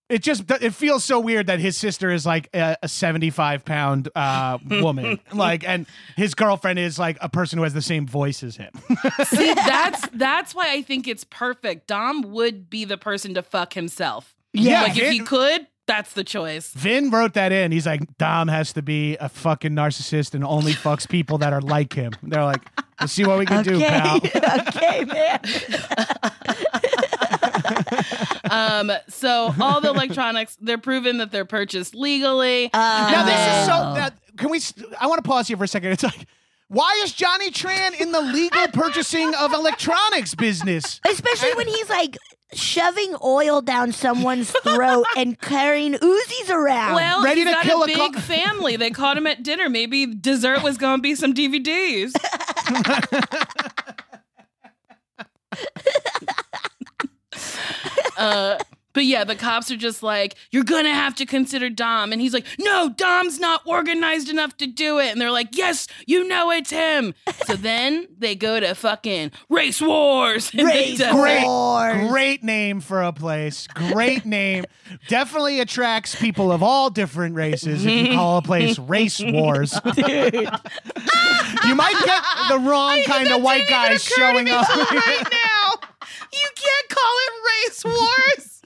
it 0.09 0.23
just, 0.23 0.51
it 0.51 0.75
feels 0.75 1.05
so 1.05 1.21
weird 1.21 1.47
that 1.47 1.59
his 1.59 1.77
sister 1.77 2.11
is 2.11 2.27
like 2.27 2.49
a, 2.55 2.77
a 2.83 2.89
seventy-five 2.89 3.65
pound 3.65 4.09
uh, 4.15 4.59
woman, 4.71 5.21
like, 5.33 5.67
and 5.67 5.87
his 6.17 6.35
girlfriend 6.35 6.79
is 6.79 6.99
like 6.99 7.17
a 7.21 7.29
person 7.29 7.59
who 7.59 7.63
has 7.65 7.75
the 7.75 7.83
same 7.83 8.07
voice 8.07 8.43
as 8.43 8.57
him. 8.57 8.73
See, 9.25 9.55
that's 9.55 10.07
that's 10.09 10.55
why 10.55 10.73
I 10.73 10.83
think 10.83 11.09
it's 11.09 11.25
perfect. 11.25 11.87
Dom 11.87 12.33
would 12.33 12.69
be 12.69 12.85
the 12.85 12.99
person 12.99 13.35
to 13.35 13.43
fuck 13.43 13.73
himself. 13.73 14.35
Yeah, 14.53 14.83
like 14.83 14.99
if 14.99 15.11
he 15.11 15.21
could, 15.21 15.67
that's 15.87 16.13
the 16.13 16.25
choice. 16.25 16.73
Vin 16.75 17.11
wrote 17.11 17.35
that 17.35 17.53
in. 17.53 17.73
He's 17.73 17.87
like, 17.87 18.19
Dom 18.19 18.49
has 18.49 18.73
to 18.75 18.83
be 18.83 19.17
a 19.17 19.29
fucking 19.29 19.73
narcissist 19.73 20.35
and 20.35 20.45
only 20.45 20.73
fucks 20.73 21.09
people 21.09 21.39
that 21.39 21.53
are 21.53 21.63
like 21.63 21.95
him. 21.95 22.13
They're 22.23 22.45
like, 22.45 22.61
let's 23.01 23.13
see 23.13 23.25
what 23.25 23.39
we 23.39 23.47
can 23.47 23.65
do, 23.65 23.81
pal. 23.81 24.17
okay 24.69 25.05
man 25.07 25.41
Um, 28.51 28.93
so 29.09 29.55
all 29.61 29.80
the 29.80 29.88
electronics, 29.90 30.57
they're 30.61 30.78
proven 30.78 31.18
that 31.18 31.30
they're 31.30 31.45
purchased 31.45 31.95
legally. 31.95 32.70
Now 32.72 33.24
this 33.24 33.34
is 33.34 33.66
so. 33.66 33.95
That, 33.95 34.14
can 34.36 34.51
we? 34.51 34.59
s- 34.59 34.74
I 35.01 35.07
want 35.07 35.22
to 35.22 35.28
pause 35.28 35.49
here 35.49 35.57
for 35.57 35.64
a 35.64 35.68
second. 35.68 35.93
It's 35.93 36.03
like, 36.03 36.26
why 36.68 37.01
is 37.05 37.12
Johnny 37.12 37.51
Tran 37.51 37.99
in 38.01 38.12
the 38.12 38.20
legal 38.20 38.66
purchasing 38.68 39.34
of 39.34 39.53
electronics 39.53 40.34
business? 40.34 41.01
Especially 41.09 41.55
when 41.55 41.68
he's 41.68 41.88
like 41.90 42.16
shoving 42.55 43.14
oil 43.24 43.62
down 43.62 43.93
someone's 43.93 44.51
throat 44.51 45.07
and 45.16 45.40
carrying 45.40 45.95
Uzis 45.95 46.51
around. 46.51 46.95
well, 46.95 47.22
ready 47.24 47.40
he's 47.40 47.49
to 47.49 47.55
got 47.55 47.64
kill 47.64 47.80
a 47.80 47.84
a 47.84 47.86
big 47.86 48.14
co- 48.14 48.20
family. 48.20 48.76
They 48.76 48.90
caught 48.90 49.16
him 49.16 49.26
at 49.26 49.43
dinner. 49.43 49.68
Maybe 49.70 50.07
dessert 50.07 50.62
was 50.62 50.76
going 50.78 50.99
to 50.99 51.03
be 51.03 51.14
some 51.14 51.32
DVDs. 51.34 52.12
uh, 58.19 58.59
But 58.95 59.07
yeah, 59.07 59.25
the 59.25 59.35
cops 59.37 59.71
are 59.71 59.77
just 59.77 60.03
like, 60.03 60.35
you're 60.51 60.65
gonna 60.65 60.93
have 60.93 61.15
to 61.15 61.25
consider 61.25 61.71
Dom. 61.71 62.13
And 62.13 62.21
he's 62.21 62.35
like, 62.35 62.45
no, 62.59 62.91
Dom's 62.91 63.41
not 63.41 63.63
organized 63.65 64.29
enough 64.29 64.55
to 64.59 64.67
do 64.67 64.99
it. 64.99 65.11
And 65.13 65.19
they're 65.19 65.31
like, 65.31 65.57
yes, 65.57 65.87
you 66.07 66.29
know 66.29 66.51
it's 66.51 66.69
him. 66.69 67.15
so 67.47 67.55
then 67.57 68.07
they 68.19 68.35
go 68.35 68.61
to 68.61 68.75
fucking 68.75 69.31
race 69.49 69.81
wars. 69.81 70.51
in 70.53 70.59
the 70.59 70.65
Race 70.67 70.99
desert. 70.99 71.15
Great, 71.15 71.43
Wars. 71.45 72.11
great 72.11 72.45
name 72.45 72.81
for 72.81 73.01
a 73.01 73.15
place. 73.15 73.67
Great 73.69 74.27
name. 74.27 74.67
Definitely 75.09 75.61
attracts 75.61 76.15
people 76.15 76.53
of 76.53 76.63
all 76.63 76.91
different 76.91 77.35
races 77.35 77.87
if 77.87 78.09
you 78.09 78.15
call 78.15 78.37
a 78.37 78.43
place 78.43 78.79
Race 78.79 79.23
Wars. 79.25 79.73
you 79.87 81.75
might 81.75 81.97
get 82.05 82.23
the 82.51 82.59
wrong 82.59 83.03
kind 83.05 83.31
of 83.31 83.43
white 83.43 83.67
guys 83.69 84.03
showing 84.05 84.51
up. 84.51 84.69
right 84.69 85.27
now. 85.33 85.89
You 86.33 86.49
can't 86.55 86.89
call 86.89 87.12
it 87.26 87.66
race 87.66 87.85
wars. 87.85 88.49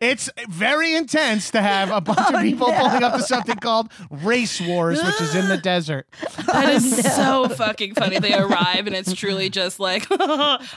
It's 0.00 0.28
very 0.48 0.94
intense 0.94 1.50
to 1.52 1.62
have 1.62 1.90
a 1.90 2.00
bunch 2.00 2.18
Oh, 2.20 2.34
of 2.36 2.42
people 2.42 2.68
no. 2.68 2.78
pulling 2.80 3.02
up 3.04 3.14
to 3.14 3.22
something 3.22 3.56
called 3.56 3.90
Race 4.10 4.60
Wars, 4.60 5.02
which 5.02 5.20
is 5.20 5.34
in 5.34 5.48
the 5.48 5.56
desert. 5.62 6.06
That 6.46 6.68
is 6.70 7.14
so 7.14 7.48
fucking 7.48 7.94
funny. 7.94 8.18
They 8.18 8.34
arrive 8.34 8.86
and 8.86 8.94
it's 8.96 9.14
truly 9.14 9.48
just 9.48 9.78
like 9.80 10.10
an 10.10 10.20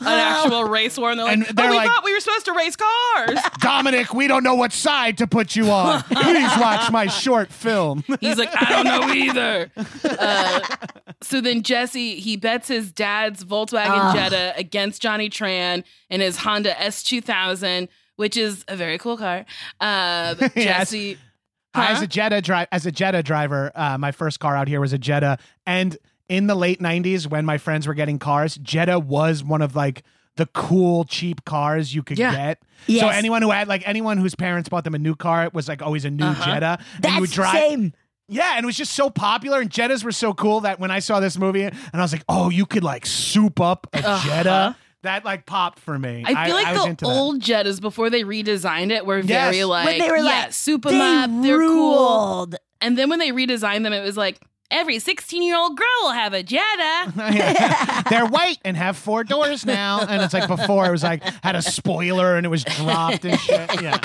actual 0.02 0.66
race 0.66 0.98
war. 0.98 1.12
And 1.12 1.20
they're 1.20 1.26
like, 1.26 1.34
And 1.34 1.44
oh, 1.50 1.52
they're 1.56 1.70
we 1.72 1.78
like- 1.78 1.88
thought 1.88 2.04
we 2.06 2.14
were 2.14 2.20
supposed 2.20 2.46
to 2.46 2.54
race 2.54 2.76
cars. 2.78 3.40
Dominic, 3.60 4.14
we 4.14 4.28
don't 4.28 4.44
know 4.44 4.56
what 4.56 4.72
side 4.72 5.18
to 5.18 5.28
put 5.28 5.56
you 5.56 5.70
on. 5.72 6.04
Please 6.04 6.52
watch 6.60 6.90
my 6.92 7.08
short 7.08 7.52
film. 7.52 8.04
He's 8.22 8.38
like, 8.38 8.50
I 8.56 8.70
don't 8.70 8.86
know 8.86 9.14
either. 9.14 9.72
Uh, 10.06 10.60
so 11.22 11.42
then 11.42 11.64
Jesse, 11.64 12.16
he 12.20 12.38
bets 12.38 12.68
his 12.68 12.92
dad's 12.92 13.44
Volkswagen 13.44 13.88
Ugh. 14.10 14.16
Jetta 14.16 14.54
against 14.58 15.02
Johnny 15.02 15.30
Tran 15.30 15.84
and 16.10 16.22
his 16.22 16.38
Honda 16.38 16.74
S2000, 16.74 17.88
which 18.18 18.38
is 18.38 18.64
a 18.68 18.76
very 18.76 18.98
cool 18.98 19.18
car. 19.18 19.46
Uh, 19.80 20.36
Jesse. 20.56 21.18
I, 21.74 21.92
As 21.92 22.02
a 22.02 22.08
Jetta 22.08 22.42
drive, 22.42 22.68
as 22.72 22.86
a 22.88 22.92
Jetta 22.92 23.22
driver, 23.22 23.72
uh, 23.76 23.98
my 24.00 24.12
first 24.12 24.40
car 24.40 24.56
out 24.56 24.68
here 24.68 24.80
was 24.82 24.94
a 24.94 24.98
Jetta, 24.98 25.38
and 25.68 25.96
in 26.28 26.48
the 26.48 26.56
late 26.56 26.80
'90s, 26.82 27.28
when 27.30 27.46
my 27.46 27.58
friends 27.60 27.86
were 27.86 27.94
getting 27.94 28.18
cars, 28.18 28.56
Jetta 28.58 28.98
was 29.00 29.44
one 29.44 29.62
of 29.62 29.76
like 29.76 30.02
the 30.38 30.48
cool 30.48 31.04
cheap 31.06 31.46
cars 31.46 31.94
you 31.94 32.02
could 32.04 32.18
Yeah. 32.18 32.32
get. 32.34 32.64
So 33.00 33.10
anyone 33.10 33.42
who 33.44 33.52
had 33.52 33.68
like 33.68 33.88
anyone 33.88 34.18
whose 34.18 34.34
parents 34.36 34.70
bought 34.70 34.84
them 34.86 34.96
a 34.96 35.00
new 35.00 35.16
car, 35.16 35.44
it 35.46 35.54
was 35.54 35.68
like 35.68 35.82
always 35.84 36.04
a 36.06 36.10
new 36.10 36.26
Uh-huh. 36.26 36.46
Jetta, 36.46 36.78
and 36.96 37.04
That's 37.04 37.16
you 37.16 37.22
would 37.22 37.32
drive. 37.32 37.54
same. 37.54 37.94
Yeah, 38.30 38.54
and 38.56 38.64
it 38.64 38.66
was 38.68 38.76
just 38.76 38.94
so 38.94 39.10
popular, 39.10 39.62
and 39.62 39.70
Jettas 39.70 40.04
were 40.04 40.12
so 40.12 40.34
cool 40.34 40.62
that 40.62 40.80
when 40.80 40.92
I 40.92 41.00
saw 41.00 41.20
this 41.20 41.38
movie, 41.38 41.64
and 41.64 41.74
I 41.94 42.02
was 42.02 42.12
like, 42.12 42.24
oh, 42.28 42.50
you 42.50 42.66
could 42.66 42.84
like 42.84 43.06
soup 43.06 43.60
up 43.62 43.88
a 43.94 44.00
Uh-huh. 44.06 44.28
Jetta. 44.28 44.76
That 45.04 45.24
like 45.24 45.46
popped 45.46 45.80
for 45.80 45.98
me. 45.98 46.24
I 46.26 46.48
feel 46.48 46.56
like 46.56 46.68
was 46.74 46.84
the 46.84 46.90
into 46.90 47.06
that. 47.06 47.12
old 47.12 47.40
Jettas 47.42 47.80
before 47.80 48.10
they 48.10 48.24
redesigned 48.24 48.92
it 48.92 49.06
were 49.06 49.20
Yes. 49.20 49.28
very 49.54 49.64
like, 49.64 49.86
When 49.86 50.00
they 50.00 50.10
were 50.10 50.18
yeah, 50.18 50.24
like, 50.24 50.54
soup 50.54 50.86
'em 50.88 50.92
they 50.92 51.00
up, 51.00 51.30
they're 51.44 51.58
cool. 51.60 51.68
ruled. 52.40 52.56
And 52.82 52.98
then 52.98 53.10
when 53.10 53.20
they 53.20 53.30
redesigned 53.32 53.84
them, 53.84 53.94
it 53.94 54.04
was 54.04 54.18
like 54.18 54.42
every 54.72 55.00
16 55.00 55.42
year 55.44 55.56
old 55.58 55.78
girl 55.78 55.88
will 56.02 56.12
have 56.12 56.34
a 56.34 56.44
Jetta. 56.44 57.14
Yeah. 57.16 58.02
They're 58.10 58.26
white 58.26 58.58
and 58.66 58.76
have 58.78 58.98
four 58.98 59.24
doors 59.24 59.66
now. 59.66 60.02
And 60.02 60.22
it's 60.22 60.34
like 60.34 60.48
before 60.48 60.86
it 60.86 60.92
was 60.92 61.04
like 61.04 61.24
had 61.44 61.56
a 61.56 61.62
spoiler 61.62 62.36
and 62.36 62.46
it 62.46 62.50
was 62.50 62.64
dropped 62.64 63.26
and 63.26 63.40
shit. 63.40 63.82
Yeah. 63.82 64.00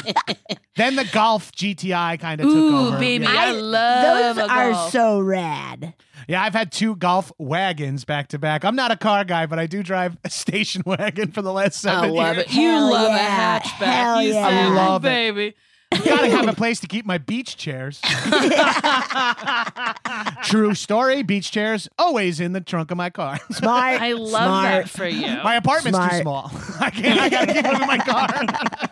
Then 0.77 0.97
the 0.97 1.09
Golf 1.13 1.53
GTI 1.53 2.19
kind 2.21 2.41
of 2.41 2.47
took 2.49 2.57
over. 2.57 2.67
Ooh, 2.77 2.89
over. 2.89 2.99
baby, 2.99 3.25
Yeah. 3.25 3.31
I 3.35 3.51
love 3.53 4.37
Those 4.37 4.45
a 4.47 4.51
are 4.51 4.71
Golf. 4.73 4.93
so 4.93 5.21
rad. 5.21 5.95
Yeah, 6.29 6.41
I've 6.43 6.55
had 6.55 6.71
two 6.71 6.95
Golf 6.97 7.33
wagons 7.39 8.05
back 8.05 8.29
to 8.29 8.39
back. 8.39 8.65
I'm 8.65 8.77
not 8.77 8.93
a 8.93 8.97
car 8.97 9.25
guy, 9.25 9.47
but 9.47 9.59
I 9.59 9.67
do 9.67 9.83
drive 9.83 10.17
a 10.25 10.31
station 10.31 10.83
wagon 10.87 11.33
for 11.33 11.43
the 11.43 11.53
last 11.53 11.81
seven 11.81 11.99
I 11.99 12.03
seven 12.03 12.17
love 12.17 12.37
years. 12.37 12.47
it. 12.47 12.53
You 12.55 12.69
Hell 12.69 12.91
love 12.91 13.11
yeah. 13.11 13.57
a 13.57 13.61
hatchback. 13.61 13.85
Hell 13.93 14.23
you 14.23 14.33
yeah. 14.35 14.49
said, 14.49 14.55
I 14.55 14.69
love 14.69 15.05
it. 15.05 15.57
Baby. 15.99 16.09
Gotta 16.09 16.31
have 16.31 16.49
a 16.49 16.53
place 16.53 16.81
to 16.81 16.87
keep 16.87 17.07
my 17.07 17.19
beach 17.19 17.57
chairs. 17.57 18.01
True 20.45 20.75
story. 20.75 21.23
Beach 21.23 21.51
chairs 21.51 21.89
always 21.99 22.41
in 22.41 22.53
the 22.53 22.61
trunk 22.61 22.91
of 22.91 22.97
my 22.97 23.11
car. 23.11 23.39
Smart. 23.53 24.01
I 24.01 24.13
love 24.13 24.29
smart. 24.31 24.85
that 24.85 24.89
for 24.91 25.07
you. 25.07 25.27
My 25.43 25.57
apartment's 25.57 25.99
too 25.99 26.05
Smart. 26.05 26.23
small. 26.23 26.51
I 26.81 26.91
can't. 26.91 27.21
I 27.21 27.29
gotta 27.29 27.53
keep 27.53 27.63
them 27.63 27.81
in 27.83 27.87
my 27.87 27.99
car. 27.99 28.29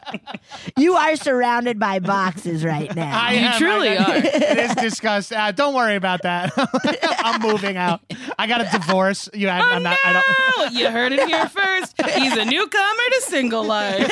You 0.77 0.95
are 0.95 1.15
surrounded 1.17 1.79
by 1.79 2.01
boxes 2.01 2.65
right 2.65 2.93
now. 2.97 3.17
I 3.17 3.33
You 3.35 3.39
am. 3.47 3.59
truly 3.59 3.97
I- 3.97 4.05
are. 4.05 4.17
It 4.17 4.59
is 4.59 4.75
disgusting. 4.75 5.39
Uh, 5.39 5.53
don't 5.53 5.75
worry 5.75 5.95
about 5.95 6.23
that. 6.23 6.53
I'm 7.25 7.41
moving 7.41 7.77
out. 7.77 8.01
I 8.39 8.47
got 8.49 8.61
a 8.61 8.69
divorce. 8.77 9.29
You, 9.33 9.49
I, 9.49 9.61
Oh, 9.61 9.71
I'm 9.75 9.83
not. 9.83 9.97
I 10.05 10.13
don't. 10.13 10.73
no! 10.75 10.79
you 10.81 10.91
heard 10.91 11.13
it 11.13 11.27
here 11.29 11.49
first. 11.49 11.95
He's 12.17 12.37
a 12.37 12.45
newcomer 12.45 13.03
to 13.13 13.21
single 13.23 13.65
life. 13.65 14.11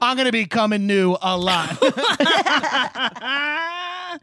I'm 0.00 0.16
gonna 0.16 0.30
be 0.32 0.46
coming 0.46 0.86
new 0.86 1.16
a 1.20 1.36
lot. 1.36 1.65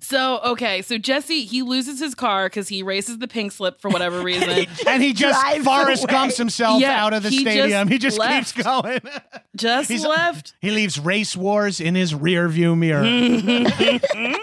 so 0.00 0.40
okay, 0.44 0.82
so 0.82 0.98
Jesse 0.98 1.44
he 1.44 1.62
loses 1.62 2.00
his 2.00 2.14
car 2.14 2.46
because 2.46 2.68
he 2.68 2.82
races 2.82 3.18
the 3.18 3.28
pink 3.28 3.52
slip 3.52 3.80
for 3.80 3.88
whatever 3.90 4.20
reason. 4.22 4.66
and 4.86 5.02
he 5.02 5.12
just 5.12 5.40
Drives 5.40 5.64
Forrest 5.64 6.04
away. 6.04 6.12
Gumps 6.12 6.36
himself 6.36 6.80
Yeah, 6.80 7.04
out 7.04 7.12
of 7.12 7.22
the 7.22 7.30
he 7.30 7.44
just 7.44 7.56
stadium. 7.56 7.88
he 7.88 7.98
just 7.98 8.18
left. 8.18 8.54
keeps 8.54 8.64
going. 8.66 9.00
Just 9.56 9.90
He's- 9.90 10.04
left. 10.04 10.54
He 10.60 10.70
leaves 10.70 10.98
race 10.98 11.36
wars 11.36 11.80
in 11.80 11.94
his 11.94 12.14
rear 12.14 12.48
view 12.48 12.76
mirror. 12.76 13.04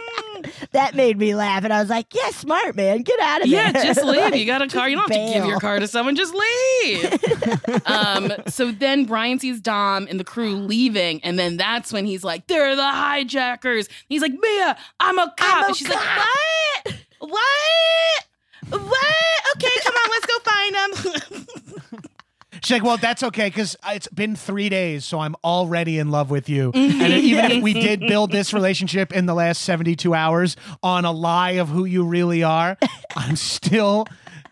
That 0.71 0.95
made 0.95 1.17
me 1.17 1.33
laugh, 1.35 1.63
and 1.63 1.73
I 1.73 1.79
was 1.79 1.89
like, 1.89 2.13
"Yeah, 2.13 2.29
smart 2.31 2.75
man, 2.75 3.01
get 3.01 3.19
out 3.19 3.41
of 3.41 3.47
Yeah, 3.47 3.71
there." 3.71 3.83
Yeah, 3.83 3.87
just 3.93 4.05
leave. 4.05 4.21
Like, 4.21 4.35
you 4.35 4.45
got 4.45 4.61
a 4.61 4.67
car. 4.67 4.89
You 4.89 4.95
don't 4.97 5.11
have 5.11 5.27
to 5.27 5.33
give 5.33 5.45
your 5.45 5.59
car 5.59 5.79
to 5.79 5.87
someone. 5.87 6.15
Just 6.15 6.33
leave. 6.33 7.85
um, 7.85 8.31
so 8.47 8.71
then 8.71 9.05
Brian 9.05 9.39
sees 9.39 9.59
Dom 9.61 10.07
and 10.09 10.19
the 10.19 10.23
crew 10.23 10.55
leaving, 10.55 11.23
and 11.23 11.37
then 11.37 11.57
that's 11.57 11.91
when 11.93 12.05
he's 12.05 12.23
like, 12.23 12.47
"They're 12.47 12.75
the 12.75 12.83
hijackers." 12.91 13.87
He's 14.07 14.21
like, 14.21 14.33
"Mia, 14.33 14.77
I'm 14.99 15.17
a 15.19 15.33
cop." 15.37 15.57
I'm 15.57 15.63
a 15.63 15.67
and 15.67 15.75
she's 15.75 15.87
cop. 15.87 15.95
like, 15.95 16.95
"What? 17.19 17.31
What? 17.31 18.81
What? 18.81 19.55
Okay, 19.55 19.69
come 19.83 19.95
on, 19.95 20.09
let's 20.11 20.25
go 20.25 20.39
find 20.39 20.75
him." 20.75 22.01
She's 22.63 22.71
like, 22.71 22.83
well, 22.83 22.97
that's 22.97 23.23
okay 23.23 23.47
because 23.47 23.75
it's 23.87 24.07
been 24.07 24.35
three 24.35 24.69
days, 24.69 25.05
so 25.05 25.19
I'm 25.19 25.35
already 25.43 25.99
in 25.99 26.11
love 26.11 26.29
with 26.29 26.49
you. 26.49 26.71
Mm-hmm. 26.71 27.01
and 27.01 27.13
even 27.13 27.51
if 27.51 27.63
we 27.63 27.73
did 27.73 28.01
build 28.01 28.31
this 28.31 28.53
relationship 28.53 29.13
in 29.13 29.25
the 29.25 29.33
last 29.33 29.61
72 29.61 30.13
hours 30.13 30.55
on 30.83 31.05
a 31.05 31.11
lie 31.11 31.51
of 31.51 31.69
who 31.69 31.85
you 31.85 32.03
really 32.03 32.43
are, 32.43 32.77
I'm 33.15 33.35
still 33.35 34.07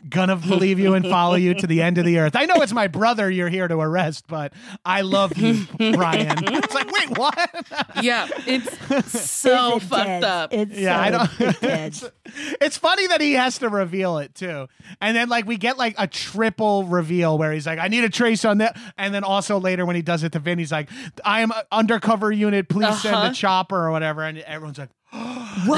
gonna 0.10 0.36
believe 0.48 0.80
you 0.80 0.94
and 0.94 1.06
follow 1.06 1.36
you 1.36 1.54
to 1.56 1.68
the 1.68 1.82
end 1.82 1.98
of 1.98 2.06
the 2.06 2.20
earth. 2.20 2.36
I 2.36 2.46
know 2.46 2.56
it's 2.62 2.74
my 2.74 2.88
brother 2.88 3.30
you're 3.30 3.50
here 3.50 3.68
to 3.68 3.76
arrest, 3.80 4.26
but 4.28 4.54
I 4.86 5.02
love 5.02 5.38
you, 5.38 5.66
Brian. 5.94 6.38
It's 6.56 6.74
like, 6.74 6.92
wait, 6.92 7.18
what? 7.18 7.66
yeah, 8.02 8.28
it's 8.46 9.22
so 9.32 9.76
It's 9.78 9.86
fucked 9.86 10.02
intense. 10.10 10.26
up. 10.26 10.54
It's 10.54 10.78
Yeah, 10.78 11.00
I 11.00 11.12
don't- 11.12 11.42
intense. 11.42 12.04
It's 12.60 12.78
funny 12.78 13.08
that 13.08 13.22
he 13.22 13.34
has 13.34 13.60
to 13.60 13.70
reveal 13.70 14.18
it 14.18 14.36
too. 14.36 14.68
And 15.00 15.16
then 15.16 15.30
like 15.30 15.46
we 15.46 15.58
get 15.58 15.78
like 15.78 15.96
a 15.98 16.06
triple 16.08 16.84
reveal 16.84 17.38
where 17.38 17.52
he's 17.54 17.66
like, 17.66 17.80
I 17.80 17.88
need 17.88 18.04
a 18.04 18.10
trace 18.10 18.44
on 18.46 18.58
that. 18.58 18.78
And 18.98 19.14
then 19.14 19.24
also 19.24 19.60
later 19.60 19.86
when 19.86 19.96
he 19.96 20.02
does 20.02 20.24
it 20.24 20.32
to 20.34 20.40
Vin, 20.40 20.58
he's 20.60 20.72
like, 20.72 20.90
I 21.24 21.42
am 21.42 21.52
a 21.52 21.64
undercover 21.72 22.32
unit, 22.32 22.68
please 22.68 23.02
send 23.02 23.16
Uh-huh. 23.16 23.30
a 23.32 23.34
chopper 23.34 23.78
or 23.78 23.92
whatever. 23.92 24.24
And 24.24 24.40
everyone's 24.40 24.78
like, 24.80 24.90
Whoa. 25.14 25.76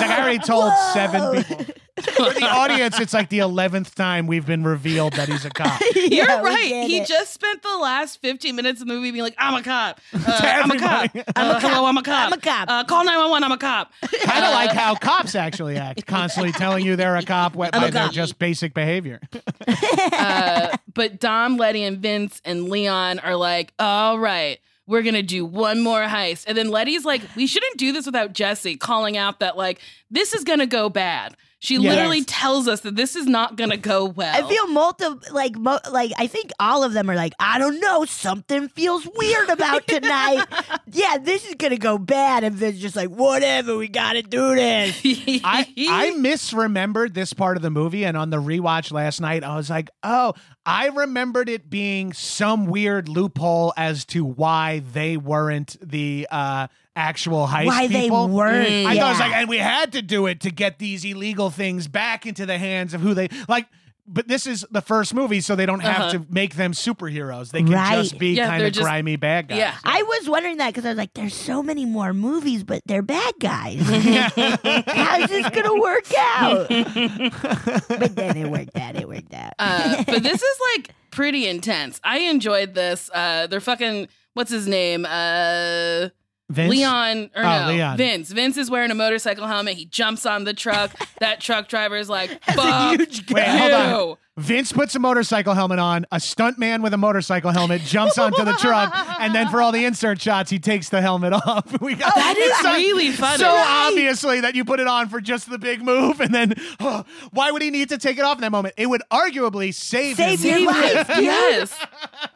like, 0.00 0.10
I 0.10 0.20
already 0.22 0.38
told 0.40 0.72
Whoa. 0.72 0.92
seven 0.92 1.44
people. 1.44 1.74
For 2.04 2.32
the 2.32 2.44
audience, 2.46 2.98
it's 3.00 3.12
like 3.14 3.28
the 3.28 3.38
eleventh 3.40 3.94
time 3.94 4.26
we've 4.26 4.46
been 4.46 4.64
revealed 4.64 5.14
that 5.14 5.28
he's 5.28 5.44
a 5.44 5.50
cop. 5.50 5.80
You're 5.94 6.26
Yeah, 6.26 6.42
right. 6.42 6.86
He 6.86 6.98
it. 6.98 7.08
just 7.08 7.32
spent 7.32 7.62
the 7.62 7.76
last 7.78 8.20
15 8.20 8.54
minutes 8.56 8.80
of 8.80 8.86
the 8.88 8.92
movie 8.94 9.10
being 9.10 9.22
like, 9.24 9.34
I'm 9.38 9.54
a 9.54 9.62
cop. 9.62 10.00
Uh, 10.14 10.40
I'm 10.42 10.70
a 10.70 10.78
cop. 10.78 11.04
everybody. 11.14 11.32
Uh, 11.36 11.60
hello, 11.60 11.86
I'm 11.86 11.96
a 11.96 12.02
cop. 12.02 12.26
I'm 12.26 12.32
a 12.32 12.40
cop. 12.40 12.68
Uh, 12.68 12.84
call 12.84 13.04
911, 13.04 13.44
I'm 13.44 13.52
a 13.52 13.58
cop. 13.58 13.92
kind 14.22 14.44
of 14.44 14.52
like 14.52 14.70
how 14.72 14.94
cops 14.94 15.34
actually 15.34 15.76
act, 15.76 16.06
constantly 16.06 16.52
telling 16.52 16.84
you 16.84 16.96
they're 16.96 17.16
a 17.16 17.22
cop 17.22 17.56
by 17.56 17.70
I'm 17.72 17.82
a 17.84 17.90
their 17.90 18.02
cop. 18.04 18.12
just 18.12 18.38
basic 18.38 18.74
behavior. 18.74 19.20
Uh, 19.66 20.76
but 20.94 21.20
Dom, 21.20 21.56
Letty, 21.56 21.82
and 21.84 21.98
Vince 21.98 22.40
and 22.44 22.68
Leon 22.68 23.18
are 23.20 23.36
like, 23.36 23.72
all 23.78 24.18
right, 24.18 24.58
we're 24.86 25.02
gonna 25.02 25.22
do 25.22 25.44
one 25.44 25.80
more 25.80 26.02
heist. 26.02 26.44
And 26.46 26.56
then 26.56 26.68
Letty's 26.70 27.04
like, 27.04 27.22
we 27.36 27.46
shouldn't 27.46 27.76
do 27.76 27.92
this 27.92 28.06
without 28.06 28.32
Jesse 28.32 28.76
calling 28.76 29.16
out 29.16 29.40
that 29.40 29.56
like 29.56 29.80
this 30.10 30.32
is 30.34 30.44
gonna 30.44 30.66
go 30.66 30.88
bad. 30.88 31.36
She 31.62 31.74
Yes. 31.76 31.94
literally 31.94 32.24
tells 32.24 32.66
us 32.68 32.80
that 32.80 32.96
this 32.96 33.14
is 33.14 33.26
not 33.26 33.56
gonna 33.56 33.76
go 33.76 34.06
well. 34.06 34.34
I 34.34 34.48
feel 34.48 34.66
multiple 34.68 35.20
like 35.30 35.56
mo- 35.56 35.78
like 35.92 36.10
I 36.18 36.26
think 36.26 36.52
all 36.58 36.82
of 36.82 36.94
them 36.94 37.10
are 37.10 37.14
like 37.14 37.34
I 37.38 37.58
don't 37.58 37.78
know 37.80 38.06
something 38.06 38.68
feels 38.70 39.06
weird 39.14 39.50
about 39.50 39.86
tonight. 39.86 40.46
yeah, 40.90 41.18
this 41.18 41.46
is 41.46 41.56
gonna 41.56 41.76
go 41.76 41.98
bad. 41.98 42.44
And 42.44 42.56
Vin's 42.56 42.80
just 42.80 42.96
like 42.96 43.10
whatever, 43.10 43.76
we 43.76 43.88
gotta 43.88 44.22
do 44.22 44.54
this. 44.54 44.98
I, 45.44 45.66
I 45.78 46.12
misremembered 46.16 47.12
this 47.12 47.34
part 47.34 47.58
of 47.58 47.62
the 47.62 47.70
movie, 47.70 48.04
and 48.04 48.16
on 48.16 48.30
the 48.30 48.38
rewatch 48.38 48.90
last 48.90 49.20
night, 49.20 49.44
I 49.44 49.54
was 49.56 49.68
like, 49.68 49.90
oh, 50.02 50.32
I 50.64 50.86
remembered 50.88 51.50
it 51.50 51.68
being 51.68 52.14
some 52.14 52.66
weird 52.66 53.06
loophole 53.08 53.74
as 53.76 54.06
to 54.06 54.24
why 54.24 54.78
they 54.94 55.18
weren't 55.18 55.76
the 55.82 56.26
uh, 56.30 56.68
actual 56.96 57.46
heist 57.46 57.66
Why 57.66 57.86
they 57.86 58.02
people. 58.02 58.28
weren't, 58.28 58.68
I 58.86 58.96
thought 58.96 59.06
it 59.06 59.10
was 59.10 59.20
like, 59.20 59.32
and 59.34 59.48
we 59.48 59.58
had 59.58 59.92
to 59.92 60.02
do 60.02 60.26
it 60.26 60.40
to 60.40 60.50
get 60.50 60.78
these 60.78 61.04
illegal 61.04 61.50
things 61.50 61.88
back 61.88 62.26
into 62.26 62.46
the 62.46 62.58
hands 62.58 62.94
of 62.94 63.00
who 63.00 63.14
they 63.14 63.28
like. 63.48 63.66
but 64.12 64.26
this 64.26 64.44
is 64.44 64.66
the 64.72 64.80
first 64.82 65.14
movie, 65.14 65.40
so 65.40 65.54
they 65.54 65.66
don't 65.66 65.80
have 65.80 66.00
Uh-huh. 66.00 66.10
to 66.14 66.26
make 66.28 66.56
them 66.56 66.72
superheroes. 66.72 67.52
They 67.52 67.62
can 67.62 67.70
Right. 67.74 67.94
just 67.94 68.18
be 68.18 68.30
Yeah, 68.30 68.48
kind 68.48 68.64
of 68.64 68.72
just- 68.72 68.82
grimy 68.82 69.14
bad 69.14 69.46
guys. 69.46 69.58
Yeah. 69.58 69.72
I 69.84 70.02
was 70.02 70.28
wondering 70.28 70.56
that 70.56 70.70
because 70.70 70.84
I 70.84 70.88
was 70.88 70.98
like, 70.98 71.14
there's 71.14 71.32
so 71.34 71.62
many 71.62 71.84
more 71.84 72.12
movies, 72.12 72.64
but 72.64 72.82
they're 72.86 73.02
bad 73.02 73.34
guys. 73.38 73.78
How's 74.88 75.28
this 75.28 75.48
gonna 75.50 75.80
work 75.80 76.12
out? 76.18 76.68
but 77.88 78.16
then 78.16 78.36
it 78.36 78.50
worked 78.50 78.76
out. 78.76 78.96
It 78.96 79.08
worked 79.08 79.32
out. 79.32 79.52
Uh, 79.60 80.02
but 80.04 80.22
this 80.24 80.42
is 80.42 80.58
like 80.76 80.90
pretty 81.12 81.46
intense. 81.46 82.00
I 82.02 82.18
enjoyed 82.20 82.74
this. 82.74 83.10
Uh, 83.14 83.46
they're 83.46 83.60
fucking 83.60 84.08
what's 84.34 84.50
his 84.50 84.66
name? 84.66 85.06
Uh, 85.08 86.08
Vince? 86.50 86.70
Leon 86.70 87.30
or 87.36 87.44
Oh, 87.44 87.60
no 87.60 87.68
Leon. 87.68 87.96
Vince. 87.96 88.30
Vince 88.32 88.56
is 88.56 88.70
wearing 88.70 88.90
a 88.90 88.94
motorcycle 88.94 89.46
helmet. 89.46 89.76
He 89.76 89.86
jumps 89.86 90.26
on 90.26 90.44
the 90.44 90.52
truck. 90.52 90.90
that 91.20 91.40
truck 91.40 91.68
driver 91.68 91.96
is 91.96 92.08
like, 92.08 92.30
"Fuck 92.44 92.98
Wait, 93.30 93.46
hold 93.46 93.72
on. 93.72 94.16
Vince 94.36 94.72
puts 94.72 94.94
a 94.94 94.98
motorcycle 94.98 95.54
helmet 95.54 95.78
on. 95.78 96.06
A 96.12 96.18
stunt 96.18 96.58
man 96.58 96.82
with 96.82 96.94
a 96.94 96.96
motorcycle 96.96 97.50
helmet 97.50 97.82
jumps 97.82 98.16
onto 98.18 98.42
the 98.42 98.54
truck, 98.54 98.92
and 99.20 99.34
then 99.34 99.48
for 99.48 99.60
all 99.60 99.70
the 99.70 99.84
insert 99.84 100.20
shots, 100.20 100.50
he 100.50 100.58
takes 100.58 100.88
the 100.88 101.00
helmet 101.00 101.32
off. 101.46 101.66
We 101.80 101.94
got 101.94 102.12
oh, 102.16 102.18
That 102.20 102.36
is 102.36 102.56
so, 102.58 102.72
really 102.72 103.10
funny. 103.12 103.38
So 103.38 103.48
obviously 103.48 104.40
that 104.40 104.54
you 104.54 104.64
put 104.64 104.80
it 104.80 104.86
on 104.86 105.08
for 105.08 105.20
just 105.20 105.48
the 105.50 105.58
big 105.58 105.82
move, 105.82 106.20
and 106.20 106.34
then 106.34 106.54
oh, 106.80 107.04
why 107.32 107.50
would 107.50 107.62
he 107.62 107.70
need 107.70 107.90
to 107.90 107.98
take 107.98 108.18
it 108.18 108.24
off 108.24 108.36
in 108.38 108.40
that 108.42 108.52
moment? 108.52 108.74
It 108.76 108.86
would 108.88 109.02
arguably 109.10 109.72
save, 109.72 110.16
Save 110.16 110.40
him. 110.40 110.58
your 110.62 110.72
life, 110.72 111.08
Yes, 111.10 111.78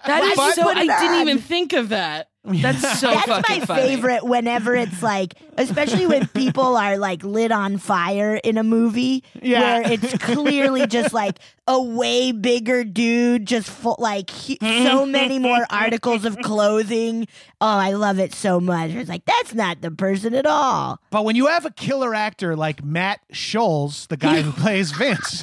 that 0.06 0.22
is 0.22 0.54
so. 0.54 0.68
I 0.68 0.86
didn't 0.86 1.20
even 1.20 1.38
think 1.38 1.72
of 1.72 1.88
that. 1.88 2.28
That's 2.44 3.00
so 3.00 3.10
That's 3.10 3.26
fucking 3.26 3.60
my 3.60 3.66
funny. 3.66 3.82
favorite 3.82 4.24
whenever 4.24 4.74
it's 4.74 5.02
like, 5.02 5.34
especially 5.56 6.06
when 6.06 6.26
people 6.28 6.76
are 6.76 6.98
like 6.98 7.24
lit 7.24 7.50
on 7.50 7.78
fire 7.78 8.38
in 8.44 8.58
a 8.58 8.62
movie 8.62 9.24
Yeah. 9.40 9.60
where 9.80 9.92
it's 9.92 10.18
clearly 10.18 10.86
just 10.86 11.14
like 11.14 11.38
a 11.66 11.82
way 11.82 12.32
bigger 12.32 12.84
dude, 12.84 13.46
just 13.46 13.70
full, 13.70 13.96
like 13.98 14.28
he, 14.28 14.58
so 14.60 14.66
mm-hmm. 14.66 15.10
many 15.10 15.38
more 15.38 15.64
articles 15.70 16.26
of 16.26 16.36
clothing. 16.40 17.26
Oh, 17.62 17.66
I 17.66 17.92
love 17.92 18.18
it 18.18 18.34
so 18.34 18.60
much. 18.60 18.90
It's 18.90 19.08
like, 19.08 19.24
that's 19.24 19.54
not 19.54 19.80
the 19.80 19.90
person 19.90 20.34
at 20.34 20.44
all. 20.44 21.00
But 21.10 21.24
when 21.24 21.36
you 21.36 21.46
have 21.46 21.64
a 21.64 21.70
killer 21.70 22.14
actor 22.14 22.54
like 22.54 22.84
Matt 22.84 23.20
Schulze, 23.32 24.06
the 24.08 24.18
guy 24.18 24.42
who 24.42 24.52
plays 24.62 24.92
Vince, 24.92 25.42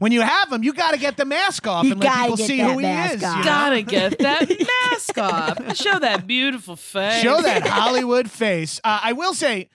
when 0.00 0.10
you 0.10 0.22
have 0.22 0.50
him, 0.50 0.64
you 0.64 0.72
got 0.72 0.90
to 0.94 0.98
get 0.98 1.16
the 1.16 1.24
mask 1.24 1.68
off 1.68 1.84
You 1.84 1.92
and 1.92 2.00
let 2.00 2.06
gotta 2.08 2.22
people 2.32 2.36
see 2.38 2.58
who 2.58 2.78
he 2.78 2.86
is. 2.86 3.22
off. 3.22 3.36
you 3.36 3.38
know? 3.38 3.44
Gotta 3.44 3.82
get 3.82 4.18
that 4.18 4.48
mask 4.90 5.18
off. 5.18 5.76
Show 5.76 6.00
that 6.00 6.23
beautiful 6.26 6.76
face. 6.76 7.22
Show 7.22 7.40
that 7.42 7.66
Hollywood 7.66 8.30
face. 8.30 8.80
Uh, 8.84 9.00
I 9.02 9.12
will 9.12 9.34
say, 9.34 9.68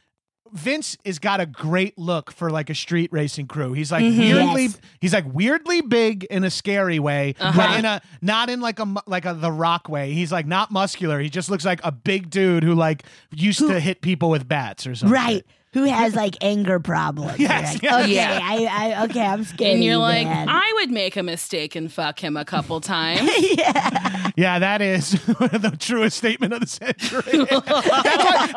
Vince 0.51 0.97
has 1.05 1.19
got 1.19 1.39
a 1.39 1.45
great 1.45 1.95
look 1.97 2.31
for 2.31 2.49
like 2.49 2.71
a 2.71 2.75
street 2.75 3.11
racing 3.13 3.45
crew. 3.45 3.73
He's 3.73 3.91
like 3.91 4.01
weirdly, 4.01 4.63
Yes. 4.63 4.79
he's 4.99 5.13
like 5.13 5.25
weirdly 5.31 5.81
big 5.81 6.23
in 6.23 6.43
a 6.43 6.49
scary 6.49 6.97
way, 6.97 7.35
Uh-huh. 7.39 7.55
but 7.55 7.77
in 7.77 7.85
a 7.85 8.01
not 8.21 8.49
in 8.49 8.59
like 8.59 8.79
a 8.79 8.95
like 9.05 9.25
a 9.25 9.35
The 9.35 9.51
Rock 9.51 9.89
way. 9.89 10.13
He's 10.13 10.31
like 10.31 10.47
not 10.47 10.71
muscular. 10.71 11.19
He 11.19 11.29
just 11.29 11.51
looks 11.51 11.65
like 11.65 11.81
a 11.83 11.91
big 11.91 12.31
dude 12.31 12.63
who 12.63 12.73
like 12.73 13.03
used 13.31 13.59
to 13.59 13.79
hit 13.79 14.01
people 14.01 14.31
with 14.31 14.47
bats 14.47 14.87
or 14.87 14.95
something. 14.95 15.13
Right. 15.13 15.45
Who 15.74 15.84
has 15.84 16.15
like 16.15 16.36
anger 16.41 16.80
problems? 16.80 17.38
You're 17.39 17.49
Yes, 17.49 17.74
like, 17.76 17.84
yes. 17.84 18.03
okay, 18.05 18.15
Yeah. 18.15 18.39
I, 18.41 18.65
I, 18.93 19.03
okay, 19.05 19.22
I'm 19.22 19.43
scared. 19.43 19.76
and 19.76 19.84
you're 19.84 19.97
like, 19.97 20.26
man. 20.26 20.49
I 20.49 20.72
would 20.78 20.89
make 20.89 21.15
a 21.15 21.22
mistake 21.22 21.76
and 21.76 21.93
fuck 21.93 22.20
him 22.24 22.36
a 22.38 22.43
couple 22.43 22.82
times. 22.82 23.30
Yeah, 23.55 24.32
yeah, 24.36 24.57
that 24.59 24.82
is 24.82 25.11
the 25.26 25.76
truest 25.78 26.17
statement 26.17 26.53
of 26.53 26.61
the 26.61 26.65
century. 26.67 27.45
That's 27.45 27.67
why, 27.67 28.53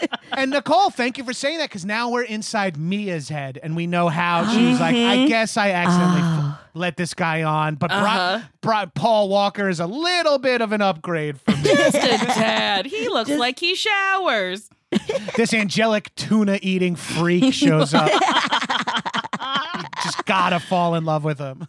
and, 0.00 0.08
and 0.32 0.50
Nicole, 0.52 0.90
thank 0.90 1.18
you 1.18 1.24
for 1.24 1.32
saying 1.32 1.58
that 1.58 1.68
because 1.68 1.84
now 1.84 2.10
we're 2.10 2.22
inside 2.22 2.76
Mia's 2.76 3.28
head 3.28 3.58
and 3.60 3.74
we 3.74 3.88
know 3.88 4.08
how 4.08 4.48
she 4.54 4.64
was 4.68 4.78
like, 4.78 4.94
I 4.94 5.26
guess 5.26 5.56
I 5.56 5.70
accidentally 5.72 6.20
f- 6.22 6.58
let 6.74 6.96
this 6.96 7.12
guy 7.12 7.42
on. 7.42 7.74
But 7.74 7.90
Bri- 7.90 7.98
Uh-huh. 7.98 8.40
Bri- 8.60 8.90
Paul 8.94 9.28
Walker 9.28 9.68
is 9.68 9.80
a 9.80 9.86
little 9.86 10.38
bit 10.38 10.60
of 10.60 10.70
an 10.70 10.80
upgrade 10.80 11.40
for 11.40 11.50
me. 11.56 11.62
Just 11.64 11.96
a 11.96 12.18
tad. 12.18 12.86
He 12.86 13.08
looks 13.08 13.30
like 13.30 13.58
he 13.58 13.74
showers. 13.74 14.70
this 15.36 15.54
angelic 15.54 16.14
tuna 16.14 16.58
eating 16.62 16.96
freak 16.96 17.52
shows 17.54 17.94
up. 17.94 18.10
You 18.10 18.18
just 20.02 20.24
gotta 20.26 20.60
fall 20.60 20.94
in 20.94 21.04
love 21.04 21.24
with 21.24 21.38
him. 21.38 21.66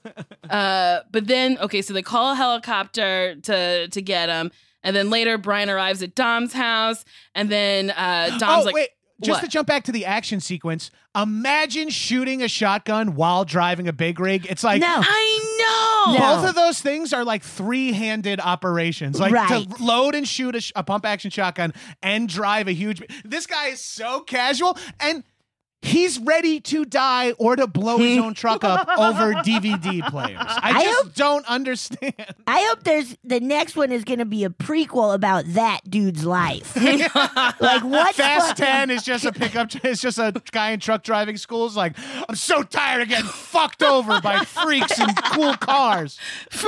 Uh, 0.49 0.99
but 1.11 1.27
then, 1.27 1.57
okay, 1.59 1.81
so 1.81 1.93
they 1.93 2.01
call 2.01 2.31
a 2.31 2.35
helicopter 2.35 3.35
to 3.43 3.87
to 3.87 4.01
get 4.01 4.29
him, 4.29 4.51
and 4.83 4.95
then 4.95 5.09
later 5.09 5.37
Brian 5.37 5.69
arrives 5.69 6.03
at 6.03 6.15
Dom's 6.15 6.53
house, 6.53 7.05
and 7.35 7.49
then 7.49 7.91
uh, 7.91 8.37
Dom's 8.39 8.63
oh, 8.63 8.65
like, 8.65 8.75
wait. 8.75 8.89
Just 9.23 9.37
what? 9.37 9.41
to 9.43 9.47
jump 9.47 9.67
back 9.67 9.83
to 9.85 9.91
the 9.91 10.05
action 10.05 10.39
sequence, 10.39 10.91
imagine 11.15 11.89
shooting 11.89 12.41
a 12.43 12.47
shotgun 12.47 13.15
while 13.15 13.45
driving 13.45 13.87
a 13.87 13.93
big 13.93 14.19
rig. 14.19 14.45
It's 14.49 14.63
like 14.63 14.81
no. 14.81 14.87
I 15.01 16.05
know. 16.07 16.13
No. 16.13 16.19
Both 16.19 16.49
of 16.49 16.55
those 16.55 16.81
things 16.81 17.13
are 17.13 17.23
like 17.23 17.43
three-handed 17.43 18.39
operations. 18.39 19.19
Like 19.19 19.31
Right. 19.33 19.69
to 19.69 19.83
load 19.83 20.15
and 20.15 20.27
shoot 20.27 20.55
a, 20.55 20.61
sh- 20.61 20.71
a 20.75 20.83
pump 20.83 21.05
action 21.05 21.31
shotgun 21.31 21.73
and 22.01 22.27
drive 22.27 22.67
a 22.67 22.73
huge. 22.73 23.01
This 23.23 23.47
guy 23.47 23.67
is 23.67 23.79
so 23.81 24.19
casual 24.21 24.77
and 24.99 25.23
he's 25.83 26.17
ready 26.19 26.59
to 26.61 26.85
die 26.85 27.33
or 27.33 27.55
to 27.55 27.67
blow 27.67 27.97
his 27.97 28.17
own 28.17 28.33
truck 28.33 28.63
up 28.63 28.87
over 28.97 29.33
DVD 29.43 30.01
players. 30.09 30.37
I 30.39 30.71
I 30.71 30.83
just 30.83 31.03
hope- 31.03 31.13
don't 31.15 31.45
understand. 31.45 32.13
I 32.47 32.61
hope 32.69 32.83
there's 32.83 33.15
the 33.23 33.39
next 33.39 33.75
one 33.75 33.91
is 33.91 34.03
going 34.03 34.19
to 34.19 34.25
be 34.25 34.43
a 34.45 34.49
prequel 34.49 35.13
about 35.13 35.43
that 35.53 35.81
dude's 35.89 36.25
life. 36.25 36.75
like 37.59 37.83
what? 37.83 38.15
Fast 38.15 38.47
fucking- 38.49 38.65
Ten 38.65 38.89
is 38.91 39.03
just 39.03 39.25
a 39.25 39.31
pickup. 39.31 39.69
It's 39.83 40.01
just 40.01 40.17
a 40.17 40.33
guy 40.51 40.71
in 40.71 40.79
truck 40.79 41.03
driving 41.03 41.37
school. 41.37 41.65
Is 41.65 41.75
like, 41.75 41.95
I'm 42.29 42.35
so 42.35 42.63
tired 42.63 43.01
of 43.01 43.09
getting 43.09 43.25
fucked 43.25 43.83
over 43.83 44.21
by 44.21 44.39
freaks 44.45 44.99
in 44.99 45.07
cool 45.33 45.55
cars. 45.55 46.17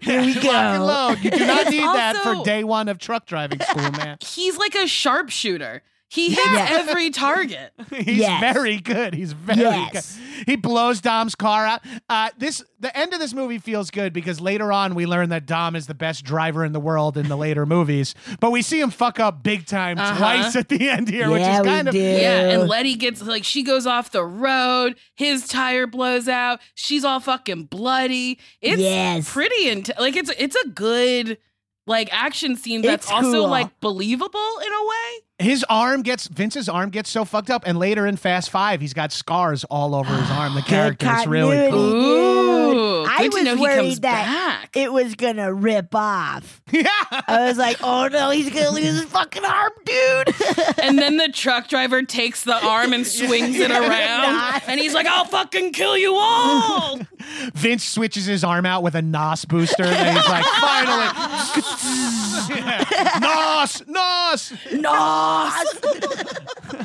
Here 0.00 0.20
we 0.22 0.34
Lock 0.34 0.44
and 0.46 0.78
go. 0.78 0.84
load. 0.86 1.18
You 1.20 1.30
do 1.30 1.46
not 1.46 1.70
need 1.70 1.82
that 1.82 2.16
for 2.22 2.44
day 2.44 2.64
one 2.64 2.88
of 2.88 2.98
truck 2.98 3.26
driving 3.26 3.60
school, 3.60 3.90
man. 3.92 4.18
He's 4.20 4.56
like 4.56 4.74
a 4.74 4.86
sharpshooter. 4.86 5.82
He 6.14 6.28
hits 6.30 6.46
Yeah. 6.46 6.68
every 6.70 7.10
target. 7.10 7.72
He's 7.90 8.18
Yes. 8.18 8.40
very 8.54 8.76
good. 8.78 9.14
He's 9.14 9.32
very 9.32 9.60
Yes. 9.62 10.16
good. 10.16 10.46
He 10.46 10.54
blows 10.56 11.00
Dom's 11.00 11.34
car 11.34 11.66
out. 11.66 11.80
Uh, 12.08 12.30
this 12.38 12.62
the 12.78 12.96
end 12.96 13.12
of 13.14 13.18
this 13.18 13.34
movie 13.34 13.58
feels 13.58 13.90
good 13.90 14.12
because 14.12 14.40
later 14.40 14.70
on 14.70 14.94
we 14.94 15.06
learn 15.06 15.30
that 15.30 15.44
Dom 15.46 15.74
is 15.74 15.86
the 15.88 15.94
best 15.94 16.22
driver 16.24 16.64
in 16.64 16.72
the 16.72 16.78
world 16.78 17.16
in 17.16 17.28
the 17.28 17.36
later 17.36 17.66
movies. 17.66 18.14
But 18.38 18.50
we 18.52 18.62
see 18.62 18.78
him 18.80 18.90
fuck 18.90 19.18
up 19.18 19.42
big 19.42 19.66
time 19.66 19.98
Uh-huh. 19.98 20.16
twice 20.18 20.54
at 20.54 20.68
the 20.68 20.88
end 20.88 21.08
here, 21.08 21.30
which 21.30 21.40
Yeah, 21.40 21.54
is 21.56 21.60
we 21.62 21.66
kind 21.66 21.88
of 21.88 21.92
do. 21.94 21.98
Yeah, 21.98 22.50
and 22.50 22.68
Letty 22.68 22.94
gets 22.94 23.20
like 23.20 23.42
she 23.42 23.64
goes 23.64 23.84
off 23.86 24.12
the 24.12 24.24
road. 24.24 24.94
His 25.16 25.48
tire 25.48 25.86
blows 25.88 26.28
out. 26.28 26.60
She's 26.76 27.04
all 27.04 27.18
fucking 27.18 27.64
bloody. 27.64 28.38
It's 28.60 28.80
Yes. 28.80 29.32
pretty 29.32 29.68
intense. 29.68 29.98
Like 29.98 30.14
it's 30.14 30.30
it's 30.38 30.54
a 30.56 30.68
good 30.68 31.38
like 31.86 32.08
action 32.12 32.54
scene 32.56 32.82
that's 32.82 33.06
It's 33.06 33.12
also 33.12 33.40
cool. 33.42 33.48
like 33.48 33.80
believable 33.80 34.58
in 34.64 34.72
a 34.72 34.86
way. 34.86 35.23
His 35.38 35.64
arm 35.68 36.02
gets 36.02 36.28
Vince's 36.28 36.68
arm 36.68 36.90
gets 36.90 37.10
so 37.10 37.24
fucked 37.24 37.50
up, 37.50 37.64
and 37.66 37.78
later 37.78 38.06
in 38.06 38.16
Fast 38.16 38.50
Five, 38.50 38.80
he's 38.80 38.94
got 38.94 39.10
scars 39.12 39.64
all 39.64 39.94
over 39.94 40.14
his 40.14 40.30
arm. 40.30 40.54
The 40.54 40.62
character 40.66 41.10
is 41.12 41.26
really 41.26 41.70
cool. 41.70 41.94
Ooh, 41.94 43.04
I 43.04 43.28
was 43.32 43.42
know 43.42 43.56
he 43.56 43.62
worried 43.62 43.76
comes 43.76 44.00
that 44.00 44.26
back. 44.62 44.76
it 44.76 44.92
was 44.92 45.14
gonna 45.14 45.52
rip 45.52 45.94
off. 45.94 46.60
Yeah. 46.74 46.88
I 47.28 47.46
was 47.46 47.56
like, 47.56 47.76
oh 47.84 48.08
no, 48.08 48.30
he's 48.30 48.50
gonna 48.50 48.70
lose 48.70 48.86
his 49.00 49.04
fucking 49.04 49.44
arm, 49.44 49.70
dude. 49.84 50.34
and 50.82 50.98
then 50.98 51.18
the 51.18 51.28
truck 51.32 51.68
driver 51.68 52.02
takes 52.02 52.42
the 52.42 52.56
arm 52.66 52.92
and 52.92 53.06
swings 53.06 53.60
it 53.60 53.70
around, 53.70 54.60
and 54.66 54.80
he's 54.80 54.92
like, 54.92 55.06
"I'll 55.06 55.24
fucking 55.24 55.72
kill 55.72 55.96
you 55.96 56.14
all." 56.16 56.98
Vince 57.54 57.84
switches 57.84 58.26
his 58.26 58.42
arm 58.42 58.66
out 58.66 58.82
with 58.82 58.96
a 58.96 59.02
NOS 59.02 59.44
booster, 59.44 59.84
and 59.84 60.16
he's 60.16 60.28
like, 60.28 60.44
finally, 60.44 61.06
yeah. 62.50 63.18
NOS, 63.20 64.52
NOS. 64.72 65.62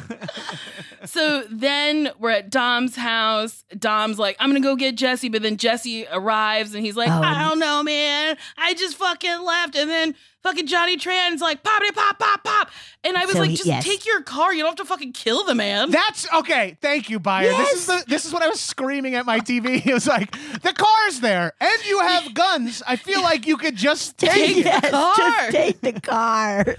So 1.09 1.43
then 1.49 2.11
we're 2.19 2.29
at 2.29 2.49
Dom's 2.49 2.95
house. 2.95 3.63
Dom's 3.77 4.19
like, 4.19 4.37
I'm 4.39 4.49
gonna 4.49 4.59
go 4.61 4.75
get 4.75 4.95
Jesse, 4.95 5.27
but 5.29 5.41
then 5.41 5.57
Jesse 5.57 6.05
arrives 6.11 6.75
and 6.75 6.85
he's 6.85 6.95
like, 6.95 7.09
Oh, 7.09 7.21
I 7.21 7.47
don't 7.49 7.59
know, 7.59 7.81
man. 7.83 8.37
I 8.57 8.73
just 8.75 8.95
fucking 8.95 9.41
left. 9.43 9.75
And 9.75 9.89
then 9.89 10.15
fucking 10.43 10.67
Johnny 10.67 10.97
Tran's 10.97 11.41
like, 11.41 11.63
poppity 11.63 11.93
pop, 11.95 12.19
pop, 12.19 12.43
pop. 12.43 12.69
And 13.03 13.17
I 13.17 13.25
was 13.25 13.33
So 13.33 13.39
like, 13.41 13.49
just 13.51 13.65
yes. 13.65 13.83
take 13.83 14.05
your 14.05 14.21
car. 14.21 14.53
You 14.53 14.59
don't 14.59 14.69
have 14.77 14.77
to 14.77 14.85
fucking 14.85 15.13
kill 15.13 15.43
the 15.43 15.55
man. 15.55 15.89
That's 15.89 16.31
okay. 16.33 16.77
Thank 16.81 17.09
you, 17.09 17.19
Byer. 17.19 17.57
This 17.57 17.71
is 17.73 17.85
the 17.87 18.03
this 18.07 18.25
is 18.25 18.31
what 18.33 18.43
I 18.43 18.47
was 18.47 18.59
screaming 18.59 19.15
at 19.15 19.25
my 19.25 19.39
TV. 19.39 19.83
It 19.89 19.93
was 19.93 20.07
like 20.07 20.31
the 20.61 20.73
car's 20.73 21.19
there, 21.21 21.53
and 21.59 21.85
you 21.87 21.99
have 22.01 22.33
guns. 22.35 22.83
I 22.85 22.95
feel 22.95 23.21
like 23.23 23.47
you 23.47 23.57
could 23.57 23.75
just 23.75 24.17
take, 24.19 24.63
Take 24.63 24.63
the 24.65 24.89
car. 24.91 25.15
Just 25.17 25.51
take 25.51 25.81
the 25.81 25.93
car. 25.99 26.75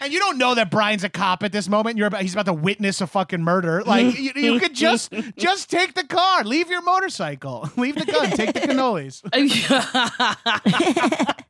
And 0.00 0.12
you 0.12 0.18
don't 0.18 0.38
know 0.38 0.54
that 0.54 0.70
Brian's 0.70 1.04
a 1.04 1.08
cop 1.08 1.42
at 1.42 1.52
this 1.52 1.68
moment. 1.68 1.96
You're 1.96 2.06
about 2.06 2.22
he's 2.22 2.34
about 2.34 2.46
to 2.46 2.52
witness 2.52 3.00
a 3.00 3.06
fucking 3.06 3.42
murder. 3.42 3.82
Like 3.84 4.18
you, 4.18 4.32
you 4.34 4.60
could 4.60 4.74
just 4.74 5.12
just 5.38 5.70
take 5.70 5.94
the 5.94 6.04
car, 6.04 6.44
leave 6.44 6.70
your 6.70 6.82
motorcycle, 6.82 7.68
leave 7.76 7.96
the 7.96 8.04
gun, 8.04 8.30
take 8.30 8.52
the 8.54 8.60
cannolis. 8.60 9.22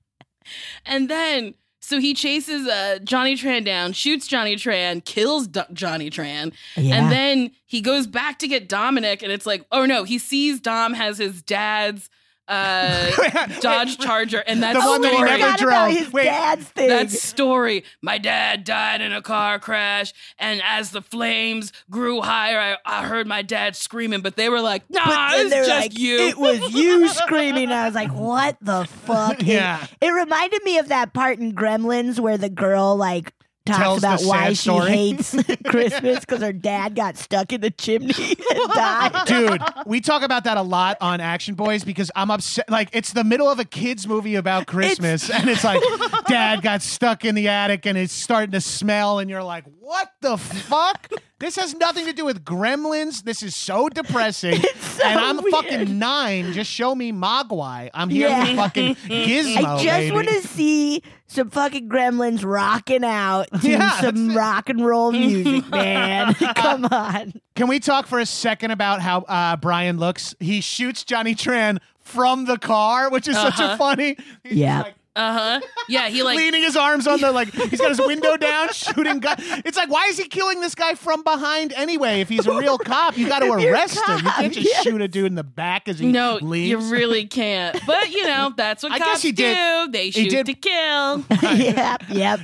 and 0.86 1.08
then 1.10 1.54
so 1.80 2.00
he 2.00 2.14
chases 2.14 2.66
uh, 2.66 2.98
Johnny 3.04 3.36
Tran 3.36 3.64
down, 3.64 3.92
shoots 3.92 4.26
Johnny 4.26 4.56
Tran, 4.56 5.04
kills 5.04 5.46
D- 5.46 5.60
Johnny 5.72 6.10
Tran, 6.10 6.52
Yeah. 6.76 6.96
and 6.96 7.12
then 7.12 7.52
he 7.64 7.80
goes 7.80 8.08
back 8.08 8.40
to 8.40 8.48
get 8.48 8.68
Dominic, 8.68 9.22
and 9.22 9.30
it's 9.30 9.46
like, 9.46 9.64
oh 9.70 9.86
no, 9.86 10.02
he 10.02 10.18
sees 10.18 10.58
Dom 10.60 10.94
has 10.94 11.18
his 11.18 11.42
dad's 11.42 12.10
uh, 12.48 13.10
Dodge 13.60 13.98
Charger, 13.98 14.38
and 14.46 14.62
that's 14.62 14.78
The 14.78 14.88
one 14.88 15.00
that 15.02 15.10
he 15.12 15.16
story. 15.16 15.38
never 15.38 15.56
drove. 15.58 15.88
his 15.90 16.12
Wait, 16.12 16.24
dad's 16.24 16.64
thing. 16.66 16.88
That 16.88 17.10
story. 17.10 17.84
My 18.02 18.18
dad 18.18 18.64
died 18.64 19.00
in 19.00 19.12
a 19.12 19.22
car 19.22 19.58
crash, 19.58 20.12
and 20.38 20.60
as 20.64 20.90
the 20.92 21.02
flames 21.02 21.72
grew 21.90 22.20
higher, 22.22 22.58
I, 22.58 23.00
I 23.00 23.06
heard 23.06 23.26
my 23.26 23.42
dad 23.42 23.74
screaming, 23.76 24.20
but 24.20 24.36
they 24.36 24.48
were 24.48 24.60
like, 24.60 24.88
nah, 24.90 25.04
But 25.04 25.30
then 25.36 25.46
it's 25.46 25.66
just 25.68 25.70
like, 25.70 25.98
you. 25.98 26.18
It 26.28 26.38
was 26.38 26.72
you 26.74 27.08
screaming. 27.10 27.70
I 27.72 27.86
was 27.86 27.94
like, 27.94 28.12
what 28.12 28.56
the 28.60 28.84
fuck? 28.84 29.40
It- 29.40 29.46
Yeah. 29.46 29.86
It, 30.00 30.10
reminded 30.10 30.62
me 30.64 30.78
of 30.78 30.88
that 30.88 31.12
part 31.12 31.38
in 31.38 31.52
Gremlins 31.52 32.18
where 32.20 32.38
the 32.38 32.48
girl 32.50 32.96
like 32.96 33.32
talks 33.66 33.98
about 33.98 34.20
why 34.22 34.48
she 34.50 34.54
story. 34.54 34.90
hates 34.90 35.30
Christmas 35.66 36.20
because 36.20 36.40
her 36.40 36.52
dad 36.52 36.94
got 36.94 37.16
stuck 37.16 37.52
in 37.52 37.60
the 37.60 37.70
chimney 37.70 38.14
and 38.54 38.72
died. 38.72 39.26
Dude, 39.26 39.62
we 39.86 40.00
talk 40.00 40.22
about 40.22 40.44
that 40.44 40.56
a 40.56 40.62
lot 40.62 40.96
on 41.00 41.20
Action 41.20 41.54
Boys 41.54 41.84
because 41.84 42.10
I'm 42.16 42.30
upset. 42.30 42.70
Like, 42.70 42.88
it's 42.92 43.12
the 43.12 43.24
middle 43.24 43.48
of 43.48 43.58
a 43.58 43.64
kid's 43.64 44.06
movie 44.06 44.36
about 44.36 44.66
Christmas, 44.66 45.30
and 45.36 45.48
it's 45.48 45.64
like, 45.64 45.82
dad 46.28 46.62
got 46.62 46.82
stuck 46.82 47.24
in 47.24 47.34
the 47.34 47.48
attic 47.48 47.86
and 47.86 47.98
it's 47.98 48.12
starting 48.12 48.52
to 48.52 48.60
smell, 48.60 49.18
and 49.18 49.28
you're 49.28 49.42
like, 49.42 49.64
what 49.78 50.10
the 50.20 50.36
fuck? 50.36 51.10
This 51.38 51.56
has 51.56 51.74
nothing 51.74 52.06
to 52.06 52.14
do 52.14 52.24
with 52.24 52.44
gremlins. 52.44 53.22
This 53.22 53.42
is 53.42 53.54
so 53.54 53.90
depressing. 53.90 54.58
so 54.80 55.04
and 55.04 55.20
I'm 55.20 55.36
weird. 55.36 55.50
fucking 55.52 55.98
nine. 55.98 56.54
Just 56.54 56.70
show 56.70 56.94
me 56.94 57.12
Mogwai. 57.12 57.90
I'm 57.92 58.08
here 58.08 58.28
Yeah. 58.28 58.46
for 58.46 58.56
fucking 58.56 58.94
Gizmo. 59.06 59.64
I 59.78 59.82
just 59.82 60.14
want 60.14 60.28
to 60.28 60.40
see 60.48 61.02
some 61.26 61.50
fucking 61.50 61.90
gremlins 61.90 62.42
rocking 62.42 63.04
out 63.04 63.48
to 63.60 63.68
Yeah, 63.70 64.00
some 64.00 64.34
rock 64.34 64.70
and 64.70 64.84
roll 64.84 65.12
music, 65.12 65.68
man. 65.68 66.32
Come 66.34 66.86
on. 66.86 67.34
Can 67.54 67.68
we 67.68 67.80
talk 67.80 68.06
for 68.06 68.18
a 68.18 68.26
second 68.26 68.70
about 68.70 69.02
how 69.02 69.20
uh, 69.22 69.56
Brian 69.56 69.98
looks? 69.98 70.34
He 70.40 70.62
shoots 70.62 71.04
Johnny 71.04 71.34
Tran 71.34 71.80
from 72.00 72.46
the 72.46 72.56
car, 72.56 73.10
which 73.10 73.28
is 73.28 73.36
such 73.36 73.60
a 73.60 73.64
Uh-huh. 73.64 73.76
funny. 73.76 74.16
Yeah. 74.44 74.82
like, 74.84 74.94
Uh 75.16 75.32
huh. 75.32 75.60
Yeah, 75.88 76.08
he 76.08 76.22
like 76.22 76.36
leaning 76.36 76.62
his 76.62 76.76
arms 76.76 77.06
on 77.06 77.20
the 77.22 77.32
like 77.40 77.48
he's 77.52 77.80
got 77.80 77.88
his 77.88 78.00
window 78.00 78.36
down 78.36 78.68
shooting 78.72 79.18
gun. 79.18 79.36
It's 79.64 79.76
like 79.78 79.88
why 79.90 80.06
is 80.08 80.18
he 80.18 80.28
killing 80.28 80.60
this 80.60 80.74
guy 80.74 80.94
from 80.94 81.22
behind 81.22 81.72
anyway? 81.72 82.20
If 82.20 82.28
he's 82.28 82.46
a 82.46 82.54
real 82.56 82.76
cop, 82.84 83.16
you 83.16 83.26
got 83.26 83.38
to 83.40 83.46
If 83.54 83.60
you're 83.60 83.72
arrest 83.72 83.98
him. 84.06 84.18
You 84.18 84.30
can't 84.30 84.52
just 84.52 84.66
yes. 84.68 84.82
shoot 84.84 85.00
a 85.00 85.08
dude 85.08 85.26
in 85.26 85.34
the 85.34 85.42
back 85.42 85.88
as 85.88 85.98
he 85.98 86.12
no, 86.12 86.38
leaves. 86.42 86.68
you 86.68 86.92
really 86.92 87.26
can't. 87.26 87.80
But 87.86 88.10
you 88.10 88.24
know, 88.26 88.52
that's 88.56 88.82
what 88.82 88.92
I 88.92 88.98
cops 88.98 89.10
guess 89.12 89.22
he 89.22 89.32
did- 89.32 89.54
do. 89.56 89.88
They 89.92 90.10
he 90.10 90.28
shoot 90.28 90.44
did- 90.44 90.46
to 90.46 90.54
kill. 90.54 91.24
yep, 91.56 92.02
yep. 92.10 92.40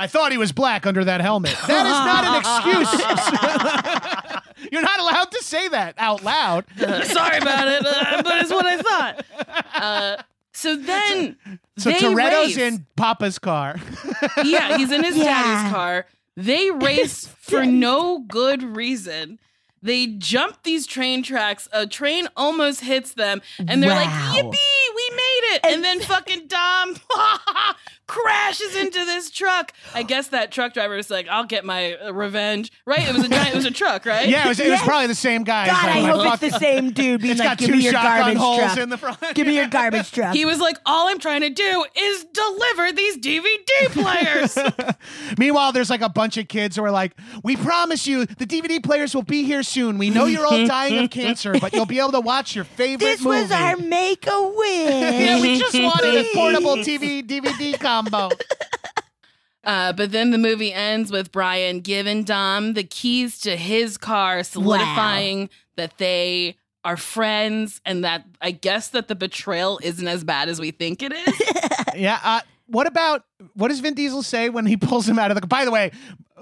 I 0.00 0.06
thought 0.06 0.30
he 0.32 0.38
was 0.38 0.52
black 0.52 0.86
under 0.86 1.04
that 1.04 1.20
helmet. 1.20 1.56
That 1.66 1.86
is 1.86 1.92
not 2.06 2.24
an 2.24 2.36
excuse. 2.86 4.70
You're 4.72 4.82
not 4.82 4.98
allowed 5.00 5.30
to 5.32 5.42
say 5.42 5.68
that 5.68 5.94
out 5.98 6.22
loud. 6.22 6.64
Sorry 6.76 7.38
about 7.38 7.68
it, 7.68 7.84
uh, 7.86 8.22
but 8.22 8.38
it's 8.42 8.50
what 8.50 8.66
I 8.66 8.76
thought. 8.82 9.24
Uh, 9.74 10.16
so 10.58 10.76
then, 10.76 11.36
So 11.76 11.90
they 11.90 11.98
Toretto's 11.98 12.56
race. 12.56 12.58
in 12.58 12.86
Papa's 12.96 13.38
car. 13.38 13.76
Yeah, 14.44 14.76
he's 14.76 14.90
in 14.90 15.04
his 15.04 15.16
Yeah. 15.16 15.24
daddy's 15.24 15.72
car. 15.72 16.06
They 16.36 16.70
race 16.88 17.26
for 17.40 17.64
no 17.64 18.18
good 18.20 18.62
reason. 18.62 19.38
They 19.82 20.06
jump 20.08 20.64
these 20.64 20.86
train 20.86 21.22
tracks. 21.22 21.68
A 21.72 21.86
train 21.86 22.26
almost 22.36 22.80
hits 22.80 23.12
them, 23.14 23.40
and 23.58 23.80
they're 23.82 23.90
like, 23.90 24.06
Wow. 24.08 24.32
"Yippee, 24.34 24.94
we 24.96 25.10
made 25.14 25.54
it!" 25.54 25.60
And, 25.64 25.84
then 25.84 26.00
fucking 26.00 26.48
Dom 26.48 26.96
crashes 28.08 28.74
into 28.74 29.04
this 29.04 29.30
truck. 29.30 29.72
I 29.94 30.02
guess 30.02 30.28
that 30.28 30.50
truck 30.50 30.74
driver 30.74 30.96
was 30.96 31.10
like, 31.10 31.28
"I'll 31.28 31.44
get 31.44 31.64
my 31.64 31.94
uh, 31.94 32.12
revenge." 32.12 32.72
Right? 32.84 33.06
It 33.08 33.14
was 33.14 33.24
a 33.24 33.28
giant. 33.28 33.50
It 33.50 33.54
was 33.54 33.66
a 33.66 33.70
truck, 33.70 34.04
right? 34.04 34.28
Yeah, 34.28 34.46
it 34.46 34.48
was, 34.48 34.58
it 34.58 34.70
was 34.70 34.80
probably 34.80 35.06
the 35.06 35.14
same 35.14 35.44
guy. 35.44 35.66
God, 35.66 35.94
He's 35.94 36.04
I 36.04 36.08
hope 36.08 36.42
it's 36.42 36.52
the 36.54 36.58
same 36.58 36.90
dude 36.90 37.20
being 37.20 37.32
It's 37.32 37.40
like, 37.40 37.50
got 37.50 37.58
give 37.58 37.68
two 37.68 37.76
me 37.76 37.82
your 37.84 37.92
shotgun 37.92 38.18
garbage 38.20 38.38
holes 38.38 38.58
truck. 38.60 38.78
in 38.78 38.88
the 38.88 38.98
front. 38.98 39.18
Give 39.34 39.46
me 39.46 39.54
your 39.56 39.68
garbage 39.78 40.10
truck. 40.10 40.34
He 40.34 40.44
was 40.44 40.58
like, 40.58 40.78
"All 40.84 41.08
I'm 41.08 41.18
trying 41.20 41.42
to 41.42 41.50
do 41.50 41.84
is 41.96 42.24
deliver 42.32 42.92
these 42.92 43.18
DVD 43.18 43.88
players." 43.92 44.58
Meanwhile, 45.38 45.72
there's 45.72 45.90
like 45.90 46.00
a 46.00 46.08
bunch 46.08 46.36
of 46.36 46.48
kids 46.48 46.76
who 46.76 46.84
are 46.84 46.90
like, 46.90 47.12
"We 47.44 47.56
promise 47.56 48.06
you, 48.06 48.26
the 48.26 48.46
DVD 48.46 48.82
players 48.82 49.14
will 49.14 49.22
be 49.22 49.44
here 49.44 49.62
soon. 49.62 49.98
We 49.98 50.10
know 50.10 50.24
you're 50.26 50.46
all 50.46 50.66
dying 50.66 51.04
of 51.04 51.10
cancer, 51.10 51.54
but 51.60 51.72
you'll 51.72 51.86
be 51.86 51.98
able 51.98 52.12
to 52.12 52.20
watch 52.20 52.54
your 52.56 52.64
favorite 52.64 53.04
this 53.06 53.20
movie." 53.22 53.42
was 53.42 53.50
our 53.52 53.76
make 53.76 54.26
a 54.26 54.42
wish. 54.48 54.58
yeah, 55.18 55.40
we 55.40 55.58
just 55.58 55.74
wanted 55.74 56.14
a 56.16 56.24
portable 56.34 56.76
TV 56.78 57.22
DVD 57.26 57.78
combo. 57.98 58.30
Uh, 59.64 59.92
but 59.92 60.12
then 60.12 60.30
the 60.30 60.38
movie 60.38 60.72
ends 60.72 61.12
with 61.12 61.30
Brian 61.30 61.80
giving 61.80 62.24
Dom 62.24 62.72
the 62.72 62.84
keys 62.84 63.38
to 63.40 63.54
his 63.54 63.98
car, 63.98 64.42
solidifying 64.42 65.50
that 65.76 65.98
they 65.98 66.56
are 66.84 66.96
friends 66.96 67.78
and 67.84 68.02
that 68.02 68.24
I 68.40 68.52
guess 68.52 68.88
that 68.90 69.08
the 69.08 69.14
betrayal 69.14 69.78
isn't 69.82 70.08
as 70.08 70.24
bad 70.24 70.48
as 70.48 70.58
we 70.58 70.70
think 70.70 71.02
it 71.02 71.12
is. 71.12 71.42
Yeah. 71.96 72.18
Uh, 72.22 72.40
what 72.66 72.86
about 72.86 73.24
what 73.54 73.68
does 73.68 73.80
Vin 73.80 73.94
Diesel 73.94 74.22
say 74.22 74.48
when 74.48 74.64
he 74.64 74.76
pulls 74.76 75.06
him 75.08 75.18
out 75.18 75.30
of 75.30 75.40
the? 75.40 75.46
By 75.46 75.64
the 75.64 75.70
way, 75.70 75.90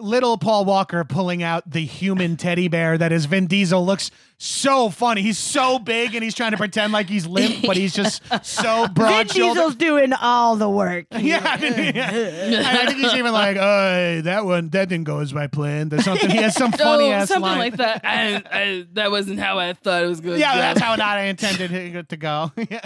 little 0.01 0.39
Paul 0.39 0.65
Walker 0.65 1.05
pulling 1.05 1.43
out 1.43 1.69
the 1.71 1.85
human 1.85 2.37
teddy 2.37 2.69
bear 2.69 2.97
that 2.99 3.13
is 3.13 3.27
Vin 3.27 3.47
Diesel 3.47 3.85
looks 3.85 4.11
so 4.39 4.91
funny. 4.91 5.23
He's 5.23 5.39
so 5.39 5.79
big 5.79 6.15
and 6.15 6.23
he's 6.23 6.35
trying 6.35 6.51
to 6.51 6.57
pretend 6.57 6.93
like 6.93 7.09
he's 7.09 7.27
limp, 7.27 7.65
but 7.67 7.77
he's 7.77 7.95
just 7.95 8.23
so 8.45 8.83
Vin 8.85 8.95
broad 8.95 9.31
shouldered. 9.31 9.55
Diesel's 9.55 9.75
doing 9.77 10.13
all 10.13 10.57
the 10.57 10.69
work. 10.69 11.07
Yeah, 11.27 11.41
I, 11.45 11.57
mean, 11.57 11.73
yeah. 11.95 12.11
And 12.11 12.67
I 12.67 12.87
think 12.87 12.99
he's 12.99 13.15
even 13.15 13.33
like, 13.33 13.57
"Oh, 13.57 14.21
that 14.23 14.45
one, 14.45 14.69
that 14.69 14.89
didn't 14.89 15.05
go 15.05 15.19
as 15.19 15.35
my 15.35 15.49
plan." 15.49 15.93
Or 15.93 16.01
something. 16.01 16.31
He 16.31 16.37
has 16.37 16.55
some 16.55 16.71
funny 16.73 17.09
oh, 17.09 17.13
ass 17.13 17.29
something 17.29 17.43
line. 17.43 17.59
like 17.59 17.77
that. 17.79 18.03
I, 18.05 18.43
I, 18.51 18.87
that 18.93 19.11
wasn't 19.11 19.41
how 19.41 19.59
I 19.59 19.73
thought 19.73 20.05
it 20.05 20.07
was 20.07 20.21
going. 20.21 20.39
Yeah, 20.39 20.53
to 20.53 20.59
that's 20.59 20.81
how 20.81 20.95
not 20.95 21.19
I 21.19 21.25
intended 21.25 21.73
it 21.73 22.09
to 22.11 22.17
go. 22.17 22.53
Yeah. 22.71 22.81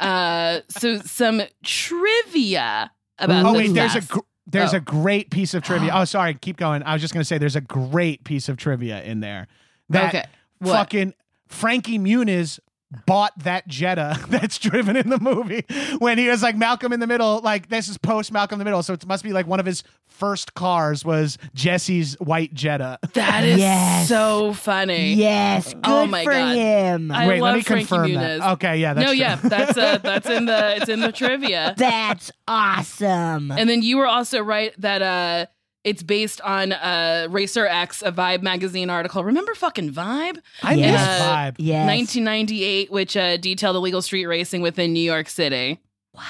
Uh, 0.00 0.60
so 0.68 0.98
some 0.98 1.42
trivia 1.62 2.90
about. 3.18 3.46
Oh 3.46 3.52
the 3.52 3.58
wait, 3.58 3.74
there's 3.74 3.96
a 3.96 4.00
gr- 4.00 4.20
there's 4.50 4.74
Oh. 4.74 4.78
a 4.78 4.80
great 4.80 5.30
piece 5.30 5.54
of 5.54 5.62
trivia. 5.62 5.90
Oh, 5.94 6.04
sorry, 6.04 6.34
keep 6.34 6.56
going. 6.56 6.82
I 6.82 6.92
was 6.92 7.00
just 7.02 7.14
gonna 7.14 7.24
say 7.24 7.38
there's 7.38 7.56
a 7.56 7.60
great 7.60 8.24
piece 8.24 8.48
of 8.48 8.56
trivia 8.56 9.02
in 9.02 9.20
there. 9.20 9.46
That 9.88 10.08
Okay, 10.14 10.24
what? 10.58 10.72
fucking 10.74 11.14
Frankie 11.48 11.98
Muniz 11.98 12.58
bought 13.06 13.38
that 13.40 13.68
Jetta 13.68 14.18
that's 14.28 14.58
driven 14.58 14.96
in 14.96 15.10
the 15.10 15.18
movie 15.20 15.64
when 15.98 16.18
he 16.18 16.28
was 16.28 16.42
like 16.42 16.56
Malcolm 16.56 16.92
in 16.92 17.00
the 17.00 17.06
Middle. 17.06 17.40
Like 17.40 17.68
this 17.68 17.88
is 17.88 17.98
post 17.98 18.32
Malcolm 18.32 18.56
in 18.56 18.58
the 18.58 18.64
Middle, 18.64 18.82
so 18.82 18.92
it 18.94 19.06
must 19.06 19.22
be 19.24 19.32
like 19.32 19.46
one 19.46 19.60
of 19.60 19.66
his 19.66 19.82
first 20.08 20.54
cars 20.54 21.04
was 21.04 21.38
Jesse's 21.54 22.14
white 22.14 22.52
Jetta. 22.52 22.98
That 23.14 23.44
is 23.44 23.58
Yes. 23.58 24.08
so 24.08 24.52
funny. 24.52 25.14
Yes, 25.14 25.72
good 25.72 25.80
Oh 25.84 26.06
my 26.06 26.24
for 26.24 26.32
God. 26.32 26.54
him. 26.56 27.10
I 27.12 27.28
Wait, 27.28 27.40
love 27.40 27.50
let 27.50 27.56
me 27.56 27.62
Frankie 27.62 27.86
confirm 27.86 28.10
Muniz. 28.10 28.38
that. 28.38 28.52
Okay, 28.54 28.78
yeah, 28.78 28.94
that's 28.94 29.06
no, 29.06 29.12
true. 29.12 29.20
yeah, 29.20 29.36
that's 29.36 29.78
uh, 29.78 29.98
that's 30.02 30.28
in 30.28 30.46
the 30.46 30.76
it's 30.76 30.88
in 30.88 31.00
the 31.00 31.12
trivia. 31.12 31.74
That's 31.76 32.30
awesome. 32.48 33.50
And 33.52 33.68
then 33.70 33.82
you 33.82 33.98
were 33.98 34.06
also 34.06 34.40
right 34.42 34.74
that 34.80 35.02
uh 35.02 35.46
it's 35.84 36.02
based 36.02 36.40
on 36.42 36.72
uh 36.72 37.26
Racer 37.30 37.66
X, 37.66 38.02
a 38.02 38.12
Vibe 38.12 38.42
magazine 38.42 38.90
article. 38.90 39.24
Remember 39.24 39.54
fucking 39.54 39.92
Vibe? 39.92 40.38
I 40.62 40.74
Yes. 40.74 40.92
miss 40.92 41.26
Vibe. 41.26 41.54
Yes. 41.58 41.86
1998, 41.86 42.90
which 42.92 43.16
uh, 43.16 43.36
detailed 43.38 43.76
illegal 43.76 44.02
street 44.02 44.26
racing 44.26 44.60
within 44.62 44.92
New 44.92 45.00
York 45.02 45.28
City. 45.28 45.80
Wow. 46.14 46.22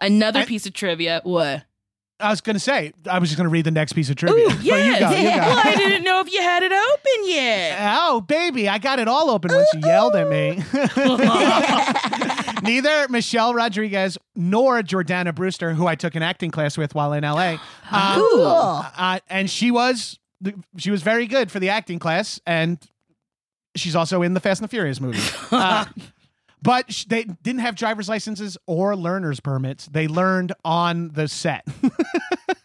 Another 0.00 0.40
I- 0.40 0.44
piece 0.46 0.66
of 0.66 0.72
trivia. 0.72 1.20
What? 1.24 1.64
I 2.20 2.30
was 2.30 2.40
gonna 2.40 2.58
say 2.58 2.92
I 3.08 3.20
was 3.20 3.28
just 3.28 3.36
gonna 3.36 3.48
read 3.48 3.64
the 3.64 3.70
next 3.70 3.92
piece 3.92 4.10
of 4.10 4.16
trivia. 4.16 4.46
Ooh, 4.46 4.48
But 4.56 4.64
you 4.64 4.74
yes. 4.74 4.98
go, 4.98 5.10
you 5.16 5.22
go. 5.30 5.36
Well, 5.36 5.62
I 5.64 5.76
didn't 5.76 6.02
know 6.02 6.18
if 6.18 6.32
you 6.32 6.42
had 6.42 6.64
it 6.64 6.72
open 6.72 7.28
yet. 7.28 7.78
Oh, 8.10 8.20
baby, 8.22 8.68
I 8.68 8.78
got 8.78 8.98
it 8.98 9.06
all 9.06 9.30
open 9.30 9.52
when 9.52 9.64
you 9.74 9.80
yelled 9.86 10.16
at 10.16 10.28
me. 10.28 10.60
Neither 12.62 13.08
Michelle 13.08 13.54
Rodriguez 13.54 14.18
nor 14.36 14.82
Jordana 14.82 15.34
Brewster, 15.34 15.74
who 15.74 15.86
I 15.86 15.94
took 15.94 16.14
an 16.14 16.22
acting 16.22 16.50
class 16.50 16.76
with 16.78 16.94
while 16.94 17.12
in 17.12 17.22
LA, 17.24 17.56
um, 17.90 18.14
Cool. 18.20 18.46
uh, 18.96 19.20
and 19.28 19.48
she 19.50 19.70
was 19.70 20.18
she 20.76 20.90
was 20.90 21.02
very 21.02 21.26
good 21.26 21.50
for 21.50 21.58
the 21.60 21.68
acting 21.70 21.98
class, 21.98 22.40
and 22.46 22.78
she's 23.76 23.96
also 23.96 24.22
in 24.22 24.34
the 24.34 24.40
Fast 24.40 24.60
and 24.60 24.68
the 24.68 24.70
Furious 24.70 25.00
movie. 25.00 25.18
Uh, 25.50 25.84
but 26.60 26.92
sh- 26.92 27.04
they 27.04 27.22
didn't 27.24 27.60
have 27.60 27.76
driver's 27.76 28.08
licenses 28.08 28.58
or 28.66 28.96
learner's 28.96 29.38
permits. 29.38 29.86
They 29.86 30.08
learned 30.08 30.52
on 30.64 31.10
the 31.10 31.28
set. 31.28 31.64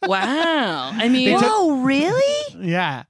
Wow. 0.05 0.91
I 0.93 1.07
mean, 1.09 1.25
They 1.25 1.33
took- 1.33 1.43
Whoa, 1.43 1.81
really? 1.81 2.55
Yeah. 2.67 3.03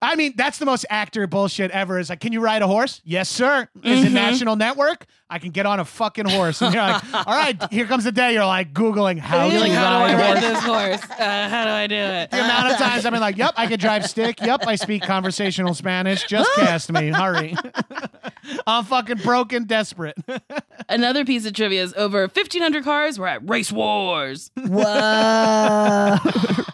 I 0.00 0.14
mean, 0.14 0.34
that's 0.36 0.58
the 0.58 0.66
most 0.66 0.86
actor 0.90 1.26
bullshit 1.26 1.70
ever. 1.72 1.98
Is 1.98 2.10
like, 2.10 2.20
can 2.20 2.32
you 2.32 2.40
ride 2.40 2.62
a 2.62 2.66
horse? 2.68 3.00
Yes, 3.04 3.28
sir. 3.28 3.68
Is 3.82 3.98
Mm-hmm. 3.98 4.06
it 4.06 4.12
National 4.12 4.54
Network? 4.54 5.06
I 5.28 5.40
can 5.40 5.50
get 5.50 5.66
on 5.66 5.80
a 5.80 5.84
fucking 5.84 6.28
horse. 6.28 6.62
And 6.62 6.72
you're 6.72 6.82
like, 6.82 7.02
all 7.26 7.34
right, 7.34 7.60
here 7.72 7.86
comes 7.86 8.04
the 8.04 8.12
day. 8.12 8.32
You're 8.34 8.46
like 8.46 8.72
Googling 8.72 9.18
how 9.18 9.46
You're 9.46 9.54
to 9.54 9.60
like, 9.60 9.72
how 9.72 9.98
do 9.98 10.04
I 10.04 10.14
ride 10.14 10.38
horse. 10.38 10.40
this 10.40 10.62
horse? 10.62 11.10
Uh, 11.18 11.48
how 11.48 11.64
do 11.64 11.70
I 11.70 11.86
do 11.88 11.96
it? 11.96 12.30
The 12.30 12.38
amount 12.44 12.72
of 12.72 12.78
times 12.78 13.04
I've 13.04 13.12
been 13.12 13.20
like, 13.20 13.36
yep, 13.36 13.54
I 13.56 13.66
can 13.66 13.78
drive 13.80 14.06
stick. 14.08 14.40
Yep, 14.40 14.66
I 14.68 14.76
speak 14.76 15.02
conversational 15.02 15.74
Spanish. 15.74 16.24
Just 16.26 16.48
cast 16.54 16.92
me. 16.92 17.08
Hurry. 17.08 17.56
I'm 18.66 18.84
fucking 18.84 19.18
broken, 19.18 19.64
desperate. 19.64 20.16
Another 20.88 21.24
piece 21.24 21.44
of 21.44 21.54
trivia 21.54 21.82
is 21.82 21.92
over 21.94 22.20
1,500 22.20 22.84
cars 22.84 23.18
were 23.18 23.26
at 23.26 23.48
Race 23.48 23.72
Wars. 23.72 24.52
Whoa. 24.56 26.16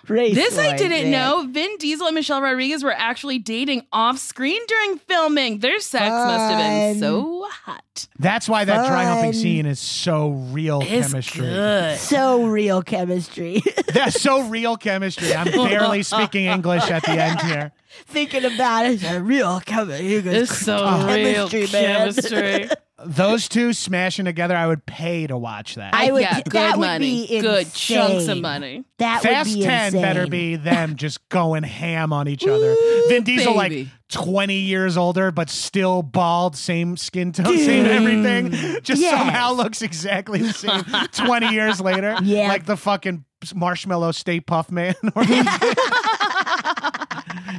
Race 0.09 0.35
this 0.35 0.59
I 0.59 0.77
didn't 0.77 1.11
man. 1.11 1.11
know. 1.11 1.47
Vin 1.51 1.77
Diesel 1.79 2.07
and 2.07 2.15
Michelle 2.15 2.43
Rodriguez 2.43 2.85
were 2.85 2.93
actually 2.93 3.39
dating 3.39 3.87
off 3.93 4.19
screen 4.19 4.61
during 4.67 4.99
filming. 4.99 5.61
Their 5.61 5.81
sex 5.81 6.11
must 6.11 6.53
have 6.53 6.59
been 6.59 7.01
so 7.01 7.47
hot. 7.51 8.09
That's 8.19 8.42
why 8.49 8.65
that 8.65 8.87
dry 8.89 9.05
humping 9.05 9.33
scene 9.33 9.67
is 9.67 9.79
so 9.79 10.31
real 10.31 10.81
It's 10.83 11.11
chemistry. 11.11 11.47
good. 11.47 11.99
So 11.99 12.45
real 12.47 12.83
chemistry. 12.83 13.63
That's 13.89 14.21
so 14.21 14.43
real 14.43 14.77
chemistry. 14.77 15.35
I'm 15.35 15.51
barely 15.51 16.03
speaking 16.03 16.47
English 16.47 16.91
at 16.91 17.03
the 17.05 17.13
end 17.13 17.41
here. 17.43 17.73
Thinking 18.07 18.45
about 18.45 18.87
it, 18.87 18.93
it's 18.95 19.05
a 19.05 19.23
real 19.23 19.61
chemistry. 19.61 20.15
It's 20.17 20.57
so 20.59 20.77
real 21.07 21.49
chemistry, 21.49 21.81
man. 21.81 22.13
chemistry. 22.13 22.71
Those 23.05 23.49
two 23.49 23.73
smashing 23.73 24.27
together, 24.27 24.55
I 24.57 24.69
would 24.69 24.87
pay 24.87 25.27
to 25.27 25.37
watch 25.37 25.75
that. 25.75 25.93
I 25.93 26.13
would. 26.13 26.23
yeah, 26.23 26.35
that 26.35 26.49
good 26.49 26.71
would 26.79 26.87
money. 26.87 27.27
be 27.27 27.41
Good 27.41 27.73
chunks 27.75 28.29
of 28.29 28.39
money. 28.39 28.85
That 28.99 29.23
Fast 29.23 29.51
would 29.51 29.57
be 29.59 29.63
10 29.65 29.87
insane. 29.87 30.03
better 30.03 30.27
be 30.29 30.55
them 30.55 30.95
just 30.97 31.29
going 31.29 31.65
ham 31.65 32.13
on 32.13 32.29
each 32.29 32.47
other. 32.47 32.77
Vin 33.09 33.25
Diesel, 33.25 33.57
like 33.57 33.89
20 34.11 34.55
years 34.55 34.97
older, 34.97 35.33
but 35.33 35.51
still 35.51 36.03
bald, 36.03 36.55
same 36.57 36.97
skin 36.97 37.33
tone, 37.33 37.59
same 37.59 37.87
everything. 37.87 38.53
Just 38.83 39.03
Yes. 39.03 39.19
somehow 39.19 39.53
looks 39.53 39.83
exactly 39.83 40.41
the 40.41 40.53
same 40.53 40.85
20 41.27 41.49
years 41.53 41.81
later. 41.81 42.17
Yeah. 42.23 42.47
Like 42.49 42.67
the 42.67 42.77
fucking 42.77 43.25
marshmallow 43.53 44.13
Stay 44.13 44.41
Puft 44.41 44.71
Man. 44.71 44.95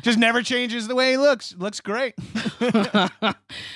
Just 0.01 0.17
never 0.17 0.41
changes 0.41 0.87
the 0.87 0.95
way 0.95 1.11
he 1.11 1.17
looks. 1.17 1.55
Looks 1.57 1.79
great. 1.79 2.15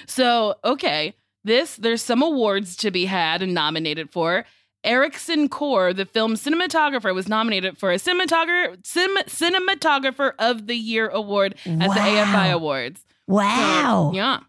So, 0.08 0.56
okay, 0.64 1.14
this 1.44 1.76
there's 1.76 2.02
some 2.02 2.22
awards 2.22 2.76
to 2.78 2.92
be 2.92 3.06
had 3.06 3.42
and 3.42 3.54
nominated 3.54 4.10
for. 4.10 4.46
Ericson 4.84 5.50
Core, 5.50 5.94
the 5.94 6.06
film 6.06 6.36
cinematographer, 6.36 7.14
was 7.14 7.28
nominated 7.28 7.78
for 7.78 7.92
a 7.92 7.96
cinematographer 7.96 8.78
cin- 8.86 9.16
cinematographer 9.28 10.32
of 10.40 10.68
the 10.68 10.76
year 10.76 11.10
award 11.10 11.56
at 11.66 11.80
the 11.80 11.86
AFI 12.00 12.52
Awards. 12.54 13.06
Wow. 13.28 14.12
Yeah. 14.14 14.40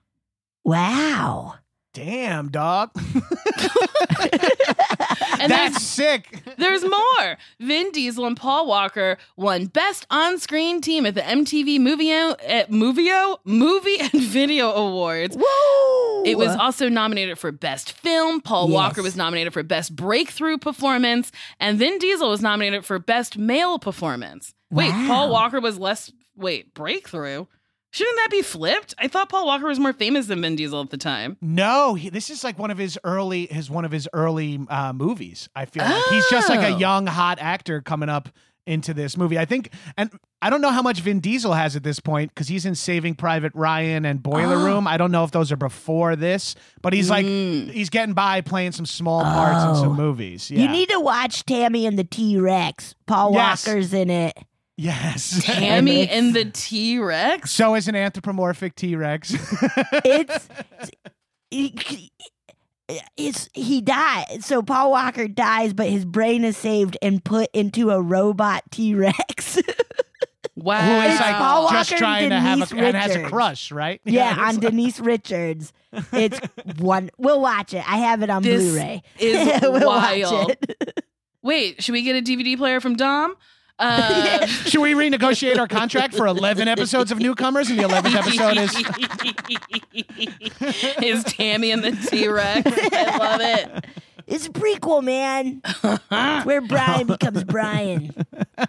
Wow. 0.65 1.55
Damn, 2.05 2.49
dog. 2.51 2.91
And 5.41 5.53
That's 5.53 5.75
there's, 5.75 5.83
sick. 5.87 6.43
there's 6.59 6.83
more. 6.83 7.37
Vin 7.61 7.93
Diesel 7.93 8.27
and 8.27 8.37
Paul 8.37 8.67
Walker 8.67 9.19
won 9.37 9.67
Best 9.67 10.05
On-Screen 10.11 10.81
Team 10.81 11.07
at 11.07 11.15
the 11.15 11.21
MTV 11.21 11.79
Movie 11.79 12.11
at 12.11 12.71
Movio 12.71 13.35
eh, 13.35 13.37
Movie 13.45 13.97
and 14.01 14.11
Video 14.21 14.73
Awards. 14.73 15.37
Woo! 15.37 16.25
It 16.25 16.37
was 16.37 16.57
also 16.57 16.89
nominated 16.89 17.39
for 17.39 17.53
Best 17.53 17.93
Film. 17.93 18.41
Paul 18.41 18.69
Yes. 18.69 18.75
Walker 18.75 19.03
was 19.03 19.15
nominated 19.17 19.53
for 19.53 19.63
Best 19.63 19.95
Breakthrough 19.95 20.59
Performance, 20.59 21.31
and 21.61 21.79
Vin 21.79 21.99
Diesel 21.99 22.31
was 22.31 22.43
nominated 22.43 22.85
for 22.85 22.99
Best 22.99 23.39
Male 23.39 23.79
Performance. 23.79 24.55
Wait, 24.71 24.91
Wow. 24.91 25.07
Paul 25.07 25.31
Walker 25.31 25.61
was 25.61 25.79
less. 25.79 26.11
Wait, 26.37 26.75
Breakthrough? 26.75 27.47
Shouldn't 27.91 28.17
that 28.19 28.29
be 28.31 28.43
flipped? 28.43 28.93
I 28.99 29.09
thought 29.09 29.29
Paul 29.31 29.47
Walker 29.47 29.67
was 29.67 29.79
more 29.79 29.93
famous 29.95 30.27
than 30.27 30.43
Vin 30.43 30.57
Diesel 30.57 30.81
at 30.83 30.91
the 30.91 30.99
time. 30.99 31.37
No, 31.41 31.95
he, 31.95 32.11
this 32.11 32.29
is 32.29 32.45
like 32.45 32.59
one 32.59 32.71
of 32.71 32.77
his 32.79 32.99
early 33.03 33.47
his 33.47 33.71
one 33.71 33.85
of 33.87 33.91
his 33.93 34.07
early 34.13 34.61
uh, 34.69 34.93
movies. 34.93 35.49
I 35.57 35.65
feel 35.65 35.85
like 35.85 36.05
he's 36.11 36.29
just 36.29 36.49
like 36.51 36.61
a 36.61 36.75
Oh. 36.75 36.79
young 36.79 37.07
hot 37.07 37.39
actor 37.41 37.81
coming 37.81 38.09
up 38.11 38.29
into 38.67 38.93
this 38.93 39.17
movie. 39.17 39.39
I 39.39 39.47
think, 39.47 39.73
and 39.97 40.11
I 40.43 40.51
don't 40.51 40.61
know 40.61 40.71
how 40.71 40.83
much 40.83 41.01
Vin 41.01 41.21
Diesel 41.21 41.55
has 41.55 41.75
at 41.77 41.83
this 41.83 41.99
point 42.01 42.31
because 42.35 42.49
he's 42.49 42.67
in 42.67 42.75
Saving 42.75 43.15
Private 43.15 43.53
Ryan 43.55 44.05
and 44.05 44.23
Boiler 44.23 44.57
Oh. 44.57 44.65
Room. 44.67 44.87
I 44.87 44.99
don't 44.99 45.11
know 45.11 45.25
if 45.25 45.31
those 45.31 45.51
are 45.51 45.57
before 45.57 46.15
this, 46.17 46.55
but 46.83 46.93
he's 46.93 47.09
like 47.09 47.25
Mm. 47.25 47.71
he's 47.71 47.89
getting 47.89 48.13
by 48.13 48.43
playing 48.43 48.73
some 48.73 48.85
small 48.85 49.23
parts 49.23 49.65
in 49.65 49.75
some 49.77 49.93
Oh. 49.93 49.95
movies. 49.95 50.51
Yeah. 50.51 50.61
You 50.61 50.69
need 50.69 50.91
to 50.91 51.01
watch 51.01 51.47
Tammy 51.47 51.87
and 51.87 51.99
the 51.99 52.05
T 52.05 52.39
Rex. 52.39 52.95
Paul 53.07 53.33
Yes. 53.33 53.67
Walker's 53.67 53.95
in 53.95 54.11
it. 54.11 54.37
Yes. 54.79 55.43
Tammy 55.45 56.03
it's- 56.05 56.17
and 56.19 56.35
the 56.35 56.47
T 56.47 56.99
Rex? 56.99 57.51
so 57.51 57.75
is 57.75 57.87
an 57.89 57.95
anthropomorphic 57.95 58.75
T 58.75 58.97
Rex. 58.97 59.35
It's 60.05 60.49
he- 61.51 62.11
it's 63.19 63.51
he 63.53 63.83
died. 63.83 64.43
So 64.43 64.63
Paul 64.63 64.91
Walker 64.93 65.29
dies, 65.29 65.75
but 65.75 65.89
his 65.91 66.05
brain 66.07 66.43
is 66.45 66.57
saved 66.57 66.97
and 67.03 67.23
put 67.23 67.51
into 67.53 67.91
a 67.91 68.01
robot 68.01 68.63
T 68.71 68.95
Rex. 68.95 69.59
Wow. 70.57 70.81
Who 71.03 71.07
is 71.07 71.13
It's 71.13 71.21
like 71.21 71.37
Paul 71.37 71.71
just 71.71 71.91
Walker 71.93 71.99
trying 71.99 72.25
and 72.25 72.31
to 72.33 72.41
have 72.41 72.63
a 72.63 72.67
Denise 72.67 72.85
and 72.87 72.97
has 72.97 73.15
a 73.17 73.23
crush, 73.29 73.71
right? 73.73 74.01
yeah, 74.05 74.31
it's 74.33 74.39
on 74.41 74.55
like- 74.55 74.61
Denise 74.71 75.01
Richards. 75.01 75.73
It's 76.13 76.41
one. 76.79 77.11
We'll 77.19 77.41
watch 77.43 77.75
it. 77.75 77.85
I 77.89 77.99
have 77.99 78.23
it 78.23 78.31
on 78.31 78.43
This 78.43 78.63
Blu-ray. 78.63 79.03
is 79.19 79.61
we'll 79.63 79.87
wild. 79.87 80.49
watch 80.49 80.57
it. 80.63 81.05
Wait, 81.43 81.83
should 81.83 81.93
we 81.93 82.03
get 82.03 82.17
a 82.17 82.23
DVD 82.23 82.57
player 82.57 82.81
from 82.81 82.97
Dom? 82.97 83.35
Uh, 83.79 84.47
Should 84.47 84.81
we 84.81 84.93
renegotiate 84.93 85.59
our 85.59 85.69
contract 85.69 86.15
for 86.15 86.27
11 86.27 86.67
episodes 86.69 87.13
of 87.13 87.19
Newcomers? 87.19 87.71
And 87.71 87.79
the 87.79 87.85
11th 87.85 88.15
episode 88.15 88.57
is. 88.57 88.75
is 91.03 91.25
Tammy 91.25 91.71
and 91.71 91.83
the 91.85 91.93
T 91.93 92.29
Rex. 92.29 92.71
I 92.93 93.17
love 93.19 93.41
it. 93.41 93.87
It's 94.27 94.47
a 94.47 94.51
prequel, 94.51 95.03
man. 95.03 95.63
It's 95.65 96.45
where 96.45 96.61
Brian 96.61 97.07
becomes 97.07 97.45
Brian. 97.45 98.13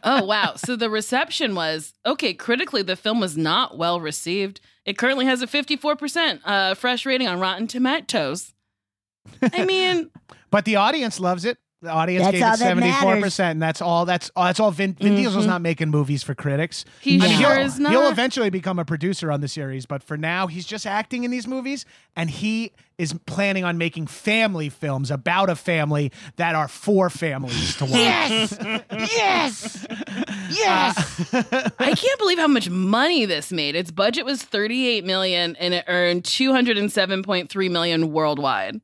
Oh 0.03 0.23
wow! 0.23 0.53
So 0.55 0.77
the 0.77 0.89
reception 0.89 1.53
was 1.53 1.93
okay. 2.05 2.33
Critically, 2.33 2.81
the 2.81 2.95
film 2.95 3.19
was 3.19 3.35
not 3.35 3.77
well 3.77 3.99
received. 3.99 4.61
It 4.85 4.97
currently 4.97 5.25
has 5.25 5.41
a 5.41 5.47
fifty-four 5.47 5.97
percent 5.97 6.41
uh, 6.45 6.75
fresh 6.75 7.05
rating 7.05 7.27
on 7.27 7.41
Rotten 7.41 7.67
Tomatoes. 7.67 8.53
I 9.53 9.65
mean, 9.65 10.09
But 10.49 10.63
the 10.63 10.77
audience 10.77 11.19
loves 11.19 11.43
it. 11.43 11.57
The 11.81 11.89
audience 11.89 12.25
That's 12.25 12.37
gave 12.37 12.53
it 12.53 12.57
seventy 12.57 12.91
four 12.91 13.21
percent, 13.21 13.51
and 13.51 13.61
that's 13.61 13.81
all. 13.81 14.03
That's 14.03 14.29
all. 14.35 14.43
That's 14.43 14.59
all. 14.59 14.69
Vin, 14.69 14.95
Vin 14.95 15.13
mm-hmm. 15.13 15.15
Diesel's 15.15 15.45
not 15.45 15.61
making 15.61 15.89
movies 15.89 16.23
for 16.23 16.35
critics. 16.35 16.83
He 16.99 17.15
I 17.15 17.27
mean, 17.27 17.39
sure 17.39 17.55
he'll, 17.55 17.65
is 17.65 17.77
He'll 17.77 18.09
eventually 18.09 18.49
become 18.49 18.79
a 18.79 18.85
producer 18.85 19.31
on 19.31 19.39
the 19.39 19.47
series, 19.47 19.85
but 19.85 20.03
for 20.03 20.17
now, 20.17 20.47
he's 20.47 20.65
just 20.65 20.85
acting 20.85 21.23
in 21.23 21.31
these 21.31 21.47
movies, 21.47 21.85
and 22.17 22.29
he 22.29 22.73
is 22.97 23.13
planning 23.27 23.63
on 23.63 23.77
making 23.77 24.07
family 24.07 24.67
films 24.67 25.09
about 25.09 25.49
a 25.49 25.55
family 25.55 26.11
that 26.35 26.53
are 26.53 26.67
for 26.67 27.09
families 27.09 27.77
to 27.77 27.85
watch. 27.85 27.93
Yes, 27.93 28.57
yes, 28.91 29.87
yes. 30.51 31.33
I 31.79 31.95
can't 31.95 32.19
believe 32.19 32.39
how 32.39 32.47
much 32.49 32.69
money 32.69 33.23
this 33.23 33.53
made. 33.53 33.77
Its 33.77 33.89
budget 33.89 34.25
was 34.25 34.43
thirty-eight 34.43 35.05
million, 35.05 35.55
and 35.55 35.73
it 35.73 35.85
earned 35.87 36.25
two 36.25 36.51
hundred 36.51 36.77
and 36.77 36.91
seven 36.91 37.23
point 37.23 37.49
three 37.49 37.69
million 37.69 38.11
worldwide. 38.11 38.81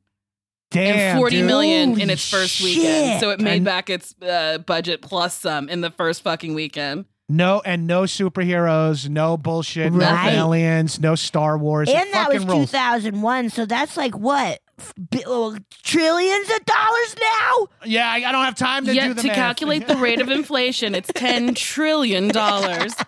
Damn, 0.71 0.95
and 0.97 1.19
forty 1.19 1.37
dude. 1.37 1.45
million 1.45 1.99
in 2.01 2.09
its 2.09 2.29
first 2.29 2.55
shit. 2.55 2.77
weekend. 2.77 3.19
So 3.21 3.29
it 3.31 3.39
made 3.39 3.57
And- 3.57 3.65
back 3.65 3.89
its 3.89 4.13
uh, 4.21 4.57
budget 4.59 5.01
plus 5.01 5.39
some 5.39 5.69
in 5.69 5.81
the 5.81 5.91
first 5.91 6.21
fucking 6.23 6.53
weekend. 6.53 7.05
No, 7.27 7.59
and 7.65 7.87
no 7.87 8.03
superheroes, 8.03 9.09
no 9.09 9.35
bullshit, 9.35 9.91
no 9.91 10.05
aliens, 10.27 10.99
no 10.99 11.15
Star 11.15 11.57
Wars. 11.57 11.89
It 11.89 11.95
and 11.95 12.13
that 12.13 12.27
was 12.29 12.43
fucking 12.43 12.49
rules. 12.55 12.69
2001. 12.71 13.49
So 13.49 13.65
that's 13.65 13.97
like 13.97 14.15
what 14.15 14.59
F- 14.77 14.93
bi- 14.97 15.23
oh, 15.25 15.57
trillions 15.83 16.47
of 16.51 16.63
dollars 16.65 17.15
now. 17.19 17.67
Yeah, 17.85 18.07
I, 18.07 18.17
I 18.17 18.31
don't 18.31 18.45
have 18.45 18.53
time 18.53 18.85
to 18.85 18.91
do 18.91 18.95
Yet 18.95 19.15
the 19.15 19.21
to 19.23 19.27
math. 19.29 19.35
calculate 19.37 19.87
the 19.87 19.95
rate 19.97 20.21
of 20.21 20.29
inflation, 20.39 20.93
it's 20.93 21.09
ten 21.15 21.55
trillion 21.55 22.27
dollars. 22.27 22.93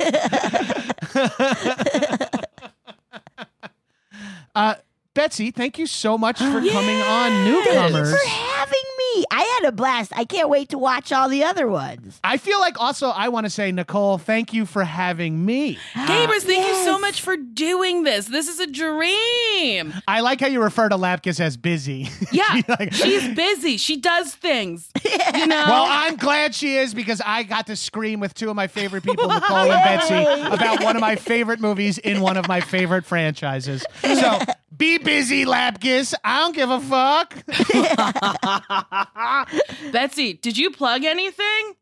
Uh, 4.54 4.74
Betsy, 5.14 5.50
thank 5.50 5.78
you 5.78 5.86
so 5.86 6.16
much 6.16 6.38
for 6.38 6.44
coming 6.70 7.02
on 7.02 7.30
Thank 7.30 7.46
you 7.46 7.52
Newcomers. 7.52 8.10
for 8.10 8.28
having 8.28 8.72
me. 8.98 9.24
I 9.30 9.58
had 9.60 9.68
a 9.68 9.72
blast. 9.72 10.10
I 10.16 10.24
can't 10.24 10.48
wait 10.48 10.70
to 10.70 10.78
watch 10.78 11.12
all 11.12 11.28
the 11.28 11.44
other 11.44 11.68
ones. 11.68 12.18
I 12.24 12.38
feel 12.38 12.58
like 12.60 12.80
also 12.80 13.08
I 13.08 13.28
want 13.28 13.44
to 13.44 13.50
say, 13.50 13.70
Nicole, 13.72 14.16
thank 14.16 14.54
you 14.54 14.64
for 14.64 14.84
having 14.84 15.44
me. 15.44 15.76
Gabrus, 15.94 16.40
thank 16.44 16.66
you 16.66 16.74
so 16.84 16.98
much 16.98 17.20
for 17.20 17.36
doing 17.36 18.04
this. 18.04 18.24
This 18.26 18.48
is 18.48 18.58
a 18.58 18.66
dream. 18.66 19.92
I 20.08 20.20
like 20.20 20.40
how 20.40 20.46
you 20.46 20.62
refer 20.62 20.88
to 20.88 20.96
Lapkus 20.96 21.40
as 21.40 21.56
busy. 21.58 22.08
Yeah, 22.32 22.62
Like- 22.66 22.94
she's 22.94 23.28
busy. 23.36 23.76
She 23.76 23.98
does 23.98 24.34
things. 24.34 24.88
You 25.34 25.46
know. 25.46 25.64
Well, 25.66 25.86
I'm 25.88 26.16
glad 26.16 26.54
she 26.54 26.76
is 26.76 26.94
because 26.94 27.20
I 27.24 27.42
got 27.42 27.66
to 27.66 27.76
scream 27.76 28.20
with 28.20 28.34
two 28.34 28.48
of 28.50 28.56
my 28.56 28.66
favorite 28.66 29.02
people, 29.02 29.28
Nicole 29.28 29.56
and 29.56 29.70
Betsy, 29.70 30.14
about 30.54 30.82
one 30.82 30.94
of 30.96 31.00
my 31.00 31.16
favorite 31.16 31.58
movies 31.60 31.98
in 31.98 32.20
one 32.20 32.36
of 32.36 32.46
my 32.48 32.60
favorite 32.60 33.04
franchises. 33.06 33.84
So 34.02 34.38
be 34.82 34.98
busy, 34.98 35.44
Lapkus. 35.44 36.12
I 36.24 36.40
don't 36.40 36.56
give 36.56 36.68
a 36.68 36.80
fuck. 36.80 37.36
Betsy, 39.92 40.34
did 40.34 40.58
you 40.58 40.70
plug 40.72 41.04
anything? 41.04 41.74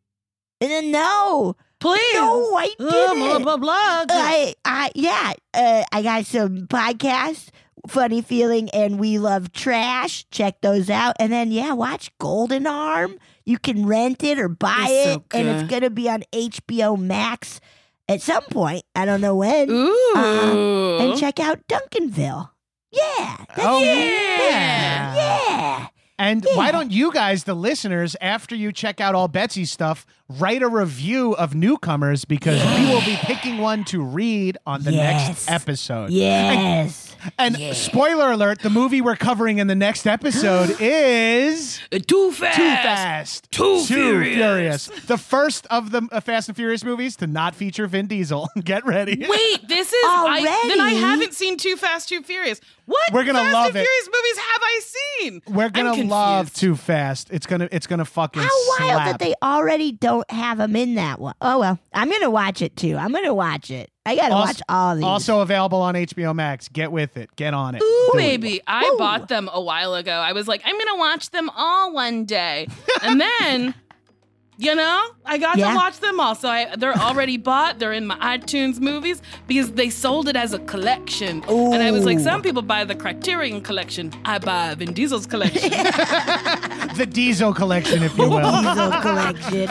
Uh, 0.63 0.81
no, 0.85 1.57
Please. 1.79 1.99
no, 2.15 2.55
I 2.57 2.69
Uh, 2.79 2.91
didn't. 2.91 3.19
blah 3.21 3.39
blah 3.39 3.57
blah. 3.57 4.05
I, 4.11 4.55
I, 4.67 4.91
yeah, 4.95 5.33
uh, 5.55 5.83
I 5.91 6.03
got 6.03 6.27
some 6.27 6.67
podcasts, 6.67 7.49
Funny 7.89 8.21
Feeling, 8.21 8.69
and 8.71 9.01
We 9.01 9.19
Love 9.19 9.53
Trash. 9.53 10.27
Check 10.31 10.61
those 10.61 10.91
out. 10.91 11.17
And 11.19 11.33
then, 11.33 11.51
yeah, 11.53 11.73
watch 11.73 12.11
Golden 12.19 12.67
Arm. 12.67 13.19
You 13.47 13.59
can 13.59 13.87
rent 13.87 14.23
it 14.23 14.39
or 14.39 14.49
buy 14.49 14.87
It's 14.91 15.17
it, 15.17 15.23
so 15.33 15.39
and 15.39 15.49
it's 15.49 15.71
going 15.71 15.83
to 15.83 15.91
be 15.91 16.11
on 16.11 16.23
HBO 16.35 16.99
Max 17.01 17.61
at 18.09 18.21
some 18.21 18.43
point. 18.51 18.83
I 18.95 19.07
don't 19.07 19.23
know 19.23 19.37
when. 19.37 19.71
Ooh. 19.71 20.13
Uh, 20.15 20.99
and 20.99 21.19
check 21.19 21.41
out 21.41 21.67
Duncanville. 21.67 22.51
Yeah. 22.93 23.37
That's 23.49 23.61
Oh, 23.63 23.83
yeah. 23.83 25.15
Yeah. 25.15 25.87
And 26.19 26.47
why 26.55 26.71
don't 26.71 26.91
you 26.91 27.13
guys, 27.13 27.45
the 27.45 27.55
listeners, 27.55 28.15
after 28.21 28.55
you 28.55 28.73
check 28.73 29.01
out 29.01 29.15
all 29.15 29.27
Betsy's 29.27 29.71
stuff, 29.71 30.05
write 30.29 30.63
a 30.63 30.69
review 30.69 31.33
of 31.35 31.55
newcomers 31.55 32.27
because 32.27 32.63
we 32.79 32.87
will 32.93 33.01
be 33.01 33.17
picking 33.23 33.57
one 33.59 33.85
to 33.85 34.03
read 34.03 34.59
on 34.67 34.83
the 34.83 34.93
Yes. 34.93 35.29
next 35.29 35.51
episode. 35.51 36.11
Yes. 36.11 37.07
And, 37.09 37.10
and 37.39 37.57
spoiler 37.77 38.31
alert: 38.33 38.61
the 38.61 38.71
movie 38.71 39.01
we're 39.01 39.17
covering 39.17 39.59
in 39.59 39.67
the 39.67 39.75
next 39.75 40.07
episode 40.07 40.77
is 40.81 41.81
Too 42.07 42.33
fast. 42.33 42.57
Too 42.57 42.63
Fast, 42.71 43.51
Too 43.51 43.85
Furious. 43.85 44.87
The 45.07 45.19
first 45.19 45.67
of 45.71 45.91
the 45.91 46.09
uh, 46.13 46.21
Fast 46.21 46.49
and 46.49 46.57
Furious 46.57 46.85
movies 46.85 47.17
to 47.17 47.27
not 47.27 47.55
feature 47.55 47.87
Vin 47.87 48.07
Diesel. 48.07 48.49
Get 48.65 48.85
ready. 48.85 49.27
Wait, 49.29 49.69
this 49.69 49.93
is 49.93 50.05
I, 50.05 50.43
then 50.69 50.81
I 50.81 50.91
haven't 50.91 51.35
seen 51.35 51.57
Too 51.57 51.77
Fast, 51.77 52.09
Too 52.09 52.23
Furious. 52.23 52.61
What? 52.87 53.13
We're 53.13 53.25
gonna 53.25 53.39
Fast 53.41 53.53
love 53.53 53.67
and 53.69 53.77
it. 53.77 53.87
Furious 53.87 54.07
movies 54.07 54.39
have 54.39 54.61
I 54.63 54.81
seen? 54.83 55.43
We're 55.55 55.71
gonna 55.71 56.03
love. 56.05 56.53
Too 56.53 56.75
Fast. 56.77 57.29
It's 57.31 57.47
gonna 57.47 57.69
it's 57.71 57.87
gonna 57.87 58.05
fucking 58.05 58.43
How 58.43 58.49
wild 58.79 59.07
that 59.07 59.19
they 59.19 59.35
already 59.43 59.93
don't 59.93 60.29
have 60.31 60.59
him 60.59 60.75
in 60.77 60.95
that 60.97 61.21
one. 61.21 61.35
Oh 61.41 61.61
well, 61.61 61.79
I'm 61.95 62.11
gonna 62.11 62.31
watch 62.31 62.63
it 62.63 62.77
too. 62.77 62.97
I'm 62.97 63.13
gonna 63.13 63.35
watch 63.35 63.71
it. 63.71 63.91
I 64.07 64.17
gotta 64.17 64.35
Also- 64.35 64.47
watch 64.49 64.63
all 64.69 64.95
these. 64.95 65.05
Also 65.05 65.41
available 65.41 65.81
on 65.83 65.95
HBO 65.95 66.35
Max. 66.35 66.69
Get 66.69 66.91
with 66.91 67.17
it. 67.19 67.35
Get 67.37 67.53
on 67.55 67.75
it. 67.75 67.83
Ooh, 67.83 68.11
Do 68.13 68.19
it. 68.19 68.23
baby. 68.23 68.61
I 68.67 68.95
bought 68.99 69.29
them 69.29 69.49
a 69.53 69.61
while 69.61 69.95
ago. 69.95 70.13
I 70.13 70.33
was 70.33 70.49
like, 70.49 70.63
I'm 70.65 70.73
going 70.75 70.87
to 70.95 70.99
watch 70.99 71.31
them 71.31 71.51
all 71.51 71.93
one 71.93 72.25
day. 72.25 72.67
And 73.03 73.21
then, 73.21 73.75
you 74.57 74.75
know, 74.75 75.07
I 75.27 75.37
got 75.37 75.59
Yeah. 75.59 75.71
to 75.71 75.77
watch 75.77 76.01
them 76.01 76.19
all. 76.19 76.35
So 76.35 76.49
I, 76.49 76.75
they're 76.77 76.95
already 76.97 77.37
bought. 77.37 77.79
They're 77.79 77.93
in 77.93 78.07
my 78.07 78.17
iTunes 78.39 78.81
movies 78.81 79.21
because 79.47 79.73
they 79.73 79.91
sold 79.91 80.29
it 80.29 80.35
as 80.37 80.55
a 80.55 80.59
collection. 80.61 81.45
And 81.47 81.83
I 81.83 81.91
was 81.91 82.07
like, 82.07 82.21
some 82.21 82.41
people 82.41 82.63
buy 82.63 82.85
the 82.85 82.95
Criterion 82.95 83.61
collection. 83.61 84.13
I 84.25 84.39
buy 84.39 84.75
Vin 84.77 84.95
Diesel's 84.95 85.27
collection. 85.27 85.71
the 85.71 87.07
Diesel 87.09 87.53
collection, 87.53 88.03
if 88.03 88.17
you 88.17 88.31
will. 88.31 88.41
Diesel 88.41 88.91
collection. 89.03 89.69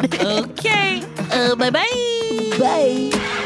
okay. 0.51 1.03
Uh, 1.31 1.55
bye 1.55 1.71
bye. 1.71 2.55
Bye. 2.59 3.45